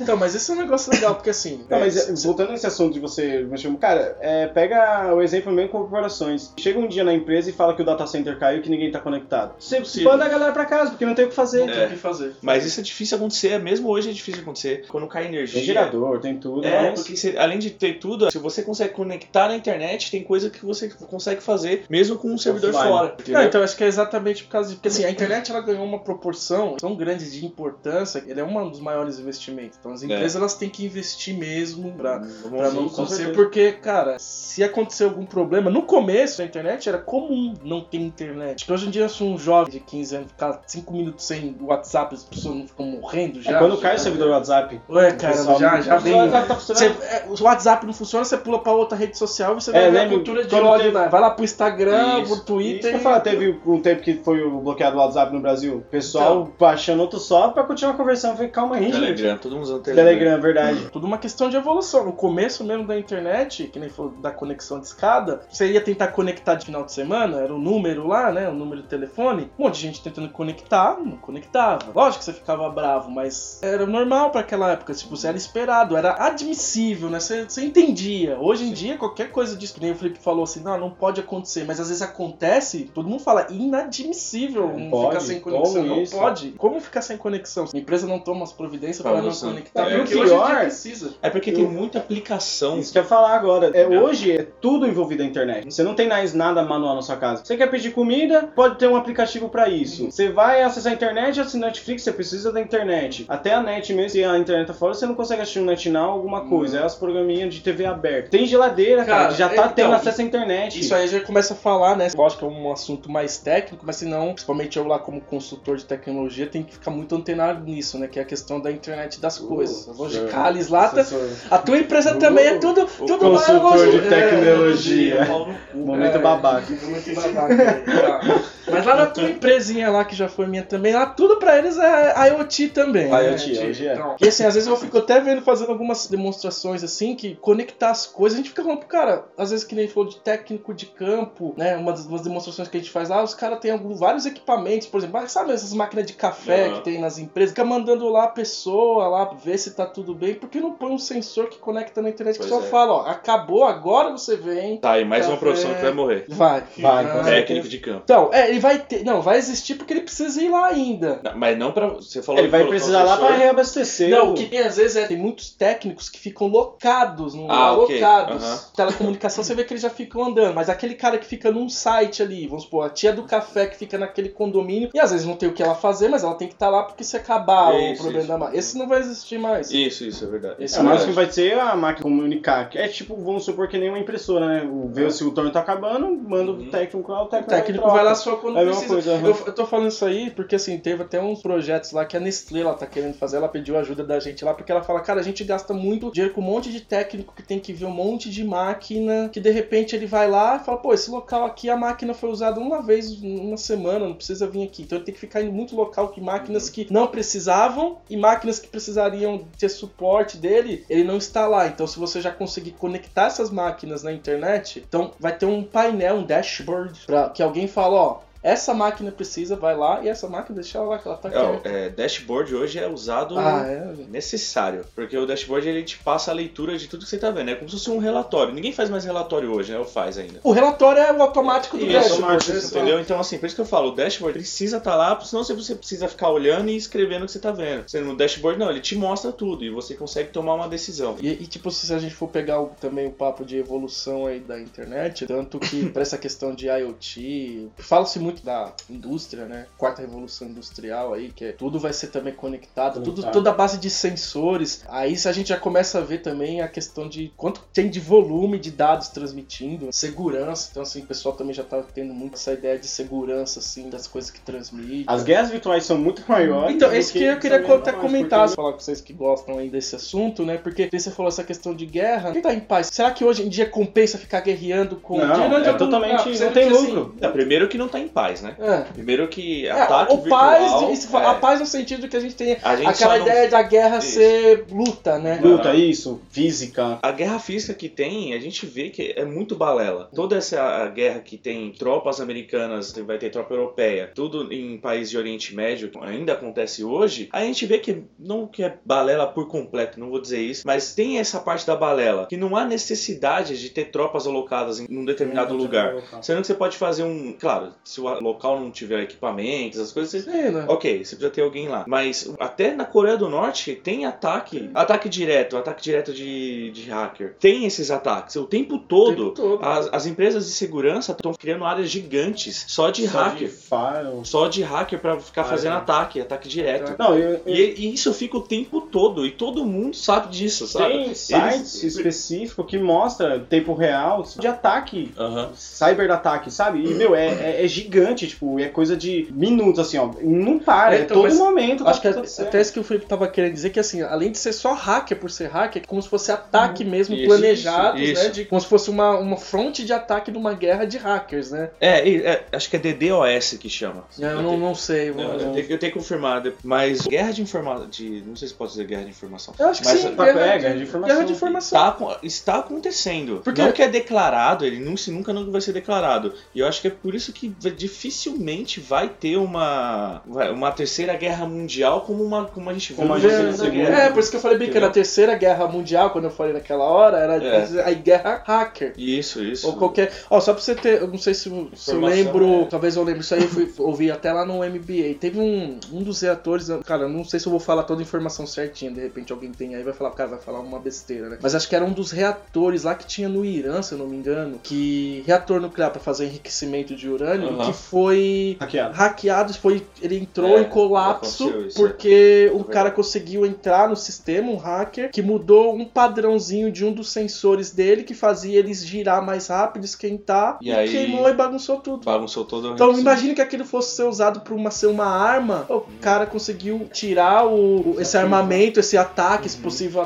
Então, 0.00 0.16
mas 0.16 0.34
esse 0.34 0.50
é 0.50 0.54
um 0.54 0.58
negócio 0.58 0.92
legal, 0.92 1.14
porque 1.14 1.30
assim. 1.30 1.64
Não, 1.70 1.78
mas 1.78 1.96
é, 1.96 2.10
é, 2.10 2.14
voltando 2.16 2.50
nesse 2.50 2.66
assunto 2.66 2.92
de 2.94 3.00
você, 3.00 3.46
chama- 3.56 3.78
cara, 3.78 4.16
é, 4.20 4.46
pega 4.48 5.14
o 5.14 5.22
exemplo 5.22 5.52
mesmo 5.52 5.70
com 5.70 5.78
corporações. 5.78 6.52
Chega 6.58 6.78
um 6.78 6.88
dia 6.88 7.04
na 7.04 7.14
empresa 7.14 7.48
e 7.50 7.52
fala 7.52 7.74
que 7.74 7.82
o 7.82 7.84
data 7.84 8.06
center 8.06 8.38
caiu 8.38 8.58
e 8.58 8.62
que 8.62 8.70
ninguém 8.70 8.90
tá 8.90 8.98
conectado. 8.98 9.54
Você 9.58 9.80
manda 10.02 10.24
a 10.24 10.28
galera 10.28 10.52
pra 10.52 10.64
casa, 10.64 10.90
porque 10.90 11.06
não 11.06 11.14
tem 11.14 11.26
o 11.26 11.28
que 11.28 11.34
fazer. 11.34 11.60
não 11.66 11.72
tem 11.72 11.86
o 11.86 11.90
que 11.90 11.96
fazer. 11.96 12.32
Mas 12.42 12.64
isso 12.64 12.80
é 12.80 12.82
difícil 12.82 13.16
acontecer, 13.16 13.58
mesmo 13.60 13.88
hoje 13.88 14.10
é 14.10 14.12
difícil 14.12 14.42
acontecer. 14.42 14.63
Quando 14.88 15.06
cai 15.06 15.26
energia. 15.26 15.54
Tem 15.58 15.64
gerador, 15.64 16.20
tem 16.20 16.38
tudo, 16.38 16.66
É, 16.66 16.90
mas... 16.90 17.00
porque 17.00 17.16
você- 17.16 17.36
além 17.36 17.58
de 17.58 17.70
ter 17.70 17.98
tudo, 17.98 18.30
se 18.30 18.38
você 18.38 18.62
consegue 18.62 18.94
conectar 18.94 19.48
na 19.48 19.56
internet, 19.56 20.10
tem 20.10 20.22
coisa 20.22 20.50
que 20.50 20.64
você 20.64 20.88
consegue 20.88 21.40
fazer 21.42 21.84
mesmo 21.88 22.16
com 22.16 22.28
um 22.32 22.38
servidor 22.38 22.70
Offline. 22.70 22.90
fora. 22.90 23.16
Não, 23.28 23.42
então 23.42 23.62
acho 23.62 23.76
que 23.76 23.84
é 23.84 23.86
exatamente 23.86 24.44
por 24.44 24.50
causa 24.50 24.70
de. 24.70 24.76
Porque 24.76 24.88
assim, 24.88 25.04
a 25.04 25.10
internet 25.10 25.50
ela 25.50 25.60
ganhou 25.60 25.84
uma 25.84 25.98
proporção 25.98 26.76
tão 26.76 26.94
grande 26.94 27.30
de 27.30 27.44
importância, 27.44 28.22
ele 28.26 28.40
é 28.40 28.44
um 28.44 28.70
dos 28.70 28.80
maiores 28.80 29.18
investimentos. 29.18 29.76
Então 29.78 29.92
as 29.92 30.02
empresas 30.02 30.36
elas 30.36 30.54
têm 30.54 30.68
que 30.68 30.84
investir 30.84 31.36
mesmo 31.36 31.92
pra, 31.92 32.18
Vamos- 32.18 32.38
pra 32.58 32.70
não 32.70 32.86
acontecer, 32.86 33.32
porque, 33.32 33.72
cara, 33.72 34.16
se 34.18 34.62
acontecer 34.62 35.04
algum 35.04 35.24
problema, 35.26 35.70
no 35.70 35.82
começo 35.82 36.38
da 36.38 36.44
internet 36.44 36.88
era 36.88 36.98
comum 36.98 37.54
não 37.62 37.80
ter 37.82 37.98
internet. 37.98 38.60
Porque 38.60 38.72
hoje 38.72 38.86
em 38.86 38.90
dia, 38.90 39.08
se 39.08 39.22
um 39.22 39.36
jovem 39.38 39.72
de 39.72 39.80
15 39.80 40.16
anos 40.16 40.28
ficar 40.30 40.62
5 40.66 40.92
minutos 40.92 41.24
sem 41.26 41.56
WhatsApp, 41.60 42.14
as 42.14 42.24
pessoas 42.24 42.54
não 42.56 42.66
ficam 42.68 42.86
morrendo 42.86 43.40
já. 43.42 43.56
É 43.56 43.58
quando 43.58 43.76
cai 43.78 43.96
o 43.96 43.98
servidor 43.98 44.30
WhatsApp. 44.30 44.53
Ué, 44.88 45.08
o 45.10 45.16
cara, 45.16 45.32
pessoal 45.36 45.58
já, 45.58 45.72
não- 45.76 45.82
já 45.82 45.96
o 45.96 46.00
vem. 46.00 46.14
WhatsApp 46.14 46.48
tá 46.66 46.84
é, 46.84 47.24
o 47.28 47.42
WhatsApp 47.44 47.86
não 47.86 47.92
funciona, 47.92 48.24
você 48.24 48.36
pula 48.36 48.58
pra 48.62 48.72
outra 48.72 48.96
rede 48.96 49.16
social 49.18 49.52
e 49.52 49.54
você 49.62 49.70
É, 49.70 49.72
vai 49.72 49.90
ver 49.90 49.98
a 50.00 50.08
cultura 50.08 50.44
de 50.44 50.54
ódio 50.54 50.84
teve- 50.86 50.94
lá. 50.96 51.08
Vai 51.08 51.20
lá 51.20 51.30
pro 51.30 51.44
Instagram, 51.44 52.20
Isso, 52.22 52.34
pro 52.36 52.44
Twitter. 52.44 52.90
Isso 52.90 52.96
eu 52.98 53.00
falar, 53.00 53.20
teve 53.20 53.60
um 53.66 53.80
tempo 53.80 54.02
que 54.02 54.14
foi 54.22 54.48
bloqueado 54.48 54.96
o 54.96 55.00
WhatsApp 55.00 55.32
no 55.32 55.40
Brasil. 55.40 55.76
O 55.78 55.80
pessoal 55.82 56.48
baixando 56.58 57.02
outro 57.02 57.18
software 57.18 57.52
pra 57.54 57.64
continuar 57.64 57.94
conversando. 57.94 58.32
Eu 58.32 58.36
falei, 58.36 58.50
calma 58.50 58.76
aí, 58.76 58.84
gente. 58.84 58.94
Telegram, 58.94 59.38
todo 59.38 59.52
mundo 59.52 59.64
usando 59.64 59.82
Telegram. 59.82 60.04
Telegram, 60.14 60.40
verdade. 60.40 60.88
Tudo 60.92 61.06
uma 61.06 61.18
questão 61.18 61.48
de 61.48 61.56
evolução. 61.56 62.04
No 62.04 62.12
começo 62.12 62.62
mesmo 62.64 62.86
da 62.86 62.98
internet, 62.98 63.64
que 63.64 63.78
nem 63.78 63.88
foi 63.88 64.10
da 64.20 64.30
conexão 64.30 64.78
de 64.80 64.86
escada, 64.86 65.40
você 65.50 65.66
ia 65.72 65.80
tentar 65.80 66.08
conectar 66.08 66.54
de 66.54 66.66
final 66.66 66.84
de 66.84 66.92
semana, 66.92 67.38
era 67.40 67.52
o 67.54 67.58
número 67.58 68.06
lá, 68.06 68.30
né? 68.30 68.48
O 68.48 68.52
número 68.52 68.82
de 68.82 68.88
telefone. 68.88 69.50
Um 69.58 69.64
monte 69.64 69.74
de 69.76 69.80
gente 69.80 70.02
tentando 70.02 70.28
conectar, 70.28 70.96
não 71.04 71.16
conectava. 71.16 71.86
Lógico 71.94 72.18
que 72.20 72.24
você 72.26 72.32
ficava 72.32 72.68
bravo, 72.68 73.10
mas 73.10 73.58
era 73.62 73.86
normal 73.86 74.30
pra 74.30 74.42
aquela 74.44 74.70
época. 74.72 74.94
Tipo, 74.94 75.14
era 75.26 75.36
esperado, 75.36 75.96
era 75.96 76.14
admissível, 76.26 77.10
né? 77.10 77.18
Você, 77.20 77.46
entendia. 77.64 78.38
Hoje 78.38 78.64
em 78.64 78.72
dia, 78.72 78.96
qualquer 78.96 79.30
coisa 79.30 79.56
disso, 79.56 79.74
que 79.74 79.80
nem 79.80 79.92
o 79.92 79.94
Felipe 79.96 80.18
falou 80.20 80.44
assim, 80.44 80.60
não, 80.60 80.78
não 80.78 80.90
pode 80.90 81.20
acontecer. 81.20 81.64
Mas 81.66 81.80
às 81.80 81.88
vezes 81.88 82.02
acontece, 82.02 82.90
todo 82.94 83.08
mundo 83.08 83.22
fala 83.22 83.46
inadmissível 83.50 84.68
Não 84.76 84.90
pode, 84.90 85.08
ficar 85.08 85.20
sem 85.20 85.40
conexão. 85.40 85.72
como 85.74 85.86
Não 85.86 86.02
isso? 86.02 86.16
pode. 86.16 86.48
Como 86.58 86.80
ficar 86.80 87.02
sem 87.02 87.16
conexão? 87.16 87.66
A 87.72 87.76
empresa 87.78 88.06
não 88.06 88.18
toma 88.18 88.44
as 88.44 88.52
providências 88.52 89.00
para 89.02 89.20
não 89.22 89.30
conectar. 89.32 89.90
É, 89.90 89.96
porque 89.98 90.14
em 90.14 90.16
dia 90.16 90.24
pior- 90.24 90.60
precisa. 90.60 91.14
É 91.22 91.30
porque 91.30 91.52
tem 91.52 91.64
muita 91.66 91.98
aplicação. 91.98 92.78
Isso 92.78 92.92
que 92.92 92.98
eu 92.98 93.02
ia 93.02 93.08
falar 93.08 93.34
agora. 93.34 93.70
É, 93.74 93.88
Não. 93.88 94.04
hoje 94.04 94.32
é 94.32 94.42
tudo 94.60 94.86
envolvido 94.86 95.22
na 95.22 95.28
internet. 95.28 95.72
Você 95.72 95.82
não 95.82 95.94
tem 95.94 96.08
mais 96.08 96.34
nada 96.34 96.62
manual 96.62 96.94
na 96.96 97.02
sua 97.02 97.16
casa. 97.16 97.44
Você 97.44 97.56
quer 97.56 97.68
pedir 97.70 97.92
comida, 97.92 98.42
pode 98.54 98.76
ter 98.78 98.88
um 98.88 98.96
aplicativo 98.96 99.48
pra 99.48 99.68
isso. 99.68 100.10
Você 100.10 100.28
vai 100.30 100.62
acessar 100.62 100.92
a 100.92 100.94
internet, 100.94 101.40
assina 101.40 101.66
Netflix, 101.66 102.02
você 102.02 102.12
precisa 102.12 102.52
da 102.52 102.60
internet. 102.60 103.24
Até 103.28 103.54
a 103.54 103.62
net 103.62 103.92
mesmo, 103.92 104.10
se 104.10 104.24
a 104.24 104.33
internet 104.38 104.66
tá 104.66 104.74
fora, 104.74 104.94
você 104.94 105.06
não 105.06 105.14
consegue 105.14 105.42
assistir 105.42 105.60
um 105.60 105.64
NetNow, 105.64 106.10
alguma 106.10 106.48
coisa. 106.48 106.80
É 106.80 106.84
as 106.84 106.94
programinhas 106.94 107.54
de 107.54 107.60
TV 107.60 107.84
aberta. 107.86 108.30
Tem 108.30 108.46
geladeira, 108.46 109.04
cara, 109.04 109.24
Cara, 109.24 109.34
já 109.34 109.48
tá 109.48 109.54
então, 109.54 109.68
tendo 109.72 109.94
acesso 109.94 110.20
à 110.20 110.24
internet. 110.24 110.80
Isso 110.80 110.94
aí 110.94 111.08
já 111.08 111.20
começa 111.20 111.54
a 111.54 111.56
falar, 111.56 111.96
né? 111.96 112.08
Lógico 112.16 112.46
que 112.48 112.54
é 112.54 112.58
um 112.58 112.72
assunto 112.72 113.10
mais 113.10 113.38
técnico, 113.38 113.84
mas 113.86 113.96
se 113.96 114.04
não, 114.04 114.32
principalmente 114.32 114.76
eu 114.76 114.86
lá 114.86 114.98
como 114.98 115.20
consultor 115.20 115.76
de 115.76 115.84
tecnologia, 115.84 116.46
tem 116.46 116.62
que 116.62 116.72
ficar 116.74 116.90
muito 116.90 117.14
antenado 117.14 117.64
nisso, 117.64 117.98
né? 117.98 118.08
Que 118.08 118.18
é 118.18 118.22
a 118.22 118.24
questão 118.24 118.60
da 118.60 118.70
internet 118.70 119.20
das 119.20 119.38
coisas. 119.38 119.86
Eu 119.86 119.94
vou 119.94 120.08
de 120.08 120.20
Calis 120.26 120.68
Lata. 120.68 121.06
A 121.50 121.58
tua 121.58 121.78
empresa 121.78 122.14
também 122.16 122.46
é 122.46 122.58
tudo, 122.58 122.86
tudo 122.86 123.28
lá, 123.28 123.40
eu 123.48 123.60
consultor 123.60 123.90
de 123.90 124.08
tecnologia. 124.08 125.14
É. 125.14 125.76
Momento 125.76 126.16
É. 126.16 126.18
babaca. 126.18 126.66
Muito 126.70 127.14
babaca, 127.14 127.82
tá. 127.84 128.40
Mas 128.70 128.84
lá 128.86 128.96
na 128.96 129.06
tua 129.06 129.24
empresinha 129.28 129.90
lá, 129.90 130.04
que 130.04 130.16
já 130.16 130.28
foi 130.28 130.46
minha 130.46 130.62
também, 130.62 130.94
lá 130.94 131.06
tudo 131.06 131.36
pra 131.36 131.58
eles 131.58 131.78
é 131.78 132.28
IoT 132.30 132.68
também. 132.68 133.08
né? 133.10 133.30
IoT, 133.30 133.58
hoje 133.58 133.86
é. 133.86 133.92
Então, 133.92 134.16
e 134.24 134.28
assim, 134.28 134.44
às 134.44 134.54
vezes 134.54 134.68
eu 134.68 134.76
fico 134.76 134.98
até 134.98 135.20
vendo, 135.20 135.42
fazendo 135.42 135.70
algumas 135.70 136.06
demonstrações 136.06 136.82
assim, 136.82 137.14
que 137.14 137.34
conectar 137.36 137.90
as 137.90 138.06
coisas, 138.06 138.36
a 138.38 138.40
gente 138.40 138.50
fica 138.50 138.62
falando 138.62 138.78
pro 138.78 138.88
cara, 138.88 139.24
às 139.36 139.50
vezes 139.50 139.64
que 139.64 139.74
nem 139.74 139.86
falou 139.88 140.08
de 140.08 140.16
técnico 140.16 140.74
de 140.74 140.86
campo, 140.86 141.54
né? 141.56 141.76
Uma 141.76 141.92
das 141.92 142.06
umas 142.06 142.22
demonstrações 142.22 142.68
que 142.68 142.76
a 142.76 142.80
gente 142.80 142.90
faz 142.92 143.08
lá, 143.08 143.22
os 143.22 143.34
caras 143.34 143.58
têm 143.60 143.70
algum- 143.70 143.94
vários 143.94 144.26
equipamentos, 144.26 144.86
por 144.88 144.98
exemplo, 144.98 145.18
ah, 145.18 145.28
sabe 145.28 145.52
essas 145.52 145.72
máquinas 145.72 146.06
de 146.06 146.12
café 146.14 146.66
Aham. 146.66 146.74
que 146.76 146.80
tem 146.84 147.00
nas 147.00 147.18
empresas, 147.18 147.50
fica 147.50 147.64
mandando 147.64 148.08
lá 148.08 148.24
a 148.24 148.28
pessoa 148.28 149.08
lá 149.08 149.24
ver 149.44 149.58
se 149.58 149.72
tá 149.72 149.86
tudo 149.86 150.14
bem, 150.14 150.34
por 150.34 150.48
que 150.48 150.60
não 150.60 150.72
põe 150.72 150.90
um 150.92 150.98
sensor 150.98 151.48
que 151.48 151.58
conecta 151.58 152.00
na 152.02 152.08
internet 152.08 152.34
que 152.38 152.46
Pois 152.46 152.50
só 152.50 152.60
é. 152.60 152.70
fala, 152.70 152.92
ó, 152.92 153.06
acabou, 153.06 153.64
agora 153.64 154.10
você 154.10 154.36
vem. 154.36 154.76
Tá, 154.78 154.98
e 154.98 155.04
mais 155.04 155.24
uma 155.26 155.32
Café. 155.36 155.44
profissão 155.46 155.74
que 155.74 155.80
vai 155.82 155.92
morrer. 155.92 156.24
Vai. 156.28 156.62
Vai, 156.78 157.04
Ah, 157.04 157.08
com 157.08 157.24
Técnico 157.24 157.68
de 157.68 157.78
campo. 157.78 158.00
Então, 158.04 158.30
é, 158.32 158.48
ele 158.50 158.60
vai 158.60 158.78
ter. 158.78 159.04
Não, 159.04 159.20
vai 159.22 159.38
existir 159.38 159.74
porque 159.74 159.92
ele 159.92 160.00
precisa 160.02 160.40
ir 160.42 160.48
lá 160.50 160.66
ainda. 160.66 161.20
Não, 161.22 161.36
Mas 161.36 161.58
não 161.58 161.72
pra. 161.72 161.88
Você 161.88 162.22
falou 162.22 162.40
Ele 162.40 162.48
que 162.48 162.56
vai 162.56 162.66
precisar 162.66 163.02
um 163.02 163.06
lá 163.06 163.16
pra 163.16 163.26
sensor. 163.28 163.40
reabastecer. 163.40 164.08
Não, 164.14 164.30
o- 164.32 164.34
que 164.34 164.46
tem 164.46 164.60
às 164.60 164.76
vezes 164.76 164.96
é. 164.96 165.06
Tem 165.06 165.16
muitos 165.16 165.50
técnicos 165.50 166.08
que 166.08 166.18
ficam 166.18 166.46
locados, 166.46 167.34
no, 167.34 167.50
Ah, 167.50 167.68
alocados. 167.68 168.42
Aham. 168.42 168.60
Telecomunicação, 168.76 169.42
você 169.44 169.54
vê 169.54 169.64
que 169.64 169.72
eles 169.72 169.82
já 169.82 169.90
ficam 169.90 170.24
andando. 170.24 170.54
Mas 170.54 170.68
aquele 170.68 170.94
cara 170.94 171.18
que 171.18 171.26
fica 171.26 171.50
num 171.50 171.68
site 171.68 172.22
ali, 172.22 172.46
vamos 172.46 172.64
supor, 172.64 172.86
a 172.86 172.90
tia 172.90 173.12
do 173.12 173.22
café 173.24 173.66
que 173.66 173.76
fica 173.76 173.96
naquele 173.98 174.28
condomínio, 174.28 174.90
e 174.94 174.98
às 175.00 175.10
vezes 175.10 175.26
não 175.26 175.36
tem 175.36 175.48
o 175.48 175.52
que 175.52 175.62
ela 175.62 175.74
fazer, 175.74 176.08
mas 176.08 176.22
ela 176.24 176.34
tem 176.34 176.48
que 176.48 176.54
estar 176.54 176.68
lá 176.68 176.82
porque 176.84 177.04
se 177.04 177.16
acabar 177.16 177.74
Isso, 177.74 177.94
o 177.94 177.96
problema 177.96 178.18
isso. 178.20 178.28
da 178.28 178.38
máquina. 178.38 178.58
Esse 178.58 178.78
não 178.78 178.88
vai 178.88 179.00
existir 179.00 179.38
mais. 179.38 179.70
Isso, 179.70 180.04
isso, 180.04 180.24
é 180.24 180.28
verdade. 180.28 180.56
Esse 180.64 180.76
É, 180.78 180.82
não 180.82 180.90
mas 180.90 180.94
o 181.02 181.04
vai. 181.04 181.08
que 181.08 181.14
vai 181.14 181.30
ser 181.32 181.58
a 181.58 181.74
máquina 181.76 182.02
comunicar. 182.02 182.70
É 182.74 182.88
tipo, 182.88 183.16
vamos 183.16 183.44
supor 183.44 183.68
que 183.68 183.78
nem 183.78 183.88
uma 183.88 183.98
impressora, 183.98 184.46
né? 184.46 184.62
O 184.70 184.88
ver 184.88 185.10
se 185.10 185.24
o 185.24 185.30
torno 185.30 185.50
tá 185.50 185.60
acabando, 185.60 186.06
manda 186.28 186.52
Uhum. 186.52 186.58
o 186.62 186.70
técnico 186.70 187.10
lá, 187.10 187.22
o 187.22 187.24
O 187.24 187.28
técnico, 187.28 187.50
técnico 187.50 187.82
troca. 187.82 187.94
vai 187.96 188.04
lá 188.04 188.14
só 188.14 188.36
quando 188.36 188.58
É 188.58 188.64
precisa. 188.64 188.86
coisa, 188.88 189.14
aham. 189.14 189.28
eu, 189.28 189.36
eu 189.46 189.52
tô 189.52 189.66
falando 189.66 189.88
isso 189.88 190.04
aí 190.04 190.30
porque 190.30 190.54
assim, 190.56 190.78
teve 190.78 191.02
até 191.02 191.20
uns 191.20 191.40
projetos 191.42 191.92
lá 191.92 192.04
que 192.04 192.16
a 192.16 192.20
Nestlé 192.20 192.60
ela 192.60 192.74
tá 192.74 192.86
querendo 192.86 193.14
fazer, 193.14 193.36
ela 193.38 193.48
pediu 193.48 193.76
ajuda 193.78 194.03
da 194.04 194.20
gente 194.20 194.44
lá, 194.44 194.54
porque 194.54 194.70
ela 194.70 194.82
fala, 194.82 195.00
cara, 195.00 195.20
a 195.20 195.22
gente 195.22 195.44
gasta 195.44 195.72
muito 195.72 196.10
dinheiro 196.10 196.34
com 196.34 196.40
um 196.40 196.44
monte 196.44 196.70
de 196.70 196.80
técnico 196.80 197.34
que 197.34 197.42
tem 197.42 197.58
que 197.58 197.72
ver 197.72 197.86
um 197.86 197.90
monte 197.90 198.30
de 198.30 198.44
máquina, 198.44 199.28
que 199.32 199.40
de 199.40 199.50
repente 199.50 199.96
ele 199.96 200.06
vai 200.06 200.28
lá 200.28 200.56
e 200.56 200.64
fala, 200.64 200.78
pô, 200.78 200.92
esse 200.92 201.10
local 201.10 201.44
aqui 201.44 201.70
a 201.70 201.76
máquina 201.76 202.14
foi 202.14 202.30
usada 202.30 202.60
uma 202.60 202.82
vez 202.82 203.10
uma 203.22 203.56
semana, 203.56 204.06
não 204.06 204.14
precisa 204.14 204.46
vir 204.46 204.64
aqui. 204.64 204.82
Então 204.82 204.98
ele 204.98 205.04
tem 205.04 205.14
que 205.14 205.20
ficar 205.20 205.42
indo 205.42 205.52
muito 205.52 205.76
local 205.76 206.08
que 206.08 206.20
máquinas 206.20 206.68
que 206.68 206.86
não 206.90 207.06
precisavam 207.06 207.98
e 208.08 208.16
máquinas 208.16 208.58
que 208.58 208.68
precisariam 208.68 209.46
ter 209.58 209.68
suporte 209.68 210.36
dele, 210.36 210.84
ele 210.88 211.04
não 211.04 211.16
está 211.16 211.46
lá. 211.46 211.66
Então 211.66 211.86
se 211.86 211.98
você 211.98 212.20
já 212.20 212.30
conseguir 212.30 212.72
conectar 212.72 213.26
essas 213.26 213.50
máquinas 213.50 214.02
na 214.02 214.12
internet, 214.12 214.84
então 214.86 215.12
vai 215.18 215.36
ter 215.36 215.46
um 215.46 215.62
painel, 215.62 216.16
um 216.16 216.24
dashboard, 216.24 217.00
pra 217.06 217.28
que 217.30 217.42
alguém 217.42 217.66
fala, 217.66 217.96
ó, 217.96 218.20
essa 218.44 218.72
máquina 218.74 219.10
precisa, 219.10 219.56
vai 219.56 219.74
lá, 219.76 220.02
e 220.04 220.08
essa 220.08 220.28
máquina 220.28 220.54
deixa 220.60 220.78
ela 220.78 220.86
lá, 220.88 220.98
que 220.98 221.08
ela 221.08 221.16
tá 221.16 221.28
É, 221.28 221.32
quieta. 221.32 221.68
é, 221.68 221.88
dashboard 221.88 222.54
hoje 222.54 222.78
é 222.78 222.86
usado 222.86 223.36
Ah, 223.38 223.64
é. 223.66 223.94
necessário. 224.08 224.84
Porque 224.94 225.16
o 225.16 225.26
dashboard 225.26 225.68
ele 225.68 225.82
te 225.82 225.98
passa 225.98 226.30
a 226.30 226.34
leitura 226.34 226.76
de 226.78 226.86
tudo 226.86 227.04
que 227.04 227.10
você 227.10 227.18
tá 227.18 227.30
vendo. 227.30 227.50
É 227.50 227.54
como 227.54 227.68
se 227.68 227.76
fosse 227.76 227.90
um 227.90 227.98
relatório. 227.98 228.52
Ninguém 228.54 228.72
faz 228.72 228.90
mais 228.90 229.04
relatório 229.04 229.50
hoje, 229.52 229.72
né? 229.72 229.78
Ou 229.78 229.84
faz 229.84 230.18
ainda. 230.18 230.40
O 230.44 230.52
relatório 230.52 231.00
é 231.02 231.12
o 231.12 231.22
automático 231.22 231.76
do 231.78 231.84
Isso, 231.84 231.92
dashboard. 231.92 232.52
né? 232.52 232.58
Entendeu? 232.64 233.00
Então, 233.00 233.18
assim, 233.18 233.38
por 233.38 233.46
isso 233.46 233.54
que 233.54 233.60
eu 233.60 233.66
falo, 233.66 233.88
o 233.88 233.94
dashboard 233.94 234.38
precisa 234.38 234.76
estar 234.76 234.94
lá, 234.94 235.18
senão 235.20 235.42
você 235.42 235.74
precisa 235.74 236.06
ficar 236.06 236.28
olhando 236.30 236.68
e 236.70 236.76
escrevendo 236.76 237.22
o 237.22 237.26
que 237.26 237.32
você 237.32 237.38
tá 237.38 237.50
vendo. 237.50 237.84
No 238.04 238.16
dashboard, 238.16 238.58
não, 238.58 238.70
ele 238.70 238.80
te 238.80 238.94
mostra 238.94 239.32
tudo 239.32 239.64
e 239.64 239.70
você 239.70 239.94
consegue 239.94 240.28
tomar 240.30 240.54
uma 240.54 240.68
decisão. 240.68 241.16
E, 241.20 241.28
e, 241.28 241.46
tipo, 241.46 241.70
se 241.70 241.92
a 241.92 241.98
gente 241.98 242.14
for 242.14 242.28
pegar 242.28 242.60
o- 242.60 242.70
também 242.80 243.06
o 243.06 243.10
papo 243.10 243.44
de 243.44 243.56
evolução 243.56 244.26
aí 244.26 244.40
da 244.40 244.60
internet, 244.60 245.26
tanto 245.26 245.58
que 245.58 245.88
para 245.90 246.02
essa 246.02 246.18
questão 246.18 246.54
de 246.54 246.66
IoT, 246.68 247.68
fala-se 247.78 248.18
muito 248.18 248.33
da 248.42 248.72
indústria, 248.88 249.44
né? 249.46 249.66
Quarta 249.76 250.02
revolução 250.02 250.48
industrial 250.48 251.12
aí, 251.14 251.30
que 251.34 251.44
é, 251.46 251.52
tudo 251.52 251.78
vai 251.78 251.92
ser 251.92 252.08
também 252.08 252.32
conectado, 252.34 252.94
tudo, 252.94 253.06
Conectado. 253.16 253.32
toda 253.32 253.50
a 253.50 253.52
base 253.54 253.78
de 253.78 253.90
sensores. 253.90 254.82
Aí 254.88 255.14
a 255.26 255.32
gente 255.32 255.48
já 255.48 255.56
começa 255.56 255.98
a 255.98 256.00
ver 256.00 256.18
também 256.18 256.60
a 256.60 256.68
questão 256.68 257.08
de 257.08 257.32
quanto 257.36 257.60
tem 257.72 257.88
de 257.88 258.00
volume 258.00 258.58
de 258.58 258.70
dados 258.70 259.08
transmitindo, 259.08 259.88
segurança. 259.92 260.68
Então, 260.70 260.82
assim, 260.82 261.00
o 261.00 261.06
pessoal 261.06 261.34
também 261.34 261.54
já 261.54 261.62
tá 261.62 261.82
tendo 261.94 262.12
muito 262.14 262.34
essa 262.34 262.52
ideia 262.52 262.78
de 262.78 262.86
segurança, 262.86 263.58
assim, 263.60 263.88
das 263.90 264.06
coisas 264.06 264.30
que 264.30 264.40
transmitem. 264.40 265.04
As 265.06 265.22
guerras 265.22 265.50
virtuais 265.50 265.84
são 265.84 265.98
muito 265.98 266.22
maiores. 266.28 266.74
Então, 266.74 266.88
do 266.88 266.94
esse 266.96 267.12
que 267.12 267.22
eu 267.24 267.38
queria 267.38 267.58
até 267.58 267.92
comentar, 267.92 268.40
porque- 268.40 268.56
falar 268.56 268.72
com 268.72 268.80
vocês 268.80 269.00
que 269.00 269.12
gostam 269.12 269.58
aí 269.58 269.68
desse 269.68 269.94
assunto, 269.96 270.44
né? 270.44 270.56
Porque 270.58 270.88
você 270.92 271.10
falou 271.10 271.28
essa 271.28 271.44
questão 271.44 271.74
de 271.74 271.86
guerra, 271.86 272.32
quem 272.32 272.42
tá 272.42 272.54
em 272.54 272.60
paz? 272.60 272.88
Será 272.92 273.10
que 273.10 273.24
hoje 273.24 273.42
em 273.42 273.48
dia 273.48 273.66
compensa 273.68 274.16
ficar 274.18 274.40
guerreando 274.40 274.96
com 274.96 275.18
Não, 275.18 275.56
é 275.58 275.72
totalmente- 275.72 276.22
ah, 276.22 276.26
não 276.26 276.34
sendo 276.34 276.52
tem 276.52 276.68
que, 276.68 276.74
assim, 276.74 276.86
lucro. 276.92 277.14
É, 277.20 277.28
primeiro 277.28 277.68
que 277.68 277.76
não 277.78 277.88
tá 277.88 277.98
em 277.98 278.08
paz, 278.08 278.23
né? 278.42 278.56
É. 278.58 278.80
Primeiro 278.92 279.28
que 279.28 279.66
É, 279.66 279.70
ataque 279.70 280.14
o 280.14 280.18
paz, 280.28 280.62
virtual... 280.62 280.92
isso 280.92 281.08
fala- 281.08 281.32
a 281.32 281.36
é, 281.36 281.38
paz 281.40 281.60
no 281.60 281.66
sentido 281.66 282.02
de 282.02 282.08
que 282.08 282.16
a 282.16 282.20
gente 282.20 282.34
tem 282.34 282.56
a 282.62 282.76
gente 282.76 282.88
aquela 282.88 283.18
não- 283.18 283.26
ideia 283.26 283.48
da 283.48 283.62
guerra 283.62 283.98
Isso. 283.98 284.08
ser 284.14 284.64
luta, 284.70 285.18
né? 285.18 285.40
Luta, 285.42 285.74
isso, 285.74 286.20
física. 286.30 286.98
A 287.02 287.12
guerra 287.12 287.38
física 287.38 287.74
que 287.74 287.88
tem, 287.88 288.34
a 288.34 288.38
gente 288.40 288.66
vê 288.66 288.90
que 288.90 289.12
é 289.16 289.24
muito 289.24 289.56
balela. 289.56 290.08
Toda 290.14 290.36
essa 290.36 290.86
guerra 290.88 291.20
que 291.20 291.36
tem 291.36 291.72
tropas 291.72 292.20
americanas, 292.20 292.92
vai 293.06 293.18
ter 293.18 293.30
tropa 293.30 293.54
europeia, 293.54 294.10
tudo 294.14 294.52
em 294.52 294.78
países 294.78 295.10
de 295.10 295.18
Oriente 295.18 295.54
Médio, 295.54 295.90
ainda 296.00 296.32
acontece 296.32 296.84
hoje, 296.84 297.28
a 297.32 297.40
gente 297.42 297.64
vê 297.66 297.78
que 297.78 298.02
não 298.18 298.46
que 298.46 298.62
é 298.62 298.74
balela 298.84 299.26
por 299.26 299.48
completo, 299.48 299.98
não 299.98 300.10
vou 300.10 300.20
dizer 300.20 300.40
isso, 300.40 300.62
mas 300.66 300.94
tem 300.94 301.18
essa 301.18 301.40
parte 301.40 301.66
da 301.66 301.74
balela, 301.76 302.26
que 302.26 302.36
não 302.36 302.56
há 302.56 302.64
necessidade 302.64 303.58
de 303.60 303.68
ter 303.70 303.86
tropas 303.86 304.26
alocadas 304.26 304.80
em 304.80 304.86
um 304.90 305.04
determinado 305.04 305.54
lugar. 305.54 305.94
Sendo 306.22 306.40
que 306.40 306.46
você 306.46 306.54
pode 306.54 306.76
fazer 306.76 307.02
um. 307.04 307.32
Claro, 307.38 307.72
se 307.84 308.00
o 308.00 308.08
local 308.20 308.60
não 308.60 308.70
tiver 308.70 309.02
equipamentos, 309.02 309.78
as 309.78 309.92
coisas, 309.92 310.10
você 310.24 310.30
Sim, 310.30 310.50
né? 310.50 310.64
Ok, 310.68 310.98
você 311.04 311.16
precisa 311.16 311.30
ter 311.30 311.42
alguém 311.42 311.68
lá. 311.68 311.84
Mas 311.86 312.32
até 312.38 312.74
na 312.74 312.84
Coreia 312.84 313.16
do 313.16 313.28
Norte 313.28 313.74
tem 313.74 314.04
ataque. 314.06 314.70
Ataque 314.74 315.08
direto, 315.08 315.56
ataque 315.56 315.82
direto 315.82 316.12
de, 316.12 316.70
de 316.70 316.90
hacker. 316.90 317.34
Tem 317.38 317.64
esses 317.66 317.90
ataques. 317.90 318.36
O 318.36 318.44
tempo 318.44 318.78
todo. 318.78 319.28
O 319.28 319.30
tempo 319.32 319.48
todo. 319.58 319.64
As, 319.64 319.88
as 319.92 320.06
empresas 320.06 320.46
de 320.46 320.52
segurança 320.52 321.12
estão 321.12 321.32
criando 321.34 321.64
áreas 321.64 321.90
gigantes 321.90 322.64
só 322.68 322.90
de 322.90 323.06
Só 323.08 323.18
hacker. 323.18 323.48
de. 323.48 324.28
Só 324.28 324.48
de 324.48 324.62
hacker 324.62 324.98
pra 324.98 325.18
ficar 325.18 325.42
Ah, 325.42 325.44
fazendo 325.44 325.74
é. 325.74 325.76
ataque, 325.76 326.20
ataque 326.20 326.48
direto. 326.48 326.94
Não, 326.98 327.16
eu, 327.16 327.40
eu- 327.46 327.54
E, 327.54 327.74
e 327.78 327.94
isso 327.94 328.12
fica 328.14 328.36
o 328.36 328.40
tempo 328.40 328.80
todo. 328.82 329.24
E 329.26 329.30
todo 329.30 329.64
mundo 329.64 329.96
sabe 329.96 330.28
disso, 330.28 330.66
sabe? 330.66 330.92
tem 330.92 331.14
sites 331.14 331.82
Eles- 331.82 331.96
específicos 331.96 332.66
que 332.66 332.78
mostra 332.78 333.38
tempo 333.40 333.74
real 333.74 334.24
de 334.38 334.46
ataque. 334.46 335.12
Aham. 335.18 335.50
Cyber 335.54 336.10
ataque, 336.10 336.50
sabe? 336.50 336.84
E, 336.84 336.94
meu, 336.94 337.14
é, 337.14 337.26
é, 337.26 337.64
é 337.64 337.68
gigante, 337.68 338.03
tipo, 338.12 338.58
é 338.58 338.68
coisa 338.68 338.96
de 338.96 339.28
minutos, 339.30 339.78
assim, 339.78 339.96
ó. 339.98 340.10
Não 340.22 340.58
para, 340.58 340.96
É, 340.96 340.98
é, 340.98 341.02
então, 341.04 341.22
todo 341.22 341.34
momento. 341.36 341.84
tá 341.84 341.90
Acho 341.90 342.00
que 342.00 342.08
até 342.08 342.60
isso 342.60 342.72
que 342.72 342.80
o 342.80 342.84
Felipe 342.84 343.06
tava 343.06 343.28
querendo 343.28 343.52
dizer, 343.54 343.70
que 343.70 343.78
assim, 343.80 344.02
além 344.02 344.32
de 344.32 344.38
ser 344.38 344.52
só 344.52 344.74
hacker 344.74 345.16
por 345.16 345.30
ser 345.30 345.48
hacker, 345.48 345.82
é 345.82 345.86
como 345.86 346.02
se 346.02 346.08
fosse 346.08 346.32
ataque 346.32 346.84
mesmo 346.84 347.14
Isso, 347.14 347.26
planejados, 347.26 348.00
isso, 348.00 348.14
né? 348.14 348.20
isso. 348.24 348.32
De, 348.32 348.44
como 348.46 348.60
se 348.60 348.66
fosse 348.66 348.90
uma, 348.90 349.16
uma 349.18 349.36
fronte 349.36 349.84
de 349.84 349.92
ataque 349.92 350.30
numa 350.32 350.52
guerra 350.54 350.84
de 350.84 350.98
hackers, 350.98 351.50
né? 351.52 351.70
É, 351.80 352.08
é, 352.10 352.44
acho 352.52 352.68
que 352.68 352.76
é 352.76 352.78
DDoS 352.78 353.56
que 353.60 353.70
chama. 353.70 354.04
Eu 354.18 354.42
não, 354.42 354.56
não 354.58 354.74
sei. 354.74 355.10
Eu, 355.10 355.18
eu 355.20 355.38
tenho, 355.52 355.66
eu 355.70 355.78
tenho 355.78 355.92
que 355.92 355.98
confirmar, 355.98 356.40
de- 356.40 356.52
mas 356.64 357.02
guerra 357.06 357.30
de 357.32 357.42
informação. 357.42 357.88
De, 357.88 358.22
não 358.26 358.34
sei 358.34 358.48
se 358.48 358.54
pode 358.54 358.72
dizer 358.72 358.84
guerra 358.86 359.04
de 359.04 359.10
informação. 359.10 359.54
Eu 359.58 359.68
acho 359.68 359.80
que 359.82 359.88
mas 359.88 360.00
sim, 360.00 360.14
tá- 360.14 360.26
é, 360.28 360.58
guerra 360.58 360.74
de 360.76 360.82
informação. 360.82 361.14
Guerra 361.16 361.26
de 361.26 361.32
informação. 361.32 361.78
Está, 361.88 362.18
está 362.22 362.58
acontecendo. 362.58 363.40
Porque- 363.44 363.62
Não 363.62 363.72
que 363.72 363.82
é 363.82 363.88
declarado, 363.88 364.64
ele 364.64 364.78
não, 364.78 364.96
se- 364.96 365.10
nunca 365.10 365.32
não 365.32 365.50
vai 365.50 365.60
ser 365.60 365.72
declarado. 365.72 366.32
E 366.54 366.60
eu 366.60 366.66
acho 366.66 366.80
que 366.80 366.88
é 366.88 366.90
por 366.90 367.14
isso 367.14 367.32
que 367.32 367.48
dificilmente 367.88 368.80
vai 368.80 369.08
ter 369.08 369.36
uma, 369.36 370.22
uma 370.52 370.72
terceira 370.72 371.14
guerra 371.16 371.46
mundial 371.46 372.00
como, 372.02 372.22
uma, 372.22 372.44
como 372.46 372.68
a 372.70 372.72
gente 372.72 372.92
viu 372.92 373.02
Como 373.02 373.14
a 373.14 373.18
gente. 373.18 373.32
É, 373.34 374.10
por 374.10 374.20
isso 374.20 374.30
que 374.30 374.36
eu 374.36 374.40
falei 374.40 374.58
bem 374.58 374.66
que 374.68 374.72
Entendeu? 374.74 374.88
na 374.88 374.94
Terceira 374.94 375.34
Guerra 375.36 375.66
Mundial, 375.68 376.10
quando 376.10 376.24
eu 376.24 376.30
falei 376.30 376.52
naquela 376.52 376.84
hora, 376.84 377.16
era 377.18 377.36
É. 377.42 377.88
a 377.88 377.92
guerra 377.92 378.42
hacker. 378.44 378.92
Isso, 378.96 379.42
isso. 379.42 379.66
Ou 379.66 379.74
qualquer. 379.76 380.12
Ó, 380.30 380.40
só 380.40 380.52
pra 380.52 380.62
você 380.62 380.74
ter. 380.74 381.00
Eu 381.00 381.08
não 381.08 381.18
sei 381.18 381.34
se, 381.34 381.50
se 381.74 381.90
eu 381.92 382.00
lembro. 382.00 382.62
é. 382.62 382.64
Talvez 382.66 382.96
eu 382.96 383.02
lembre 383.04 383.20
isso 383.20 383.34
aí, 383.34 383.42
eu 383.42 383.48
fui 383.48 383.72
ouvir 383.78 384.10
até 384.10 384.32
lá 384.32 384.44
no 384.44 384.58
MBA. 384.64 385.14
Teve 385.20 385.38
um, 385.38 385.78
um 385.92 386.02
dos 386.02 386.20
reatores. 386.20 386.68
Cara, 386.84 387.02
eu 387.02 387.08
não 387.08 387.24
sei 387.24 387.38
se 387.40 387.46
eu 387.46 387.50
vou 387.50 387.60
falar 387.60 387.84
toda 387.84 388.00
a 388.00 388.02
informação 388.02 388.46
certinha. 388.46 388.90
De 388.90 389.00
repente 389.00 389.32
alguém 389.32 389.50
tem 389.52 389.74
aí 389.74 389.80
e 389.80 389.84
vai 389.84 389.92
falar, 389.94 390.10
cara, 390.12 390.30
vai 390.30 390.38
falar 390.40 390.60
uma 390.60 390.78
besteira, 390.78 391.28
né? 391.28 391.38
Mas 391.40 391.54
acho 391.54 391.68
que 391.68 391.76
era 391.76 391.84
um 391.84 391.92
dos 391.92 392.10
reatores 392.10 392.82
lá 392.84 392.94
que 392.94 393.06
tinha 393.06 393.28
no 393.28 393.44
Irã, 393.44 393.82
se 393.82 393.92
eu 393.92 393.98
não 393.98 394.06
me 394.06 394.16
engano. 394.16 394.58
Que. 394.62 395.22
Reator 395.26 395.60
nuclear 395.60 395.90
pra 395.90 396.00
fazer 396.00 396.26
enriquecimento 396.26 396.94
de 396.94 397.08
urânio. 397.08 397.48
Aham. 397.50 397.66
Que 397.66 397.72
foi. 397.74 398.56
Hackeado. 398.60 398.94
Hackeado, 398.94 399.54
foi, 399.54 399.86
ele 400.00 400.18
entrou 400.18 400.58
É, 400.58 400.62
em 400.62 400.64
colapso 400.64 401.48
isso, 401.66 401.76
porque 401.76 402.50
é. 402.52 402.56
o 402.56 402.64
cara 402.64 402.90
conseguiu 402.90 403.44
entrar 403.44 403.88
no 403.88 403.96
sistema, 403.96 404.50
um 404.50 404.56
hacker, 404.56 405.10
que 405.10 405.20
mudou 405.22 405.74
um 405.74 405.84
padrãozinho 405.84 406.70
de 406.72 406.84
um 406.84 406.92
dos 406.92 407.10
sensores 407.10 407.70
dele 407.70 408.02
que 408.04 408.14
fazia 408.14 408.58
eles 408.58 408.84
girar 408.86 409.24
mais 409.24 409.48
rápido, 409.48 409.84
esquentar, 409.84 410.58
E 410.62 410.68
e, 410.68 410.72
aí- 410.72 410.88
queimou 410.90 411.28
e 411.28 411.34
bagunçou 411.34 411.78
tudo. 411.78 412.04
Bagunçou 412.04 412.44
todo 412.44 412.70
o 412.70 412.74
Então 412.74 412.98
imagine 412.98 413.34
que 413.34 413.40
aquilo 413.42 413.64
fosse 413.64 413.96
ser 413.96 414.04
usado 414.04 414.40
para 414.40 414.54
uma, 414.54 414.70
ser 414.70 414.86
uma 414.86 415.06
arma, 415.06 415.66
o 415.68 415.80
cara 416.00 416.26
conseguiu 416.26 416.88
tirar 416.92 417.46
o, 417.46 417.94
o- 417.94 418.00
esse 418.00 418.16
armamento, 418.16 418.80
esse 418.80 418.96
ataque, 418.96 419.46
esse 419.46 419.56
possível 419.58 420.00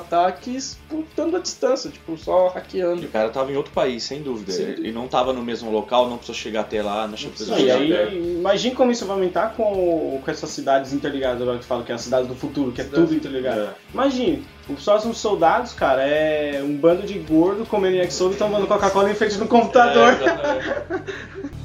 estando 1.09 1.37
à 1.37 1.41
distância, 1.41 1.91
tipo, 1.91 2.17
só 2.17 2.49
E 2.49 2.55
hackeando. 2.55 3.05
o 3.05 3.09
cara 3.09 3.29
tava 3.31 3.53
em 3.53 3.57
outro 3.57 3.73
país, 3.73 4.03
sem 4.03 4.23
dúvida. 4.23 4.53
Sem 4.53 4.67
Ele 4.67 4.93
não 4.93 5.09
tava 5.09 5.33
no 5.33 5.43
mesmo 5.43 5.71
local, 5.71 6.09
não 6.09 6.17
precisou 6.17 6.35
chegar 6.35 6.61
até 6.63 6.83
lá, 6.83 7.07
não 7.07 7.15
precisou 7.17 7.57
Não, 7.57 7.65
e 7.65 7.71
chegar 7.71 7.99
aí, 8.09 8.37
imagine 8.39 8.75
como 8.75 8.91
isso 8.91 9.05
vai 9.05 9.17
aumentar 9.17 9.55
com, 9.55 10.21
com 10.25 10.31
essas 10.31 10.51
cidades 10.51 10.93
interligadas, 10.93 11.43
agora 11.43 11.59
que 11.59 11.65
fala 11.65 11.83
que 11.83 11.93
é 11.93 11.95
as 11.95 12.01
cidades 12.01 12.29
do 12.29 12.35
futuro, 12.35 12.73
que 12.73 12.81
é 12.81 12.85
tudo 12.85 13.15
interligado. 13.15 13.61
É. 13.61 13.69
Imagine, 13.93 14.45
os 14.69 14.85
próximos 14.85 15.19
soldados, 15.19 15.73
cara, 15.73 16.03
é 16.03 16.63
um 16.63 16.77
bando 16.77 17.03
de 17.07 17.19
gordo 17.19 17.67
comendo 17.67 17.97
yakisoba 17.97 18.35
e 18.35 18.37
tomando 18.37 18.67
Coca-Cola 18.67 19.11
em 19.11 19.15
frente 19.15 19.37
do 19.37 19.47
computador. 19.47 20.13
É. 20.13 21.49